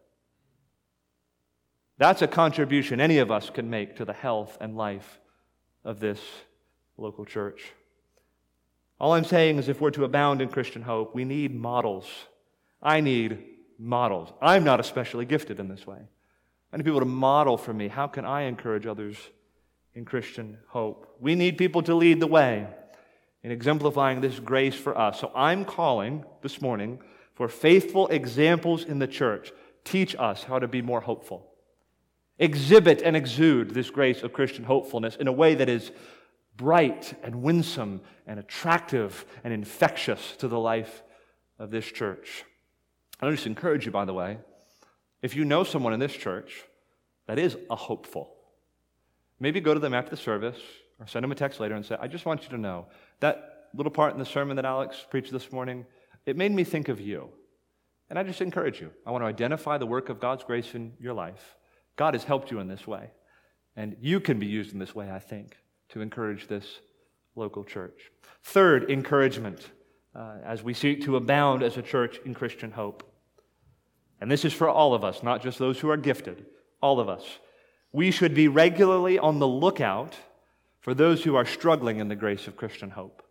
That's 1.98 2.22
a 2.22 2.28
contribution 2.28 3.02
any 3.02 3.18
of 3.18 3.32
us 3.32 3.50
can 3.50 3.70
make 3.70 3.96
to 3.98 4.06
the 4.06 4.14
health 4.14 4.58
and 4.62 4.78
life 4.78 5.20
of 5.84 6.00
this 6.00 6.20
local 6.98 7.26
church. 7.26 7.74
All 9.00 9.14
I'm 9.14 9.26
saying 9.26 9.58
is 9.58 9.70
if 9.70 9.80
we're 9.80 9.92
to 9.92 10.04
abound 10.04 10.42
in 10.42 10.50
Christian 10.50 10.82
hope, 10.82 11.14
we 11.14 11.24
need 11.24 11.54
models. 11.54 12.08
I 12.82 13.02
need 13.02 13.44
models. 13.80 14.32
I'm 14.42 14.64
not 14.64 14.80
especially 14.80 15.26
gifted 15.26 15.60
in 15.60 15.68
this 15.68 15.86
way. 15.86 16.00
I 16.72 16.78
need 16.78 16.84
people 16.84 17.00
to 17.00 17.06
model 17.06 17.58
for 17.58 17.74
me. 17.74 17.88
How 17.88 18.08
can 18.08 18.26
I 18.26 18.44
encourage 18.44 18.86
others 18.86 19.18
in 19.94 20.06
Christian 20.06 20.58
hope? 20.68 21.16
We 21.20 21.36
need 21.36 21.58
people 21.58 21.82
to 21.84 21.96
lead 21.96 22.20
the 22.20 22.28
way 22.28 22.68
in 23.44 23.52
exemplifying 23.52 24.22
this 24.22 24.40
grace 24.40 24.76
for 24.76 24.98
us. 24.98 25.20
So 25.20 25.32
I'm 25.36 25.64
calling 25.64 26.26
this 26.42 26.62
morning 26.62 27.00
for 27.36 27.48
faithful 27.48 28.08
examples 28.08 28.84
in 28.84 29.00
the 29.00 29.08
church. 29.08 29.52
Teach 29.84 30.16
us 30.18 30.44
how 30.44 30.60
to 30.60 30.68
be 30.68 30.82
more 30.82 31.02
hopeful. 31.02 31.48
Exhibit 32.40 33.02
and 33.02 33.16
exude 33.16 33.72
this 33.72 33.90
grace 33.90 34.22
of 34.22 34.34
Christian 34.34 34.64
hopefulness 34.64 35.16
in 35.16 35.28
a 35.28 35.32
way 35.32 35.56
that 35.56 35.70
is 35.70 35.92
bright 36.56 37.14
and 37.24 37.42
winsome 37.42 38.02
and 38.26 38.40
attractive 38.40 39.26
and 39.44 39.54
infectious 39.54 40.36
to 40.38 40.48
the 40.48 40.60
life 40.60 41.04
of 41.60 41.72
this 41.72 41.86
church. 41.86 42.44
I 43.20 43.30
just 43.32 43.48
encourage 43.48 43.86
you, 43.86 43.92
by 43.92 44.06
the 44.06 44.14
way, 44.14 44.38
if 45.22 45.36
you 45.36 45.46
know 45.46 45.64
someone 45.64 45.94
in 45.94 46.00
this 46.00 46.14
church 46.14 46.64
that 47.26 47.40
is 47.40 47.58
a 47.70 47.76
hopeful, 47.76 48.36
maybe 49.40 49.60
go 49.60 49.74
to 49.74 49.80
them 49.80 49.94
after 49.94 50.12
the 50.12 50.18
service 50.18 50.60
or 51.00 51.08
send 51.08 51.24
them 51.24 51.32
a 51.32 51.36
text 51.36 51.60
later 51.60 51.76
and 51.76 51.86
say, 51.86 51.98
I 52.00 52.08
just 52.08 52.26
want 52.26 52.44
you 52.44 52.50
to 52.50 52.58
know 52.58 52.86
that 53.20 53.70
little 53.74 53.92
part 53.92 54.14
in 54.14 54.20
the 54.20 54.26
sermon 54.26 54.56
that 54.56 54.66
Alex 54.66 55.06
preached 55.10 55.32
this 55.32 55.52
morning, 55.52 55.86
it 56.26 56.38
made 56.38 56.52
me 56.52 56.64
think 56.64 56.88
of 56.88 57.02
you. 57.02 57.30
And 58.10 58.18
I 58.18 58.24
just 58.24 58.42
encourage 58.42 58.80
you. 58.80 58.92
I 59.06 59.12
want 59.12 59.24
to 59.24 59.28
identify 59.28 59.78
the 59.78 59.86
work 59.86 60.10
of 60.10 60.20
God's 60.20 60.44
grace 60.44 60.76
in 60.76 60.94
your 61.00 61.14
life. 61.14 61.57
God 61.98 62.14
has 62.14 62.24
helped 62.24 62.52
you 62.52 62.60
in 62.60 62.68
this 62.68 62.88
way. 62.88 63.10
And 63.76 63.98
you 64.00 64.20
can 64.20 64.40
be 64.40 64.46
used 64.46 64.72
in 64.72 64.80
this 64.80 64.96
way, 64.96 65.12
I 65.12 65.20
think, 65.20 65.58
to 65.90 66.02
encourage 66.02 66.48
this 66.48 66.80
local 67.36 67.64
church. 67.64 68.12
Third, 68.44 68.90
encouragement 68.90 69.70
uh, 70.16 70.38
as 70.44 70.64
we 70.64 70.74
seek 70.74 71.04
to 71.04 71.16
abound 71.16 71.62
as 71.62 71.78
a 71.78 71.82
church 71.82 72.20
in 72.26 72.34
Christian 72.34 72.72
hope. 72.72 73.04
And 74.20 74.32
this 74.32 74.46
is 74.46 74.54
for 74.54 74.70
all 74.70 74.94
of 74.94 75.04
us, 75.04 75.22
not 75.22 75.44
just 75.44 75.60
those 75.60 75.80
who 75.80 75.90
are 75.90 75.98
gifted, 75.98 76.46
all 76.82 77.00
of 77.00 77.10
us. 77.10 77.24
We 77.92 78.10
should 78.10 78.34
be 78.34 78.48
regularly 78.48 79.20
on 79.20 79.40
the 79.40 79.48
lookout 79.48 80.16
for 80.80 80.94
those 80.94 81.24
who 81.24 81.36
are 81.36 81.46
struggling 81.46 82.00
in 82.00 82.08
the 82.08 82.16
grace 82.16 82.48
of 82.48 82.58
Christian 82.58 82.90
hope. 82.90 83.22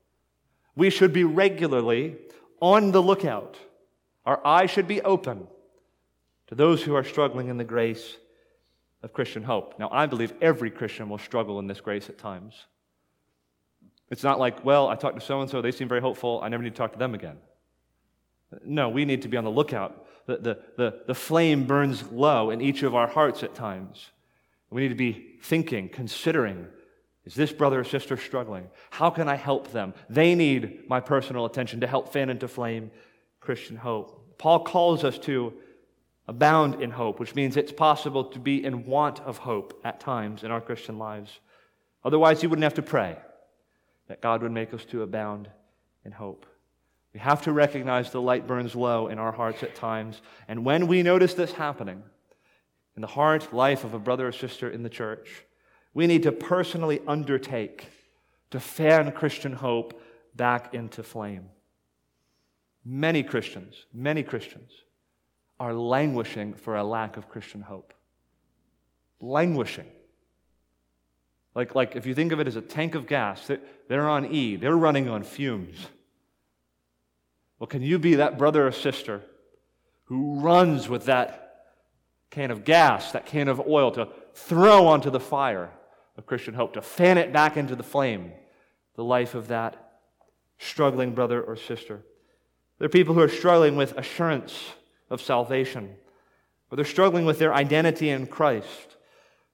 We 0.77 0.91
should 0.91 1.13
be 1.13 1.25
regularly 1.25 2.17
on 2.61 2.93
the 2.93 3.03
lookout. 3.03 3.57
Our 4.25 4.45
eyes 4.47 4.71
should 4.71 4.87
be 4.87 5.03
open 5.03 5.47
to 6.49 6.55
those 6.55 6.83
who 6.83 6.95
are 6.95 7.05
struggling 7.05 7.49
in 7.49 7.57
the 7.57 7.65
grace 7.65 8.17
of 9.03 9.13
Christian 9.13 9.43
hope. 9.43 9.79
Now, 9.79 9.89
I 9.93 10.07
believe 10.07 10.33
every 10.41 10.71
Christian 10.71 11.09
will 11.09 11.19
struggle 11.19 11.59
in 11.59 11.67
this 11.67 11.81
grace 11.81 12.09
at 12.09 12.19
times. 12.19 12.55
It's 14.11 14.23
not 14.23 14.39
like, 14.39 14.65
well, 14.65 14.89
I 14.89 14.95
talked 14.95 15.19
to 15.19 15.25
so 15.25 15.41
and 15.41 15.51
so, 15.51 15.61
they 15.61 15.73
seem 15.73 15.89
very 15.89 16.01
hopeful, 16.01 16.41
I 16.43 16.49
never 16.49 16.63
need 16.63 16.71
to 16.71 16.77
talk 16.77 16.93
to 16.93 16.99
them 16.99 17.15
again. 17.15 17.39
No, 18.65 18.89
we 18.89 19.05
need 19.05 19.23
to 19.23 19.29
be 19.29 19.37
on 19.37 19.45
the 19.45 19.51
lookout. 19.51 20.07
The, 20.27 20.37
the, 20.39 20.59
the, 20.77 21.01
the 21.07 21.15
flame 21.15 21.65
burns 21.65 22.11
low 22.11 22.51
in 22.51 22.61
each 22.61 22.83
of 22.83 22.95
our 22.95 23.07
hearts 23.07 23.43
at 23.43 23.55
times. 23.55 24.11
We 24.71 24.83
need 24.83 24.89
to 24.89 24.95
be 24.95 25.37
thinking, 25.43 25.89
considering 25.89 26.67
is 27.25 27.35
this 27.35 27.53
brother 27.53 27.81
or 27.81 27.85
sister 27.85 28.17
struggling? 28.17 28.69
How 28.91 29.11
can 29.11 29.29
I 29.29 29.35
help 29.35 29.73
them? 29.73 29.95
They 30.09 30.37
need 30.37 30.89
my 30.89 31.01
personal 31.01 31.45
attention 31.45 31.81
to 31.81 31.87
help 31.87 32.13
fan 32.13 32.31
into 32.31 32.47
flame 32.47 32.93
Christian 33.41 33.77
hope. 33.77 34.39
Paul 34.39 34.63
calls 34.63 35.03
us 35.03 35.19
to 35.21 35.53
abound 36.29 36.83
in 36.83 36.91
hope, 36.91 37.21
which 37.21 37.35
means 37.35 37.57
it's 37.57 37.73
possible 37.73 38.25
to 38.25 38.39
be 38.39 38.65
in 38.65 38.85
want 38.85 39.21
of 39.21 39.39
hope 39.39 39.81
at 39.85 40.01
times 40.01 40.43
in 40.43 40.51
our 40.51 40.61
Christian 40.61 40.99
lives. 40.99 41.41
Otherwise, 42.05 42.43
you 42.43 42.49
wouldn't 42.49 42.65
have 42.65 42.75
to 42.75 42.83
pray 42.83 43.17
that 44.09 44.21
God 44.21 44.43
would 44.43 44.53
make 44.53 44.75
us 44.75 44.85
to 44.87 45.03
abound 45.03 45.49
in 46.05 46.13
hope. 46.13 46.47
We 47.13 47.21
have 47.21 47.43
to 47.43 47.53
recognize 47.53 48.11
the 48.11 48.21
light 48.21 48.47
burns 48.47 48.75
low 48.75 49.09
in 49.09 49.19
our 49.19 49.33
hearts 49.33 49.63
at 49.63 49.75
times. 49.75 50.21
And 50.49 50.65
when 50.65 50.87
we 50.87 51.03
notice 51.03 51.35
this 51.35 51.53
happening 51.53 52.03
in 52.95 53.01
the 53.03 53.09
heart, 53.09 53.53
life 53.53 53.85
of 53.85 53.95
a 53.95 53.99
brother 53.99 54.29
or 54.29 54.33
sister 54.33 54.69
in 54.69 54.83
the 54.83 54.91
church, 54.91 55.45
we 55.95 56.07
need 56.07 56.25
to 56.25 56.33
personally 56.33 57.01
undertake 57.07 57.89
to 58.51 58.61
fan 58.61 59.13
Christian 59.13 59.55
hope 59.55 60.01
back 60.35 60.75
into 60.75 61.03
flame. 61.03 61.49
Many 62.85 63.23
Christians, 63.23 63.87
many 63.93 64.23
Christians 64.23 64.71
are 65.59 65.73
languishing 65.75 66.55
for 66.55 66.77
a 66.77 66.85
lack 66.85 67.17
of 67.17 67.29
Christian 67.29 67.63
hope. 67.63 67.95
Languishing. 69.21 69.87
Like, 71.55 71.75
like 71.75 71.97
if 71.97 72.07
you 72.07 72.15
think 72.15 72.33
of 72.33 72.41
it 72.41 72.47
as 72.47 72.57
a 72.57 72.61
tank 72.61 72.95
of 72.95 73.07
gas, 73.07 73.51
they're 73.89 74.09
on 74.09 74.27
E, 74.27 74.57
they're 74.57 74.77
running 74.77 75.09
on 75.09 75.23
fumes. 75.23 75.79
Well, 77.59 77.67
can 77.67 77.81
you 77.81 77.99
be 77.99 78.17
that 78.17 78.37
brother 78.37 78.67
or 78.67 78.73
sister 78.73 79.23
who 80.05 80.41
runs 80.41 80.89
with 80.89 81.07
that 81.07 81.43
can 82.31 82.51
of 82.51 82.65
gas, 82.65 83.13
that 83.13 83.25
can 83.25 83.49
of 83.49 83.67
oil 83.67 83.91
to 83.93 84.09
throw 84.35 84.87
onto 84.87 85.09
the 85.09 85.21
fire 85.21 85.71
of 86.19 86.27
Christian 86.27 86.53
hope, 86.53 86.75
to 86.75 86.83
fan 86.83 87.17
it 87.17 87.33
back 87.33 87.57
into 87.57 87.75
the 87.75 87.83
flame, 87.83 88.33
the 88.95 89.05
life 89.05 89.35
of 89.35 89.49
that 89.49 90.01
struggling 90.59 91.15
brother 91.15 91.43
or 91.43 91.57
sister? 91.57 92.03
There 92.79 92.87
are 92.87 92.91
people 92.91 93.15
who 93.15 93.23
are 93.23 93.29
struggling 93.29 93.77
with 93.77 93.97
assurance 93.97 94.73
of 95.11 95.21
salvation, 95.21 95.95
or 96.71 96.77
they're 96.77 96.85
struggling 96.85 97.25
with 97.25 97.39
their 97.39 97.55
identity 97.55 98.11
in 98.11 98.27
Christ 98.27 98.97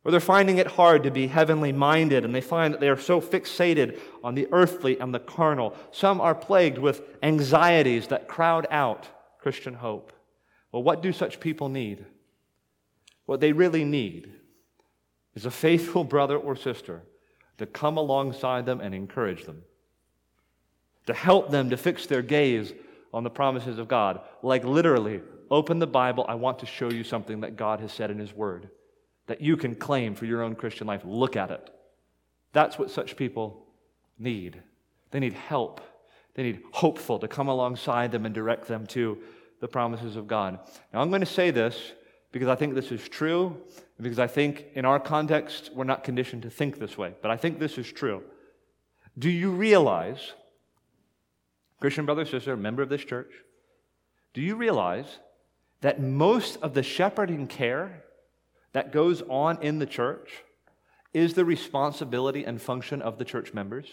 or 0.04 0.10
they're 0.10 0.20
finding 0.20 0.58
it 0.58 0.66
hard 0.66 1.04
to 1.04 1.10
be 1.10 1.28
heavenly 1.28 1.72
minded 1.72 2.24
and 2.24 2.34
they 2.34 2.40
find 2.40 2.74
that 2.74 2.80
they 2.80 2.88
are 2.88 2.98
so 2.98 3.20
fixated 3.20 3.98
on 4.24 4.34
the 4.34 4.48
earthly 4.50 4.98
and 4.98 5.14
the 5.14 5.20
carnal. 5.20 5.76
Some 5.92 6.20
are 6.20 6.34
plagued 6.34 6.78
with 6.78 7.02
anxieties 7.22 8.08
that 8.08 8.28
crowd 8.28 8.66
out 8.70 9.08
Christian 9.38 9.74
hope. 9.74 10.12
Well, 10.72 10.82
what 10.82 11.02
do 11.02 11.12
such 11.12 11.38
people 11.38 11.68
need? 11.68 12.04
What 13.26 13.40
they 13.40 13.52
really 13.52 13.84
need 13.84 14.32
is 15.34 15.46
a 15.46 15.50
faithful 15.50 16.02
brother 16.02 16.36
or 16.36 16.56
sister 16.56 17.02
to 17.58 17.66
come 17.66 17.96
alongside 17.96 18.66
them 18.66 18.80
and 18.80 18.94
encourage 18.94 19.44
them, 19.44 19.62
to 21.06 21.14
help 21.14 21.50
them 21.50 21.70
to 21.70 21.76
fix 21.76 22.06
their 22.06 22.22
gaze 22.22 22.72
on 23.14 23.22
the 23.22 23.30
promises 23.30 23.78
of 23.78 23.86
God. 23.86 24.20
Like 24.42 24.64
literally, 24.64 25.20
open 25.52 25.78
the 25.78 25.86
Bible, 25.86 26.24
I 26.26 26.34
want 26.34 26.58
to 26.60 26.66
show 26.66 26.90
you 26.90 27.04
something 27.04 27.42
that 27.42 27.56
God 27.56 27.78
has 27.80 27.92
said 27.92 28.10
in 28.10 28.18
His 28.18 28.32
Word 28.32 28.70
that 29.26 29.40
you 29.40 29.56
can 29.56 29.76
claim 29.76 30.14
for 30.14 30.24
your 30.24 30.42
own 30.42 30.56
Christian 30.56 30.86
life. 30.86 31.02
Look 31.04 31.36
at 31.36 31.50
it. 31.50 31.70
That's 32.52 32.78
what 32.78 32.90
such 32.90 33.16
people 33.16 33.66
need. 34.18 34.60
They 35.10 35.20
need 35.20 35.34
help. 35.34 35.80
They 36.34 36.42
need 36.42 36.62
hopeful 36.72 37.18
to 37.18 37.28
come 37.28 37.48
alongside 37.48 38.10
them 38.10 38.26
and 38.26 38.34
direct 38.34 38.66
them 38.66 38.86
to 38.88 39.18
the 39.60 39.68
promises 39.68 40.16
of 40.16 40.26
God. 40.26 40.58
Now, 40.92 41.00
I'm 41.00 41.10
going 41.10 41.20
to 41.20 41.26
say 41.26 41.50
this 41.50 41.92
because 42.32 42.48
I 42.48 42.54
think 42.54 42.74
this 42.74 42.90
is 42.90 43.06
true, 43.08 43.56
because 44.00 44.18
I 44.18 44.26
think 44.26 44.64
in 44.74 44.84
our 44.84 44.98
context, 44.98 45.70
we're 45.74 45.84
not 45.84 46.02
conditioned 46.02 46.42
to 46.42 46.50
think 46.50 46.78
this 46.78 46.96
way, 46.96 47.14
but 47.20 47.30
I 47.30 47.36
think 47.36 47.58
this 47.58 47.76
is 47.76 47.92
true. 47.92 48.22
Do 49.18 49.28
you 49.28 49.50
realize, 49.50 50.32
Christian 51.78 52.06
brother, 52.06 52.24
sister, 52.24 52.56
member 52.56 52.82
of 52.82 52.88
this 52.88 53.04
church, 53.04 53.30
do 54.32 54.40
you 54.40 54.56
realize 54.56 55.18
that 55.82 56.00
most 56.00 56.56
of 56.62 56.74
the 56.74 56.82
shepherding 56.82 57.46
care 57.46 58.04
that 58.72 58.92
goes 58.92 59.22
on 59.28 59.60
in 59.62 59.78
the 59.78 59.86
church 59.86 60.42
is 61.12 61.34
the 61.34 61.44
responsibility 61.44 62.44
and 62.44 62.62
function 62.62 63.02
of 63.02 63.18
the 63.18 63.24
church 63.24 63.52
members. 63.52 63.86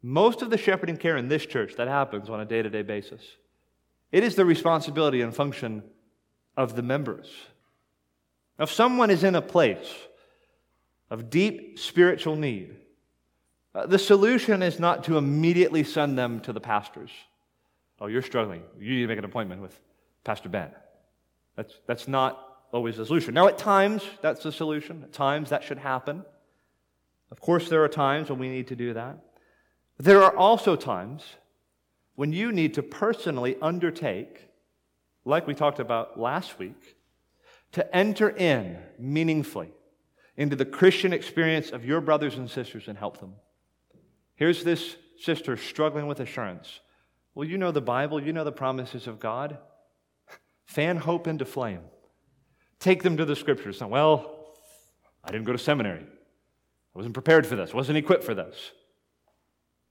Most 0.00 0.40
of 0.40 0.50
the 0.50 0.56
shepherding 0.56 0.96
care 0.96 1.16
in 1.16 1.28
this 1.28 1.44
church 1.44 1.74
that 1.76 1.88
happens 1.88 2.30
on 2.30 2.40
a 2.40 2.44
day 2.44 2.62
to 2.62 2.70
day 2.70 2.82
basis, 2.82 3.20
it 4.10 4.24
is 4.24 4.36
the 4.36 4.44
responsibility 4.44 5.20
and 5.20 5.34
function 5.34 5.82
of 6.56 6.76
the 6.76 6.82
members. 6.82 7.30
If 8.58 8.70
someone 8.70 9.10
is 9.10 9.24
in 9.24 9.34
a 9.34 9.42
place 9.42 9.92
of 11.10 11.28
deep 11.28 11.78
spiritual 11.78 12.36
need, 12.36 12.76
uh, 13.74 13.86
the 13.86 13.98
solution 13.98 14.62
is 14.62 14.78
not 14.78 15.04
to 15.04 15.18
immediately 15.18 15.84
send 15.84 16.16
them 16.16 16.40
to 16.40 16.52
the 16.52 16.60
pastors. 16.60 17.10
Oh, 18.00 18.06
you're 18.06 18.22
struggling. 18.22 18.62
You 18.78 18.94
need 18.94 19.02
to 19.02 19.08
make 19.08 19.18
an 19.18 19.24
appointment 19.24 19.60
with 19.60 19.78
Pastor 20.28 20.50
Ben. 20.50 20.68
That's, 21.56 21.72
that's 21.86 22.06
not 22.06 22.66
always 22.70 22.98
the 22.98 23.06
solution. 23.06 23.32
Now, 23.32 23.48
at 23.48 23.56
times, 23.56 24.02
that's 24.20 24.42
the 24.42 24.52
solution. 24.52 25.04
At 25.04 25.14
times, 25.14 25.48
that 25.48 25.64
should 25.64 25.78
happen. 25.78 26.22
Of 27.30 27.40
course, 27.40 27.70
there 27.70 27.82
are 27.82 27.88
times 27.88 28.28
when 28.28 28.38
we 28.38 28.50
need 28.50 28.66
to 28.66 28.76
do 28.76 28.92
that. 28.92 29.20
There 29.96 30.22
are 30.22 30.36
also 30.36 30.76
times 30.76 31.22
when 32.14 32.34
you 32.34 32.52
need 32.52 32.74
to 32.74 32.82
personally 32.82 33.56
undertake, 33.62 34.50
like 35.24 35.46
we 35.46 35.54
talked 35.54 35.80
about 35.80 36.20
last 36.20 36.58
week, 36.58 36.96
to 37.72 37.96
enter 37.96 38.28
in 38.28 38.76
meaningfully 38.98 39.70
into 40.36 40.56
the 40.56 40.66
Christian 40.66 41.14
experience 41.14 41.70
of 41.70 41.86
your 41.86 42.02
brothers 42.02 42.36
and 42.36 42.50
sisters 42.50 42.86
and 42.86 42.98
help 42.98 43.18
them. 43.18 43.32
Here's 44.34 44.62
this 44.62 44.96
sister 45.18 45.56
struggling 45.56 46.06
with 46.06 46.20
assurance. 46.20 46.80
Well, 47.34 47.48
you 47.48 47.56
know 47.56 47.72
the 47.72 47.80
Bible, 47.80 48.22
you 48.22 48.34
know 48.34 48.44
the 48.44 48.52
promises 48.52 49.06
of 49.06 49.20
God. 49.20 49.56
Fan 50.68 50.98
hope 50.98 51.26
into 51.26 51.46
flame. 51.46 51.80
Take 52.78 53.02
them 53.02 53.16
to 53.16 53.24
the 53.24 53.34
scriptures. 53.34 53.80
Now, 53.80 53.88
well, 53.88 54.52
I 55.24 55.32
didn't 55.32 55.46
go 55.46 55.52
to 55.52 55.58
seminary. 55.58 56.02
I 56.04 56.98
wasn't 56.98 57.14
prepared 57.14 57.46
for 57.46 57.56
this, 57.56 57.72
wasn't 57.74 57.98
equipped 57.98 58.22
for 58.22 58.34
this. 58.34 58.72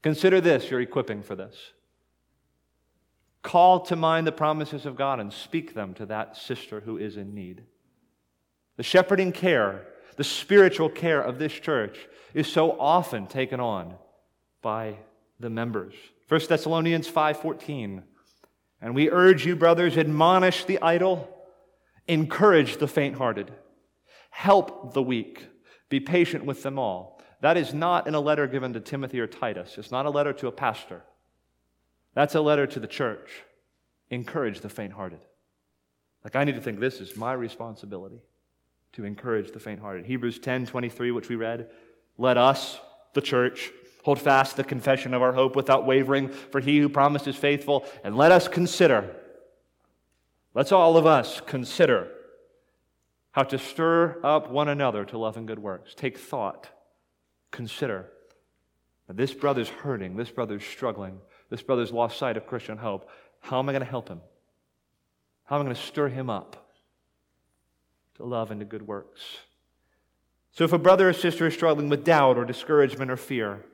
Consider 0.03 0.39
this 0.39 0.69
your 0.69 0.79
equipping 0.79 1.23
for 1.23 1.35
this. 1.35 1.55
Call 3.41 3.79
to 3.81 3.95
mind 3.95 4.27
the 4.27 4.31
promises 4.31 4.85
of 4.85 4.95
God 4.95 5.19
and 5.19 5.33
speak 5.33 5.73
them 5.73 5.95
to 5.95 6.05
that 6.05 6.37
sister 6.37 6.81
who 6.81 6.97
is 6.97 7.17
in 7.17 7.33
need. 7.33 7.63
The 8.75 8.83
shepherding 8.83 9.31
care, 9.31 9.87
the 10.15 10.23
spiritual 10.23 10.89
care 10.89 11.21
of 11.21 11.39
this 11.39 11.53
church 11.53 12.07
is 12.35 12.47
so 12.47 12.79
often 12.79 13.25
taken 13.25 13.59
on 13.59 13.95
by 14.61 14.97
the 15.39 15.49
members. 15.49 15.95
1 16.27 16.41
Thessalonians 16.47 17.09
5:14. 17.09 18.03
And 18.81 18.93
we 18.93 19.09
urge 19.09 19.45
you 19.45 19.55
brothers 19.55 19.97
admonish 19.97 20.65
the 20.65 20.81
idle, 20.81 21.27
encourage 22.07 22.77
the 22.77 22.87
faint-hearted, 22.87 23.51
help 24.29 24.93
the 24.93 25.01
weak, 25.01 25.47
be 25.89 25.99
patient 25.99 26.45
with 26.45 26.63
them 26.63 26.77
all. 26.77 27.21
That 27.41 27.57
is 27.57 27.73
not 27.73 28.07
in 28.07 28.15
a 28.15 28.19
letter 28.19 28.47
given 28.47 28.73
to 28.73 28.79
Timothy 28.79 29.19
or 29.19 29.27
Titus. 29.27 29.77
It's 29.77 29.91
not 29.91 30.05
a 30.05 30.09
letter 30.09 30.33
to 30.33 30.47
a 30.47 30.51
pastor. 30.51 31.03
That's 32.13 32.35
a 32.35 32.41
letter 32.41 32.65
to 32.67 32.79
the 32.79 32.87
church. 32.87 33.43
Encourage 34.09 34.61
the 34.61 34.69
faint 34.69 34.93
hearted. 34.93 35.19
Like, 36.23 36.35
I 36.35 36.43
need 36.43 36.55
to 36.55 36.61
think 36.61 36.79
this 36.79 36.99
is 36.99 37.15
my 37.15 37.33
responsibility 37.33 38.21
to 38.93 39.05
encourage 39.05 39.51
the 39.51 39.59
faint 39.59 39.79
hearted. 39.79 40.05
Hebrews 40.05 40.39
10 40.39 40.65
23, 40.65 41.11
which 41.11 41.29
we 41.29 41.35
read, 41.35 41.69
let 42.17 42.37
us, 42.37 42.79
the 43.13 43.21
church, 43.21 43.71
hold 44.07 44.21
fast 44.21 44.55
the 44.55 44.63
confession 44.63 45.13
of 45.13 45.21
our 45.21 45.33
hope 45.33 45.53
without 45.53 45.85
wavering, 45.85 46.29
for 46.29 46.61
he 46.61 46.79
who 46.79 46.87
promised 46.87 47.27
is 47.27 47.35
faithful. 47.35 47.85
And 48.05 48.15
let 48.15 48.31
us 48.31 48.47
consider, 48.47 49.13
let's 50.53 50.71
all 50.71 50.95
of 50.95 51.05
us 51.05 51.41
consider 51.45 52.07
how 53.31 53.43
to 53.43 53.59
stir 53.59 54.17
up 54.23 54.49
one 54.49 54.69
another 54.69 55.03
to 55.03 55.17
love 55.17 55.35
and 55.35 55.45
good 55.45 55.59
works. 55.59 55.93
Take 55.93 56.17
thought, 56.17 56.69
consider. 57.51 58.09
This 59.09 59.33
brother's 59.33 59.67
hurting, 59.67 60.15
this 60.15 60.31
brother's 60.31 60.63
struggling, 60.63 61.19
this 61.49 61.61
brother's 61.61 61.91
lost 61.91 62.17
sight 62.17 62.37
of 62.37 62.47
Christian 62.47 62.77
hope. 62.77 63.09
How 63.41 63.59
am 63.59 63.67
I 63.67 63.73
going 63.73 63.83
to 63.83 63.89
help 63.89 64.07
him? 64.07 64.21
How 65.43 65.57
am 65.57 65.63
I 65.63 65.65
going 65.65 65.75
to 65.75 65.81
stir 65.81 66.07
him 66.07 66.29
up 66.29 66.71
to 68.15 68.23
love 68.23 68.51
and 68.51 68.61
to 68.61 68.65
good 68.65 68.87
works? 68.87 69.19
So, 70.53 70.63
if 70.63 70.71
a 70.71 70.79
brother 70.79 71.09
or 71.09 71.13
sister 71.13 71.47
is 71.47 71.53
struggling 71.53 71.89
with 71.89 72.05
doubt 72.05 72.37
or 72.37 72.45
discouragement 72.45 73.11
or 73.11 73.17
fear, 73.17 73.65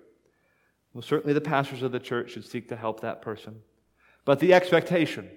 well, 0.93 1.01
certainly 1.01 1.33
the 1.33 1.41
pastors 1.41 1.81
of 1.81 1.91
the 1.91 1.99
church 1.99 2.31
should 2.31 2.45
seek 2.45 2.69
to 2.69 2.75
help 2.75 3.01
that 3.01 3.21
person. 3.21 3.61
But 4.25 4.39
the 4.39 4.53
expectation 4.53 5.29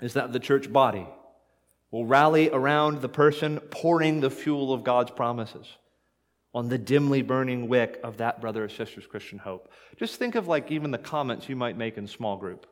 is 0.00 0.14
that 0.14 0.32
the 0.32 0.40
church 0.40 0.72
body 0.72 1.06
will 1.90 2.04
rally 2.04 2.50
around 2.50 3.00
the 3.00 3.08
person 3.08 3.60
pouring 3.70 4.20
the 4.20 4.30
fuel 4.30 4.72
of 4.72 4.84
God's 4.84 5.10
promises 5.10 5.66
on 6.54 6.68
the 6.68 6.78
dimly 6.78 7.22
burning 7.22 7.68
wick 7.68 8.00
of 8.02 8.18
that 8.18 8.40
brother 8.40 8.64
or 8.64 8.68
sister's 8.68 9.06
Christian 9.06 9.38
hope. 9.38 9.70
Just 9.96 10.16
think 10.16 10.34
of 10.34 10.48
like 10.48 10.70
even 10.70 10.90
the 10.90 10.98
comments 10.98 11.48
you 11.48 11.56
might 11.56 11.76
make 11.76 11.96
in 11.96 12.06
small 12.06 12.36
group. 12.36 12.66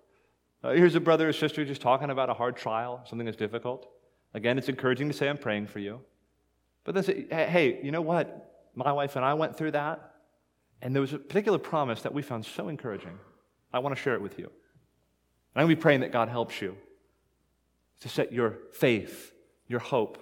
Uh, 0.63 0.71
here's 0.71 0.95
a 0.95 1.01
brother 1.01 1.29
or 1.29 1.33
sister 1.33 1.65
just 1.65 1.81
talking 1.81 2.11
about 2.11 2.31
a 2.31 2.35
hard 2.35 2.57
trial, 2.57 3.03
something 3.09 3.27
that's 3.27 3.37
difficult. 3.37 3.89
Again, 4.35 4.59
it's 4.59 4.69
encouraging 4.69 5.09
to 5.09 5.15
say, 5.15 5.29
I'm 5.29 5.39
praying 5.39 5.69
for 5.69 5.79
you. 5.79 6.01
But 6.85 6.95
then 6.95 7.05
say, 7.05 7.27
hey, 7.31 7.81
you 7.83 7.91
know 7.91 8.01
what? 8.01 8.71
My 8.75 8.93
wife 8.93 9.17
and 9.17 9.25
I 9.25 9.35
went 9.35 9.57
through 9.57 9.73
that, 9.73 10.16
and 10.83 10.95
there 10.95 11.01
was 11.01 11.13
a 11.13 11.19
particular 11.19 11.59
promise 11.59 12.03
that 12.03 12.15
we 12.15 12.23
found 12.23 12.45
so 12.45 12.69
encouraging. 12.69 13.19
I 13.73 13.79
want 13.79 13.97
to 13.97 14.01
share 14.01 14.15
it 14.15 14.23
with 14.23 14.39
you. 14.39 14.51
I'm 15.55 15.63
going 15.63 15.71
to 15.71 15.77
be 15.77 15.81
praying 15.81 16.01
that 16.01 16.13
God 16.13 16.29
helps 16.29 16.61
you 16.61 16.77
to 18.01 18.09
set 18.09 18.33
your 18.33 18.59
faith, 18.73 19.33
your 19.69 19.81
hope 19.81 20.19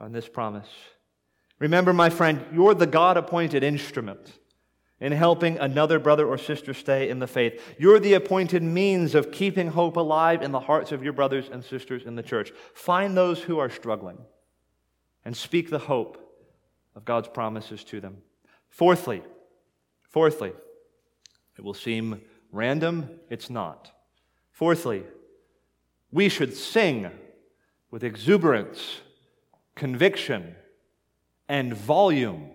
on 0.00 0.12
this 0.12 0.28
promise. 0.28 0.68
Remember, 1.58 1.92
my 1.92 2.10
friend, 2.10 2.44
you're 2.52 2.74
the 2.74 2.86
God 2.86 3.16
appointed 3.16 3.62
instrument 3.62 4.38
in 5.00 5.10
helping 5.10 5.58
another 5.58 5.98
brother 5.98 6.26
or 6.26 6.38
sister 6.38 6.72
stay 6.72 7.08
in 7.08 7.18
the 7.18 7.26
faith. 7.26 7.60
You're 7.76 7.98
the 7.98 8.14
appointed 8.14 8.62
means 8.62 9.16
of 9.16 9.32
keeping 9.32 9.68
hope 9.68 9.96
alive 9.96 10.42
in 10.42 10.52
the 10.52 10.60
hearts 10.60 10.92
of 10.92 11.02
your 11.02 11.12
brothers 11.12 11.48
and 11.50 11.64
sisters 11.64 12.04
in 12.04 12.14
the 12.14 12.22
church. 12.22 12.52
Find 12.74 13.16
those 13.16 13.40
who 13.40 13.58
are 13.58 13.68
struggling 13.68 14.18
and 15.24 15.36
speak 15.36 15.70
the 15.70 15.80
hope 15.80 16.18
of 16.94 17.04
God's 17.04 17.28
promises 17.28 17.82
to 17.84 18.00
them. 18.00 18.18
Fourthly, 18.68 19.22
fourthly, 20.12 20.52
it 21.58 21.64
will 21.64 21.74
seem 21.74 22.20
random, 22.52 23.10
it's 23.28 23.50
not. 23.50 23.90
Fourthly, 24.52 25.02
we 26.12 26.28
should 26.28 26.54
sing 26.54 27.10
with 27.90 28.04
exuberance, 28.04 29.00
conviction, 29.74 30.54
and 31.48 31.74
volume 31.74 32.50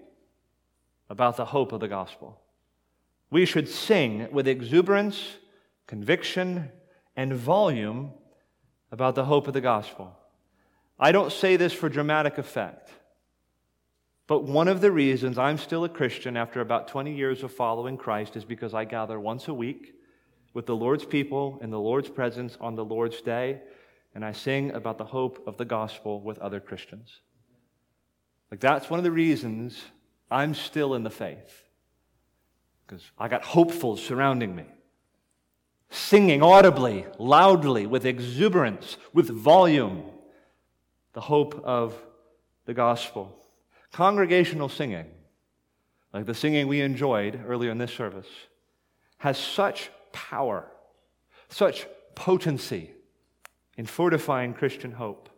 about 1.09 1.37
the 1.37 1.45
hope 1.45 1.71
of 1.71 1.79
the 1.79 1.87
gospel. 1.87 2.39
We 3.29 3.45
should 3.45 3.67
sing 3.67 4.27
with 4.31 4.47
exuberance, 4.47 5.35
conviction, 5.85 6.71
and 7.15 7.33
volume 7.33 8.11
about 8.91 9.15
the 9.15 9.25
hope 9.25 9.47
of 9.47 9.53
the 9.53 9.61
gospel. 9.61 10.17
I 10.99 11.11
don't 11.11 11.31
say 11.31 11.57
this 11.57 11.73
for 11.73 11.89
dramatic 11.89 12.37
effect, 12.37 12.89
but 14.28 14.43
one 14.43 14.67
of 14.67 14.82
the 14.82 14.91
reasons 14.91 15.38
I'm 15.38 15.57
still 15.57 15.86
a 15.86 15.89
Christian 15.89 16.36
after 16.36 16.59
about 16.59 16.89
20 16.89 17.15
years 17.15 17.43
of 17.43 17.53
following 17.53 17.97
Christ 17.97 18.36
is 18.36 18.43
because 18.43 18.73
I 18.73 18.84
gather 18.84 19.19
once 19.19 19.47
a 19.47 19.53
week 19.53 19.93
with 20.53 20.65
the 20.65 20.75
Lord's 20.75 21.05
people 21.05 21.59
in 21.61 21.69
the 21.69 21.80
Lord's 21.80 22.09
presence 22.09 22.57
on 22.59 22.75
the 22.75 22.84
Lord's 22.84 23.21
day, 23.21 23.61
and 24.13 24.25
I 24.25 24.34
sing 24.34 24.71
about 24.71 24.97
the 24.97 25.05
hope 25.05 25.47
of 25.47 25.57
the 25.57 25.65
gospel 25.65 26.19
with 26.19 26.39
other 26.39 26.59
Christians. 26.59 27.21
Like, 28.51 28.59
that's 28.59 28.89
one 28.89 28.99
of 28.99 29.03
the 29.03 29.11
reasons 29.11 29.80
I'm 30.30 30.53
still 30.53 30.93
in 30.93 31.03
the 31.03 31.09
faith, 31.09 31.63
because 32.86 33.03
I 33.17 33.28
got 33.28 33.43
hopefuls 33.43 34.03
surrounding 34.03 34.55
me, 34.55 34.65
singing 35.89 36.41
audibly, 36.41 37.05
loudly, 37.17 37.86
with 37.86 38.05
exuberance, 38.05 38.97
with 39.13 39.30
volume, 39.30 40.03
the 41.13 41.21
hope 41.21 41.61
of 41.63 41.93
the 42.65 42.73
gospel. 42.73 43.38
Congregational 43.91 44.69
singing, 44.69 45.07
like 46.13 46.25
the 46.25 46.33
singing 46.33 46.67
we 46.67 46.81
enjoyed 46.81 47.41
earlier 47.47 47.71
in 47.71 47.77
this 47.77 47.93
service, 47.93 48.27
has 49.17 49.38
such 49.38 49.89
power, 50.11 50.71
such 51.49 51.88
potency 52.15 52.91
in 53.77 53.85
fortifying 53.85 54.53
Christian 54.53 54.91
hope. 54.91 55.29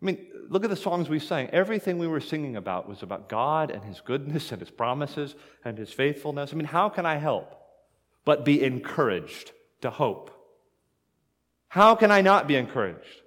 I 0.00 0.04
mean, 0.04 0.26
look 0.48 0.64
at 0.64 0.70
the 0.70 0.76
songs 0.76 1.08
we 1.08 1.18
sang. 1.18 1.48
Everything 1.50 1.98
we 1.98 2.06
were 2.06 2.20
singing 2.20 2.56
about 2.56 2.88
was 2.88 3.02
about 3.02 3.28
God 3.28 3.70
and 3.70 3.84
His 3.84 4.00
goodness 4.00 4.50
and 4.52 4.60
His 4.60 4.70
promises 4.70 5.34
and 5.64 5.78
His 5.78 5.92
faithfulness. 5.92 6.52
I 6.52 6.56
mean, 6.56 6.66
how 6.66 6.88
can 6.88 7.06
I 7.06 7.16
help 7.16 7.54
but 8.24 8.44
be 8.44 8.62
encouraged 8.62 9.52
to 9.80 9.90
hope? 9.90 10.30
How 11.68 11.94
can 11.94 12.10
I 12.10 12.20
not 12.20 12.46
be 12.46 12.56
encouraged? 12.56 13.21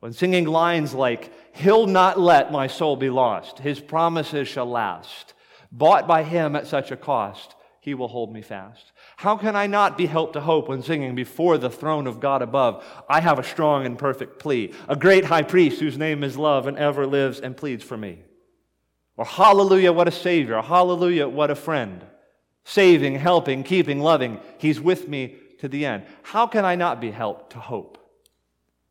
When 0.00 0.12
singing 0.12 0.46
lines 0.46 0.94
like, 0.94 1.32
He'll 1.54 1.86
not 1.86 2.20
let 2.20 2.52
my 2.52 2.68
soul 2.68 2.96
be 2.96 3.10
lost, 3.10 3.58
His 3.58 3.80
promises 3.80 4.46
shall 4.46 4.66
last, 4.66 5.34
bought 5.72 6.06
by 6.06 6.22
Him 6.22 6.54
at 6.54 6.68
such 6.68 6.90
a 6.90 6.96
cost, 6.96 7.56
He 7.80 7.94
will 7.94 8.08
hold 8.08 8.32
me 8.32 8.42
fast. 8.42 8.92
How 9.16 9.36
can 9.36 9.56
I 9.56 9.66
not 9.66 9.98
be 9.98 10.06
helped 10.06 10.34
to 10.34 10.40
hope 10.40 10.68
when 10.68 10.82
singing 10.82 11.16
before 11.16 11.58
the 11.58 11.70
throne 11.70 12.06
of 12.06 12.20
God 12.20 12.42
above? 12.42 12.84
I 13.08 13.20
have 13.20 13.40
a 13.40 13.44
strong 13.44 13.86
and 13.86 13.98
perfect 13.98 14.38
plea, 14.38 14.72
a 14.88 14.94
great 14.94 15.24
high 15.24 15.42
priest 15.42 15.80
whose 15.80 15.98
name 15.98 16.22
is 16.22 16.36
love 16.36 16.68
and 16.68 16.78
ever 16.78 17.04
lives 17.04 17.40
and 17.40 17.56
pleads 17.56 17.82
for 17.82 17.96
me. 17.96 18.22
Or 19.16 19.24
hallelujah, 19.24 19.92
what 19.92 20.06
a 20.06 20.12
savior. 20.12 20.62
Hallelujah, 20.62 21.26
what 21.26 21.50
a 21.50 21.56
friend. 21.56 22.04
Saving, 22.64 23.16
helping, 23.16 23.64
keeping, 23.64 23.98
loving. 23.98 24.38
He's 24.58 24.80
with 24.80 25.08
me 25.08 25.34
to 25.58 25.66
the 25.66 25.86
end. 25.86 26.04
How 26.22 26.46
can 26.46 26.64
I 26.64 26.76
not 26.76 27.00
be 27.00 27.10
helped 27.10 27.50
to 27.52 27.58
hope 27.58 27.98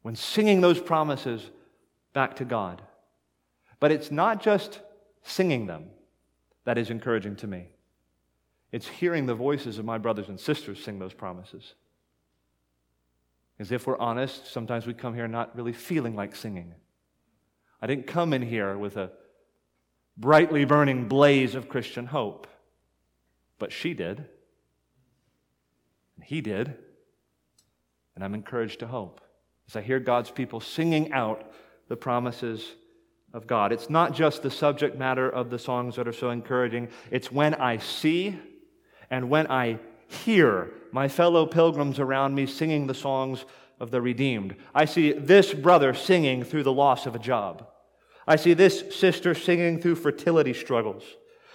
when 0.08 0.16
singing 0.16 0.62
those 0.62 0.80
promises 0.80 1.52
back 2.14 2.38
to 2.38 2.46
God? 2.46 2.82
But 3.82 3.92
it's 3.92 4.10
not 4.10 4.42
just 4.42 4.80
singing 5.22 5.66
them 5.66 5.88
that 6.64 6.78
is 6.78 6.90
encouraging 6.90 7.36
to 7.36 7.46
me. 7.46 7.68
It's 8.72 8.88
hearing 8.88 9.26
the 9.26 9.36
voices 9.36 9.80
of 9.80 9.84
my 9.84 9.98
brothers 9.98 10.30
and 10.30 10.40
sisters 10.40 10.82
sing 10.82 10.98
those 10.98 11.14
promises. 11.14 11.74
Because 13.58 13.70
if 13.74 13.86
we're 13.86 13.98
honest, 13.98 14.50
sometimes 14.50 14.88
we 14.88 14.94
come 14.94 15.14
here 15.14 15.28
not 15.28 15.54
really 15.58 15.74
feeling 15.74 16.16
like 16.16 16.38
singing. 16.38 16.74
I 17.82 17.88
didn't 17.88 18.08
come 18.08 18.32
in 18.32 18.44
here 18.44 18.78
with 18.78 18.96
a 18.96 19.12
brightly 20.16 20.64
burning 20.64 21.10
blaze 21.10 21.54
of 21.54 21.68
Christian 21.68 22.06
hope, 22.06 22.48
but 23.60 23.74
she 23.74 23.94
did. 23.94 24.20
And 26.16 26.24
he 26.24 26.40
did. 26.40 26.76
And 28.16 28.24
I'm 28.24 28.34
encouraged 28.34 28.80
to 28.80 28.88
hope 28.88 29.20
as 29.68 29.76
I 29.76 29.82
hear 29.82 30.00
God's 30.00 30.32
people 30.32 30.60
singing 30.60 31.12
out 31.12 31.52
the 31.90 31.98
promises 31.98 32.74
of 33.34 33.48
God. 33.48 33.72
It's 33.72 33.90
not 33.90 34.14
just 34.14 34.42
the 34.42 34.52
subject 34.52 34.98
matter 34.98 35.30
of 35.30 35.50
the 35.50 35.60
songs 35.60 35.96
that 35.96 36.08
are 36.08 36.14
so 36.14 36.30
encouraging, 36.30 36.88
it's 37.12 37.32
when 37.32 37.54
I 37.56 37.78
see 37.78 38.40
and 39.10 39.30
when 39.30 39.48
I 39.48 39.80
hear 40.08 40.72
my 40.92 41.08
fellow 41.08 41.46
pilgrims 41.46 42.00
around 42.00 42.34
me 42.34 42.46
singing 42.46 42.88
the 42.88 42.94
songs 42.94 43.46
of 43.80 43.92
the 43.92 44.02
redeemed. 44.02 44.56
I 44.74 44.86
see 44.86 45.12
this 45.12 45.54
brother 45.54 45.94
singing 45.94 46.44
through 46.44 46.64
the 46.64 46.74
loss 46.74 47.06
of 47.06 47.16
a 47.16 47.20
job. 47.20 47.68
I 48.26 48.38
see 48.38 48.54
this 48.54 48.96
sister 48.96 49.36
singing 49.36 49.82
through 49.82 49.96
fertility 49.96 50.54
struggles. 50.54 51.04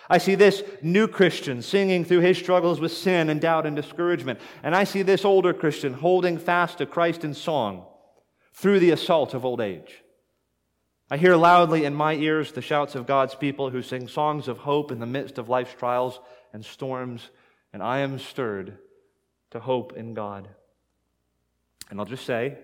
I 0.08 0.18
see 0.18 0.34
this 0.34 0.62
new 0.82 1.08
Christian 1.08 1.62
singing 1.62 2.04
through 2.04 2.20
his 2.20 2.36
struggles 2.36 2.80
with 2.80 2.92
sin 2.92 3.30
and 3.30 3.40
doubt 3.40 3.66
and 3.66 3.74
discouragement. 3.74 4.40
And 4.62 4.74
I 4.74 4.84
see 4.84 5.02
this 5.02 5.24
older 5.24 5.54
Christian 5.54 5.94
holding 5.94 6.38
fast 6.38 6.78
to 6.78 6.86
Christ 6.86 7.24
in 7.24 7.34
song 7.34 7.86
through 8.53 8.80
the 8.80 8.90
assault 8.90 9.34
of 9.34 9.44
old 9.44 9.61
age. 9.61 10.03
I 11.11 11.18
hear 11.18 11.36
loudly 11.36 11.84
in 11.84 11.94
my 11.94 12.14
ears 12.14 12.53
the 12.53 12.62
shouts 12.62 12.94
of 12.94 13.07
God's 13.07 13.34
people 13.34 13.70
who 13.70 13.82
sing 13.82 14.09
songs 14.09 14.48
of 14.48 14.59
hope 14.59 14.90
in 14.90 14.98
the 14.98 15.07
midst 15.07 15.36
of 15.36 15.48
life's 15.48 15.74
trials 15.74 16.18
and 16.53 16.64
storms, 16.64 17.28
and 17.72 17.82
I 17.82 17.98
am 17.98 18.18
stirred 18.18 18.78
to 19.50 19.61
hope 19.61 19.92
in 19.94 20.14
God. 20.14 20.48
And 21.90 22.00
I'll 22.00 22.07
just 22.07 22.24
say, 22.24 22.57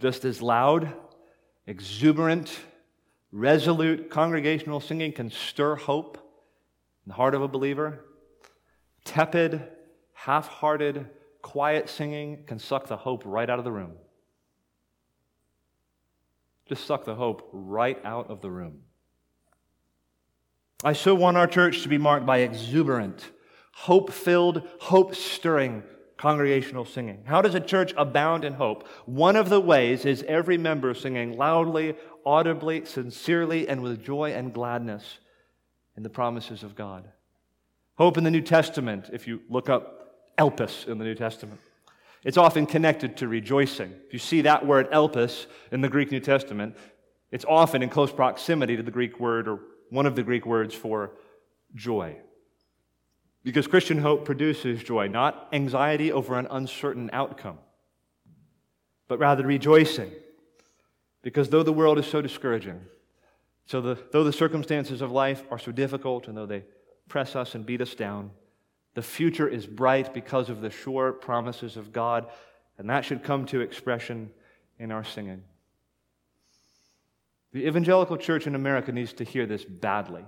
just 0.00 0.24
as 0.24 0.40
loud, 0.40 0.92
exuberant, 1.66 2.58
resolute 3.32 4.08
congregational 4.08 4.80
singing 4.80 5.12
can 5.12 5.30
stir 5.30 5.76
hope 5.76 6.16
in 7.04 7.10
the 7.10 7.14
heart 7.14 7.34
of 7.34 7.42
a 7.42 7.48
believer, 7.48 8.04
tepid, 9.04 9.62
half 10.14 10.48
hearted, 10.48 11.06
quiet 11.42 11.88
singing 11.88 12.44
can 12.46 12.58
suck 12.58 12.86
the 12.86 12.96
hope 12.96 13.22
right 13.26 13.50
out 13.50 13.58
of 13.58 13.64
the 13.64 13.72
room. 13.72 13.92
Just 16.68 16.84
suck 16.84 17.04
the 17.04 17.14
hope 17.14 17.48
right 17.52 17.98
out 18.04 18.30
of 18.30 18.40
the 18.40 18.50
room. 18.50 18.82
I 20.84 20.92
so 20.92 21.14
want 21.14 21.36
our 21.36 21.46
church 21.46 21.82
to 21.82 21.88
be 21.88 21.98
marked 21.98 22.26
by 22.26 22.38
exuberant, 22.38 23.30
hope 23.72 24.12
filled, 24.12 24.62
hope 24.80 25.14
stirring 25.14 25.82
congregational 26.18 26.84
singing. 26.84 27.22
How 27.24 27.40
does 27.40 27.54
a 27.54 27.60
church 27.60 27.94
abound 27.96 28.44
in 28.44 28.52
hope? 28.52 28.86
One 29.06 29.34
of 29.34 29.48
the 29.48 29.60
ways 29.60 30.04
is 30.04 30.24
every 30.28 30.58
member 30.58 30.92
singing 30.94 31.36
loudly, 31.36 31.96
audibly, 32.26 32.84
sincerely, 32.84 33.68
and 33.68 33.82
with 33.82 34.04
joy 34.04 34.32
and 34.32 34.52
gladness 34.52 35.18
in 35.96 36.02
the 36.02 36.10
promises 36.10 36.62
of 36.62 36.76
God. 36.76 37.08
Hope 37.96 38.18
in 38.18 38.24
the 38.24 38.30
New 38.30 38.42
Testament, 38.42 39.10
if 39.12 39.26
you 39.26 39.40
look 39.48 39.68
up 39.68 40.34
elpis 40.36 40.86
in 40.86 40.98
the 40.98 41.04
New 41.04 41.14
Testament, 41.14 41.60
it's 42.24 42.36
often 42.36 42.66
connected 42.66 43.16
to 43.18 43.28
rejoicing. 43.28 43.92
If 44.06 44.12
you 44.12 44.18
see 44.18 44.42
that 44.42 44.66
word 44.66 44.90
elpis 44.90 45.46
in 45.70 45.80
the 45.80 45.88
Greek 45.88 46.10
New 46.10 46.20
Testament, 46.20 46.76
it's 47.30 47.44
often 47.46 47.82
in 47.82 47.88
close 47.88 48.12
proximity 48.12 48.76
to 48.76 48.82
the 48.82 48.90
Greek 48.90 49.20
word 49.20 49.48
or 49.48 49.60
one 49.90 50.06
of 50.06 50.16
the 50.16 50.22
Greek 50.22 50.44
words 50.46 50.74
for 50.74 51.12
joy. 51.74 52.16
Because 53.44 53.66
Christian 53.66 53.98
hope 53.98 54.24
produces 54.24 54.82
joy, 54.82 55.06
not 55.06 55.48
anxiety 55.52 56.12
over 56.12 56.38
an 56.38 56.48
uncertain 56.50 57.08
outcome, 57.12 57.58
but 59.06 59.18
rather 59.18 59.46
rejoicing. 59.46 60.10
Because 61.22 61.48
though 61.48 61.62
the 61.62 61.72
world 61.72 61.98
is 61.98 62.06
so 62.06 62.20
discouraging, 62.20 62.80
so 63.66 63.80
the, 63.80 63.98
though 64.12 64.24
the 64.24 64.32
circumstances 64.32 65.02
of 65.02 65.10
life 65.10 65.44
are 65.50 65.58
so 65.58 65.72
difficult, 65.72 66.26
and 66.26 66.36
though 66.36 66.46
they 66.46 66.64
press 67.08 67.36
us 67.36 67.54
and 67.54 67.64
beat 67.64 67.80
us 67.80 67.94
down, 67.94 68.30
the 68.98 69.02
future 69.02 69.46
is 69.46 69.64
bright 69.64 70.12
because 70.12 70.50
of 70.50 70.60
the 70.60 70.70
sure 70.70 71.12
promises 71.12 71.76
of 71.76 71.92
God, 71.92 72.26
and 72.78 72.90
that 72.90 73.04
should 73.04 73.22
come 73.22 73.46
to 73.46 73.60
expression 73.60 74.28
in 74.76 74.90
our 74.90 75.04
singing. 75.04 75.44
The 77.52 77.64
evangelical 77.68 78.16
church 78.16 78.48
in 78.48 78.56
America 78.56 78.90
needs 78.90 79.12
to 79.12 79.22
hear 79.22 79.46
this 79.46 79.64
badly. 79.64 80.24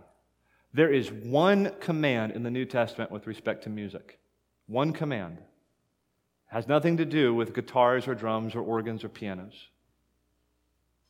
There 0.73 0.89
is 0.89 1.11
one 1.11 1.73
command 1.81 2.31
in 2.31 2.45
the 2.45 2.51
New 2.53 2.64
Testament 2.64 3.11
with 3.11 3.27
respect 3.27 3.64
to 3.64 3.71
music. 3.71 4.21
One 4.68 4.93
command. 4.93 5.39
It 5.39 6.55
has 6.55 6.68
nothing 6.68 6.99
to 6.99 7.05
do 7.05 7.35
with 7.35 7.53
guitars 7.53 8.07
or 8.07 8.14
drums 8.14 8.55
or 8.55 8.61
organs 8.61 9.03
or 9.03 9.09
pianos. 9.09 9.66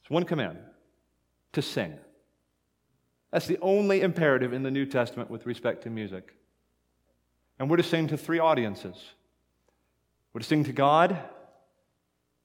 It's 0.01 0.09
one 0.09 0.25
command 0.25 0.61
to 1.53 1.61
sing. 1.61 1.99
That's 3.31 3.47
the 3.47 3.59
only 3.61 4.01
imperative 4.01 4.55
in 4.55 4.63
the 4.63 4.71
New 4.71 4.87
Testament 4.87 5.29
with 5.29 5.45
respect 5.45 5.83
to 5.83 5.91
music. 5.91 6.37
And 7.61 7.69
we're 7.69 7.77
to 7.77 7.83
sing 7.83 8.09
to 8.09 8.17
three 8.17 8.41
audiences 8.41 8.97
we're 10.33 10.41
to 10.41 10.47
sing 10.47 10.65
to 10.65 10.73
God, 10.73 11.19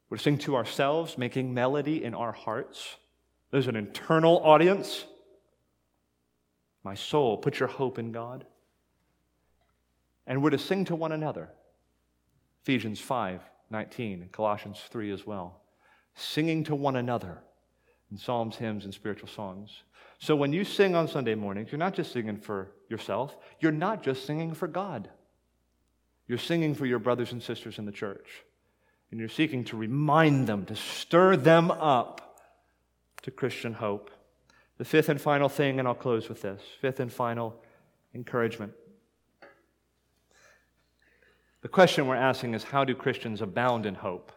we're 0.09 0.17
to 0.17 0.23
sing 0.23 0.39
to 0.39 0.55
ourselves, 0.55 1.19
making 1.19 1.53
melody 1.53 2.03
in 2.03 2.15
our 2.15 2.31
hearts. 2.31 2.97
There's 3.51 3.67
an 3.67 3.75
internal 3.75 4.41
audience. 4.43 5.05
My 6.83 6.95
soul, 6.95 7.37
put 7.37 7.59
your 7.59 7.69
hope 7.69 7.99
in 7.99 8.11
God. 8.11 8.45
And 10.25 10.41
we're 10.41 10.49
to 10.49 10.57
sing 10.57 10.85
to 10.85 10.95
one 10.95 11.11
another. 11.11 11.49
Ephesians 12.63 12.99
5 12.99 13.41
19 13.71 14.21
and 14.21 14.31
Colossians 14.31 14.79
3 14.89 15.11
as 15.11 15.25
well. 15.25 15.61
Singing 16.15 16.63
to 16.65 16.75
one 16.75 16.95
another 16.95 17.39
in 18.11 18.17
psalms, 18.17 18.55
hymns, 18.55 18.85
and 18.85 18.93
spiritual 18.93 19.29
songs. 19.29 19.83
So 20.19 20.35
when 20.35 20.53
you 20.53 20.63
sing 20.63 20.95
on 20.95 21.07
Sunday 21.07 21.35
mornings, 21.35 21.71
you're 21.71 21.79
not 21.79 21.93
just 21.93 22.11
singing 22.11 22.37
for 22.37 22.71
yourself, 22.89 23.35
you're 23.59 23.71
not 23.71 24.03
just 24.03 24.25
singing 24.25 24.53
for 24.53 24.67
God. 24.67 25.09
You're 26.27 26.37
singing 26.37 26.73
for 26.73 26.85
your 26.85 26.99
brothers 26.99 27.31
and 27.31 27.41
sisters 27.41 27.77
in 27.77 27.85
the 27.85 27.91
church. 27.91 28.43
And 29.11 29.19
you're 29.19 29.29
seeking 29.29 29.63
to 29.65 29.77
remind 29.77 30.47
them, 30.47 30.65
to 30.65 30.75
stir 30.75 31.35
them 31.35 31.69
up 31.69 32.39
to 33.21 33.31
Christian 33.31 33.73
hope. 33.73 34.09
The 34.77 34.85
fifth 34.85 35.09
and 35.09 35.21
final 35.21 35.47
thing, 35.47 35.79
and 35.79 35.87
I'll 35.87 35.95
close 35.95 36.27
with 36.27 36.41
this 36.41 36.61
fifth 36.81 36.99
and 36.99 37.11
final 37.11 37.61
encouragement. 38.13 38.73
The 41.61 41.69
question 41.69 42.07
we're 42.07 42.15
asking 42.15 42.53
is 42.53 42.63
how 42.63 42.83
do 42.83 42.93
Christians 42.93 43.41
abound 43.41 43.85
in 43.85 43.95
hope? 43.95 44.31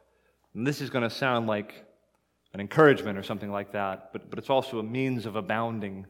And 0.54 0.66
this 0.66 0.80
is 0.80 0.90
going 0.90 1.02
to 1.02 1.14
sound 1.14 1.46
like 1.46 1.84
an 2.58 2.62
encouragement 2.62 3.16
or 3.16 3.22
something 3.22 3.52
like 3.52 3.70
that, 3.70 4.12
but, 4.12 4.28
but 4.28 4.36
it's 4.36 4.50
also 4.50 4.80
a 4.80 4.82
means 4.82 5.26
of 5.26 5.36
abounding 5.36 6.04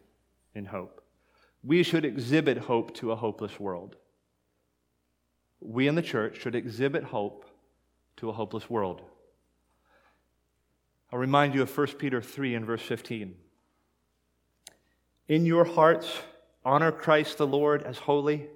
in 0.55 0.65
hope. 0.65 1.05
We 1.63 1.83
should 1.83 2.07
exhibit 2.07 2.57
hope 2.57 2.95
to 2.95 3.13
a 3.13 3.17
hopeless 3.17 3.61
world. 3.61 3.97
We 5.61 5.89
in 5.89 5.95
the 5.95 6.01
church 6.01 6.41
should 6.41 6.55
exhibit 6.55 7.05
hope 7.05 7.45
to 8.17 8.31
a 8.31 8.33
hopeless 8.33 8.71
world. 8.71 9.03
I'll 11.13 11.19
remind 11.19 11.55
you 11.55 11.61
of 11.61 11.77
1 11.77 11.87
Peter 11.99 12.23
3 12.23 12.55
and 12.55 12.65
verse 12.65 12.81
15. 12.81 13.35
In 15.29 15.45
your 15.45 15.67
hearts, 15.67 16.11
honor 16.65 16.93
Christ 16.93 17.37
the 17.37 17.47
Lord 17.47 17.83
as 17.83 17.99
holy, 17.99 18.47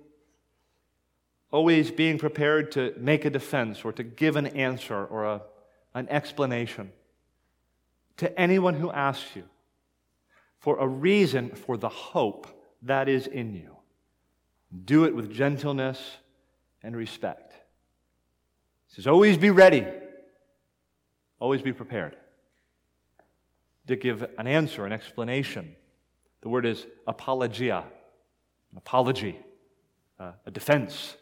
always 1.51 1.91
being 1.91 2.19
prepared 2.19 2.73
to 2.73 2.95
make 2.97 3.27
a 3.27 3.31
defense 3.31 3.85
or 3.85 3.93
to 3.93 4.03
give 4.03 4.37
an 4.37 4.47
answer 4.47 5.05
or 5.05 5.27
a, 5.27 5.43
an 5.93 6.09
explanation 6.09 6.91
to 8.19 8.41
anyone 8.41 8.75
who 8.75 8.91
asks 8.91 9.35
you 9.35 9.45
for 10.59 10.79
a 10.79 10.87
reason 10.87 11.51
for 11.51 11.77
the 11.77 11.89
hope 11.89 12.47
that 12.83 13.09
is 13.09 13.27
in 13.27 13.55
you. 13.55 13.77
Do 14.85 15.05
it 15.05 15.15
with 15.15 15.33
gentleness 15.33 16.01
and 16.83 16.97
respect. 16.97 17.53
He 18.89 18.95
says, 18.95 19.07
always 19.07 19.37
be 19.37 19.51
ready, 19.51 19.87
always 21.39 21.63
be 21.63 21.73
prepared 21.73 22.17
to 23.87 23.97
give 23.97 24.25
an 24.39 24.47
answer, 24.47 24.87
an 24.87 24.93
explanation. 24.93 25.75
The 26.43 26.49
word 26.49 26.67
is 26.67 26.87
apologia, 27.07 27.85
an 28.71 28.79
apology, 28.79 29.39
uh, 30.19 30.33
a 30.47 30.51
defense, 30.51 31.17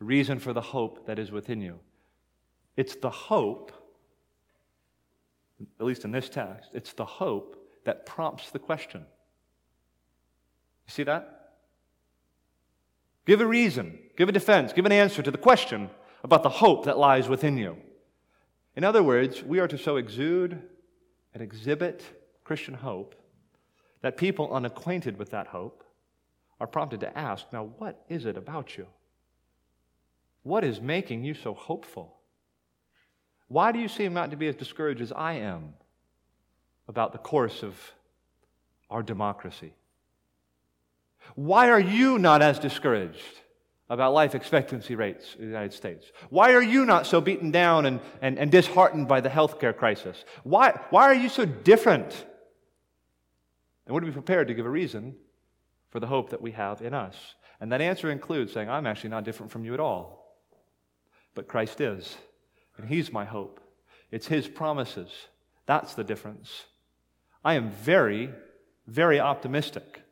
a 0.00 0.04
reason 0.04 0.38
for 0.38 0.52
the 0.52 0.60
hope 0.60 1.06
that 1.06 1.18
is 1.18 1.30
within 1.30 1.60
you. 1.60 1.78
It's 2.76 2.96
the 2.96 3.10
hope 3.10 3.72
at 5.78 5.86
least 5.86 6.04
in 6.04 6.12
this 6.12 6.28
text, 6.28 6.70
it's 6.72 6.92
the 6.92 7.04
hope 7.04 7.56
that 7.84 8.06
prompts 8.06 8.50
the 8.50 8.58
question. 8.58 9.00
You 10.86 10.92
see 10.92 11.02
that? 11.04 11.52
Give 13.26 13.40
a 13.40 13.46
reason, 13.46 13.98
give 14.16 14.28
a 14.28 14.32
defense, 14.32 14.72
give 14.72 14.86
an 14.86 14.92
answer 14.92 15.22
to 15.22 15.30
the 15.30 15.38
question 15.38 15.90
about 16.24 16.42
the 16.42 16.48
hope 16.48 16.84
that 16.84 16.98
lies 16.98 17.28
within 17.28 17.56
you. 17.56 17.76
In 18.76 18.84
other 18.84 19.02
words, 19.02 19.42
we 19.42 19.60
are 19.60 19.68
to 19.68 19.78
so 19.78 19.96
exude 19.96 20.62
and 21.34 21.42
exhibit 21.42 22.02
Christian 22.44 22.74
hope 22.74 23.14
that 24.02 24.16
people 24.16 24.52
unacquainted 24.52 25.18
with 25.18 25.30
that 25.30 25.48
hope 25.48 25.84
are 26.58 26.66
prompted 26.66 27.00
to 27.00 27.18
ask 27.18 27.46
now, 27.52 27.64
what 27.78 28.04
is 28.08 28.24
it 28.24 28.36
about 28.36 28.76
you? 28.76 28.86
What 30.42 30.64
is 30.64 30.80
making 30.80 31.24
you 31.24 31.34
so 31.34 31.54
hopeful? 31.54 32.19
Why 33.50 33.72
do 33.72 33.80
you 33.80 33.88
seem 33.88 34.14
not 34.14 34.30
to 34.30 34.36
be 34.36 34.46
as 34.46 34.54
discouraged 34.54 35.00
as 35.00 35.10
I 35.10 35.32
am 35.32 35.74
about 36.86 37.10
the 37.10 37.18
course 37.18 37.64
of 37.64 37.74
our 38.88 39.02
democracy? 39.02 39.74
Why 41.34 41.70
are 41.70 41.80
you 41.80 42.20
not 42.20 42.42
as 42.42 42.60
discouraged 42.60 43.40
about 43.88 44.14
life 44.14 44.36
expectancy 44.36 44.94
rates 44.94 45.34
in 45.34 45.46
the 45.46 45.48
United 45.48 45.72
States? 45.72 46.12
Why 46.28 46.52
are 46.52 46.62
you 46.62 46.86
not 46.86 47.08
so 47.08 47.20
beaten 47.20 47.50
down 47.50 47.86
and, 47.86 47.98
and, 48.22 48.38
and 48.38 48.52
disheartened 48.52 49.08
by 49.08 49.20
the 49.20 49.28
healthcare 49.28 49.76
crisis? 49.76 50.24
Why, 50.44 50.78
why 50.90 51.06
are 51.06 51.14
you 51.14 51.28
so 51.28 51.44
different? 51.44 52.24
And 53.84 53.94
would 53.94 54.04
be 54.04 54.12
prepared 54.12 54.46
to 54.46 54.54
give 54.54 54.64
a 54.64 54.70
reason 54.70 55.16
for 55.88 55.98
the 55.98 56.06
hope 56.06 56.30
that 56.30 56.40
we 56.40 56.52
have 56.52 56.82
in 56.82 56.94
us? 56.94 57.16
And 57.60 57.72
that 57.72 57.80
answer 57.80 58.12
includes 58.12 58.52
saying, 58.52 58.70
I'm 58.70 58.86
actually 58.86 59.10
not 59.10 59.24
different 59.24 59.50
from 59.50 59.64
you 59.64 59.74
at 59.74 59.80
all. 59.80 60.38
But 61.34 61.48
Christ 61.48 61.80
is, 61.80 62.16
and 62.80 62.88
He's 62.88 63.12
my 63.12 63.24
hope. 63.24 63.60
It's 64.10 64.26
His 64.26 64.48
promises. 64.48 65.10
That's 65.66 65.94
the 65.94 66.04
difference. 66.04 66.64
I 67.44 67.54
am 67.54 67.70
very, 67.70 68.30
very 68.86 69.20
optimistic 69.20 70.02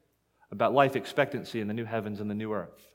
about 0.51 0.73
life 0.73 0.97
expectancy 0.97 1.61
in 1.61 1.69
the 1.69 1.75
new 1.75 1.85
heavens 1.85 2.21
and 2.21 2.31
the 2.31 2.35
new 2.35 2.53
earth. 2.53 2.89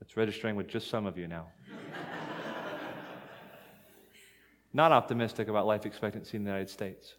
It's 0.00 0.16
registering 0.16 0.56
with 0.56 0.68
just 0.68 0.90
some 0.90 1.06
of 1.06 1.16
you 1.16 1.28
now. 1.28 1.46
not 4.72 4.92
optimistic 4.92 5.48
about 5.48 5.66
life 5.66 5.86
expectancy 5.86 6.36
in 6.36 6.44
the 6.44 6.50
United 6.50 6.68
States. 6.68 7.14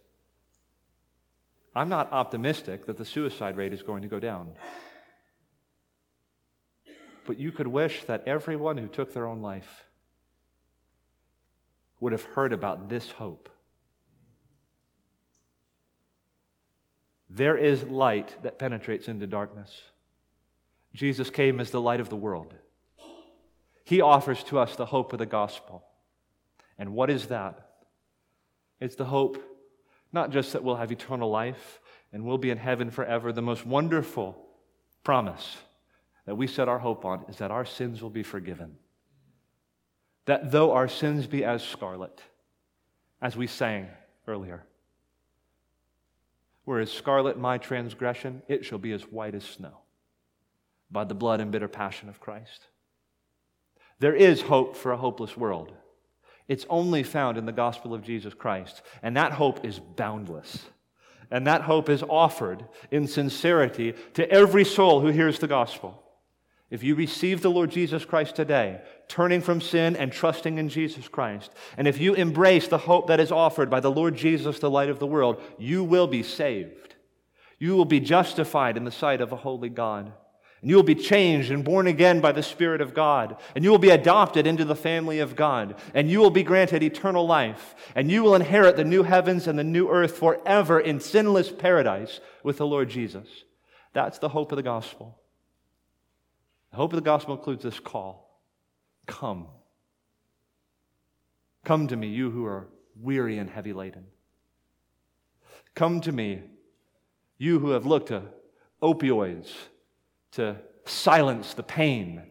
I'm 1.74 1.88
not 1.88 2.12
optimistic 2.12 2.86
that 2.86 2.96
the 2.96 3.04
suicide 3.04 3.56
rate 3.56 3.72
is 3.72 3.82
going 3.82 4.02
to 4.02 4.08
go 4.08 4.20
down. 4.20 4.52
But 7.26 7.38
you 7.38 7.52
could 7.52 7.66
wish 7.66 8.04
that 8.04 8.26
everyone 8.26 8.76
who 8.76 8.86
took 8.86 9.12
their 9.12 9.26
own 9.26 9.40
life 9.40 9.84
would 12.00 12.12
have 12.12 12.24
heard 12.24 12.52
about 12.52 12.88
this 12.88 13.10
hope. 13.10 13.48
There 17.30 17.56
is 17.56 17.82
light 17.84 18.36
that 18.42 18.58
penetrates 18.58 19.08
into 19.08 19.26
darkness. 19.26 19.82
Jesus 20.92 21.30
came 21.30 21.60
as 21.60 21.70
the 21.70 21.80
light 21.80 22.00
of 22.00 22.08
the 22.08 22.16
world. 22.16 22.54
He 23.84 24.00
offers 24.00 24.42
to 24.44 24.58
us 24.58 24.76
the 24.76 24.86
hope 24.86 25.12
of 25.12 25.18
the 25.18 25.26
gospel. 25.26 25.84
And 26.78 26.94
what 26.94 27.10
is 27.10 27.26
that? 27.26 27.68
It's 28.80 28.96
the 28.96 29.04
hope 29.04 29.42
not 30.12 30.30
just 30.30 30.52
that 30.52 30.62
we'll 30.62 30.76
have 30.76 30.92
eternal 30.92 31.28
life 31.28 31.80
and 32.12 32.24
we'll 32.24 32.38
be 32.38 32.50
in 32.50 32.58
heaven 32.58 32.90
forever. 32.90 33.32
The 33.32 33.42
most 33.42 33.66
wonderful 33.66 34.36
promise 35.02 35.56
that 36.26 36.36
we 36.36 36.46
set 36.46 36.68
our 36.68 36.78
hope 36.78 37.04
on 37.04 37.24
is 37.28 37.36
that 37.36 37.50
our 37.50 37.64
sins 37.64 38.02
will 38.02 38.10
be 38.10 38.22
forgiven. 38.22 38.76
That 40.26 40.50
though 40.50 40.72
our 40.72 40.88
sins 40.88 41.26
be 41.26 41.44
as 41.44 41.62
scarlet, 41.62 42.22
as 43.20 43.36
we 43.36 43.46
sang 43.46 43.88
earlier, 44.26 44.64
whereas 46.64 46.90
scarlet 46.90 47.38
my 47.38 47.58
transgression, 47.58 48.42
it 48.48 48.64
shall 48.64 48.78
be 48.78 48.92
as 48.92 49.02
white 49.02 49.34
as 49.34 49.44
snow 49.44 49.78
by 50.90 51.04
the 51.04 51.14
blood 51.14 51.40
and 51.40 51.50
bitter 51.50 51.68
passion 51.68 52.08
of 52.08 52.20
Christ. 52.20 52.68
There 53.98 54.14
is 54.14 54.42
hope 54.42 54.76
for 54.76 54.92
a 54.92 54.96
hopeless 54.96 55.36
world. 55.36 55.72
It's 56.48 56.66
only 56.68 57.02
found 57.02 57.38
in 57.38 57.46
the 57.46 57.52
gospel 57.52 57.94
of 57.94 58.02
Jesus 58.02 58.34
Christ, 58.34 58.82
and 59.02 59.16
that 59.16 59.32
hope 59.32 59.64
is 59.64 59.78
boundless. 59.78 60.58
And 61.30 61.46
that 61.46 61.62
hope 61.62 61.88
is 61.88 62.02
offered 62.02 62.64
in 62.90 63.08
sincerity 63.08 63.94
to 64.12 64.30
every 64.30 64.64
soul 64.64 65.00
who 65.00 65.08
hears 65.08 65.38
the 65.38 65.48
gospel. 65.48 66.03
If 66.70 66.82
you 66.82 66.94
receive 66.94 67.42
the 67.42 67.50
Lord 67.50 67.70
Jesus 67.70 68.04
Christ 68.04 68.34
today, 68.34 68.80
turning 69.06 69.42
from 69.42 69.60
sin 69.60 69.96
and 69.96 70.10
trusting 70.10 70.58
in 70.58 70.68
Jesus 70.68 71.08
Christ, 71.08 71.52
and 71.76 71.86
if 71.86 72.00
you 72.00 72.14
embrace 72.14 72.68
the 72.68 72.78
hope 72.78 73.06
that 73.08 73.20
is 73.20 73.30
offered 73.30 73.70
by 73.70 73.80
the 73.80 73.90
Lord 73.90 74.16
Jesus, 74.16 74.58
the 74.58 74.70
light 74.70 74.88
of 74.88 74.98
the 74.98 75.06
world, 75.06 75.40
you 75.58 75.84
will 75.84 76.06
be 76.06 76.22
saved. 76.22 76.96
You 77.58 77.76
will 77.76 77.84
be 77.84 78.00
justified 78.00 78.76
in 78.76 78.84
the 78.84 78.90
sight 78.90 79.20
of 79.20 79.30
a 79.30 79.36
holy 79.36 79.68
God. 79.68 80.12
And 80.62 80.70
you 80.70 80.76
will 80.76 80.82
be 80.82 80.94
changed 80.94 81.50
and 81.50 81.62
born 81.62 81.86
again 81.86 82.22
by 82.22 82.32
the 82.32 82.42
Spirit 82.42 82.80
of 82.80 82.94
God. 82.94 83.36
And 83.54 83.62
you 83.62 83.70
will 83.70 83.78
be 83.78 83.90
adopted 83.90 84.46
into 84.46 84.64
the 84.64 84.74
family 84.74 85.18
of 85.18 85.36
God. 85.36 85.76
And 85.92 86.10
you 86.10 86.20
will 86.20 86.30
be 86.30 86.42
granted 86.42 86.82
eternal 86.82 87.26
life. 87.26 87.74
And 87.94 88.10
you 88.10 88.22
will 88.22 88.34
inherit 88.34 88.76
the 88.76 88.84
new 88.84 89.02
heavens 89.02 89.46
and 89.46 89.58
the 89.58 89.64
new 89.64 89.90
earth 89.90 90.16
forever 90.16 90.80
in 90.80 91.00
sinless 91.00 91.52
paradise 91.52 92.20
with 92.42 92.56
the 92.56 92.66
Lord 92.66 92.88
Jesus. 92.88 93.28
That's 93.92 94.18
the 94.18 94.30
hope 94.30 94.52
of 94.52 94.56
the 94.56 94.62
gospel. 94.62 95.18
The 96.74 96.78
hope 96.78 96.92
of 96.92 96.96
the 96.96 97.02
gospel 97.02 97.36
includes 97.36 97.62
this 97.62 97.78
call 97.78 98.40
Come. 99.06 99.46
Come 101.64 101.86
to 101.86 101.94
me, 101.94 102.08
you 102.08 102.32
who 102.32 102.44
are 102.46 102.66
weary 103.00 103.38
and 103.38 103.48
heavy 103.48 103.72
laden. 103.72 104.06
Come 105.76 106.00
to 106.00 106.10
me, 106.10 106.42
you 107.38 107.60
who 107.60 107.70
have 107.70 107.86
looked 107.86 108.08
to 108.08 108.22
opioids 108.82 109.52
to 110.32 110.56
silence 110.84 111.54
the 111.54 111.62
pain 111.62 112.24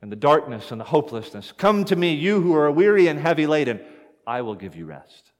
and 0.00 0.10
the 0.10 0.16
darkness 0.16 0.70
and 0.70 0.80
the 0.80 0.86
hopelessness. 0.86 1.52
Come 1.52 1.84
to 1.84 1.94
me, 1.94 2.14
you 2.14 2.40
who 2.40 2.54
are 2.54 2.70
weary 2.70 3.08
and 3.08 3.20
heavy 3.20 3.46
laden. 3.46 3.78
I 4.26 4.40
will 4.40 4.54
give 4.54 4.74
you 4.74 4.86
rest. 4.86 5.32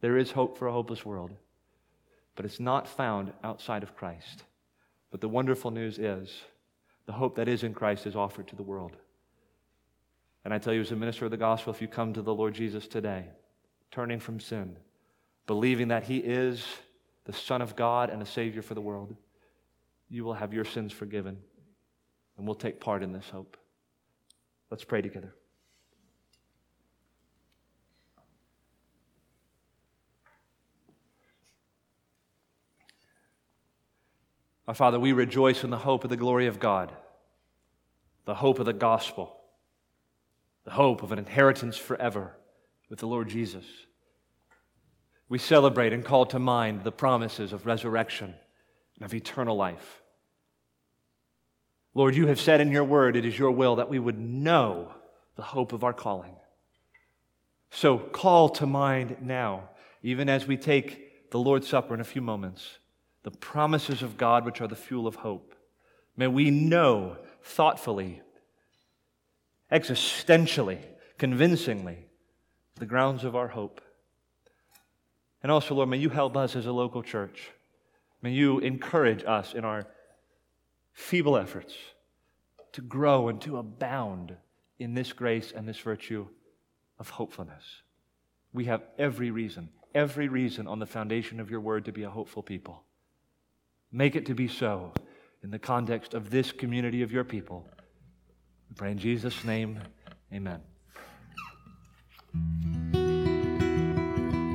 There 0.00 0.18
is 0.18 0.32
hope 0.32 0.58
for 0.58 0.66
a 0.66 0.72
hopeless 0.72 1.06
world, 1.06 1.30
but 2.34 2.44
it's 2.44 2.58
not 2.58 2.88
found 2.88 3.32
outside 3.44 3.84
of 3.84 3.94
Christ. 3.94 4.42
But 5.12 5.20
the 5.20 5.28
wonderful 5.28 5.70
news 5.70 6.00
is 6.00 6.42
the 7.06 7.12
hope 7.12 7.36
that 7.36 7.48
is 7.48 7.62
in 7.62 7.72
Christ 7.72 8.06
is 8.06 8.16
offered 8.16 8.48
to 8.48 8.56
the 8.56 8.62
world. 8.62 8.96
And 10.44 10.52
I 10.52 10.58
tell 10.58 10.72
you, 10.72 10.80
as 10.80 10.92
a 10.92 10.96
minister 10.96 11.24
of 11.24 11.30
the 11.30 11.36
gospel, 11.36 11.72
if 11.72 11.82
you 11.82 11.88
come 11.88 12.12
to 12.12 12.22
the 12.22 12.34
Lord 12.34 12.54
Jesus 12.54 12.86
today, 12.86 13.26
turning 13.90 14.20
from 14.20 14.38
sin, 14.38 14.76
believing 15.46 15.88
that 15.88 16.04
He 16.04 16.18
is 16.18 16.64
the 17.24 17.32
Son 17.32 17.62
of 17.62 17.74
God 17.74 18.10
and 18.10 18.22
a 18.22 18.26
Savior 18.26 18.62
for 18.62 18.74
the 18.74 18.80
world, 18.80 19.16
you 20.08 20.24
will 20.24 20.34
have 20.34 20.54
your 20.54 20.64
sins 20.64 20.92
forgiven, 20.92 21.38
and 22.36 22.46
we'll 22.46 22.54
take 22.54 22.80
part 22.80 23.02
in 23.02 23.12
this 23.12 23.28
hope. 23.28 23.56
Let's 24.70 24.84
pray 24.84 25.02
together. 25.02 25.34
Our 34.68 34.74
Father, 34.74 34.98
we 34.98 35.12
rejoice 35.12 35.62
in 35.62 35.70
the 35.70 35.78
hope 35.78 36.02
of 36.02 36.10
the 36.10 36.16
glory 36.16 36.46
of 36.46 36.58
God, 36.58 36.92
the 38.24 38.34
hope 38.34 38.58
of 38.58 38.66
the 38.66 38.72
gospel, 38.72 39.36
the 40.64 40.72
hope 40.72 41.02
of 41.02 41.12
an 41.12 41.18
inheritance 41.18 41.76
forever 41.76 42.32
with 42.90 42.98
the 42.98 43.06
Lord 43.06 43.28
Jesus. 43.28 43.64
We 45.28 45.38
celebrate 45.38 45.92
and 45.92 46.04
call 46.04 46.26
to 46.26 46.38
mind 46.38 46.82
the 46.82 46.92
promises 46.92 47.52
of 47.52 47.66
resurrection 47.66 48.34
and 48.96 49.04
of 49.04 49.14
eternal 49.14 49.56
life. 49.56 50.02
Lord, 51.94 52.14
you 52.14 52.26
have 52.26 52.40
said 52.40 52.60
in 52.60 52.72
your 52.72 52.84
word, 52.84 53.16
it 53.16 53.24
is 53.24 53.38
your 53.38 53.52
will 53.52 53.76
that 53.76 53.88
we 53.88 53.98
would 53.98 54.18
know 54.18 54.92
the 55.36 55.42
hope 55.42 55.72
of 55.72 55.84
our 55.84 55.92
calling. 55.92 56.36
So 57.70 57.98
call 57.98 58.48
to 58.50 58.66
mind 58.66 59.18
now, 59.20 59.70
even 60.02 60.28
as 60.28 60.46
we 60.46 60.56
take 60.56 61.30
the 61.30 61.38
Lord's 61.38 61.68
Supper 61.68 61.94
in 61.94 62.00
a 62.00 62.04
few 62.04 62.22
moments, 62.22 62.78
the 63.26 63.32
promises 63.32 64.02
of 64.02 64.16
God, 64.16 64.46
which 64.46 64.62
are 64.62 64.68
the 64.68 64.76
fuel 64.76 65.06
of 65.06 65.16
hope. 65.16 65.54
May 66.16 66.28
we 66.28 66.50
know 66.50 67.18
thoughtfully, 67.42 68.22
existentially, 69.70 70.78
convincingly, 71.18 72.06
the 72.76 72.86
grounds 72.86 73.24
of 73.24 73.34
our 73.34 73.48
hope. 73.48 73.82
And 75.42 75.52
also, 75.52 75.74
Lord, 75.74 75.88
may 75.88 75.98
you 75.98 76.08
help 76.08 76.36
us 76.36 76.56
as 76.56 76.64
a 76.64 76.72
local 76.72 77.02
church 77.02 77.50
May 78.22 78.32
you 78.32 78.58
encourage 78.58 79.24
us 79.24 79.54
in 79.54 79.64
our 79.64 79.86
feeble 80.92 81.36
efforts 81.36 81.74
to 82.72 82.80
grow 82.80 83.28
and 83.28 83.40
to 83.42 83.58
abound 83.58 84.34
in 84.78 84.94
this 84.94 85.12
grace 85.12 85.52
and 85.54 85.68
this 85.68 85.78
virtue 85.78 86.26
of 86.98 87.10
hopefulness. 87.10 87.82
We 88.52 88.64
have 88.64 88.82
every 88.98 89.30
reason, 89.30 89.68
every 89.94 90.28
reason 90.28 90.66
on 90.66 90.78
the 90.78 90.86
foundation 90.86 91.38
of 91.38 91.50
your 91.50 91.60
word 91.60 91.84
to 91.84 91.92
be 91.92 92.02
a 92.02 92.10
hopeful 92.10 92.42
people. 92.42 92.82
Make 93.92 94.16
it 94.16 94.26
to 94.26 94.34
be 94.34 94.48
so 94.48 94.92
in 95.42 95.50
the 95.50 95.58
context 95.58 96.14
of 96.14 96.30
this 96.30 96.52
community 96.52 97.02
of 97.02 97.12
your 97.12 97.24
people. 97.24 97.68
We 98.68 98.74
pray 98.74 98.90
in 98.90 98.98
Jesus' 98.98 99.44
name, 99.44 99.80
amen. 100.32 100.60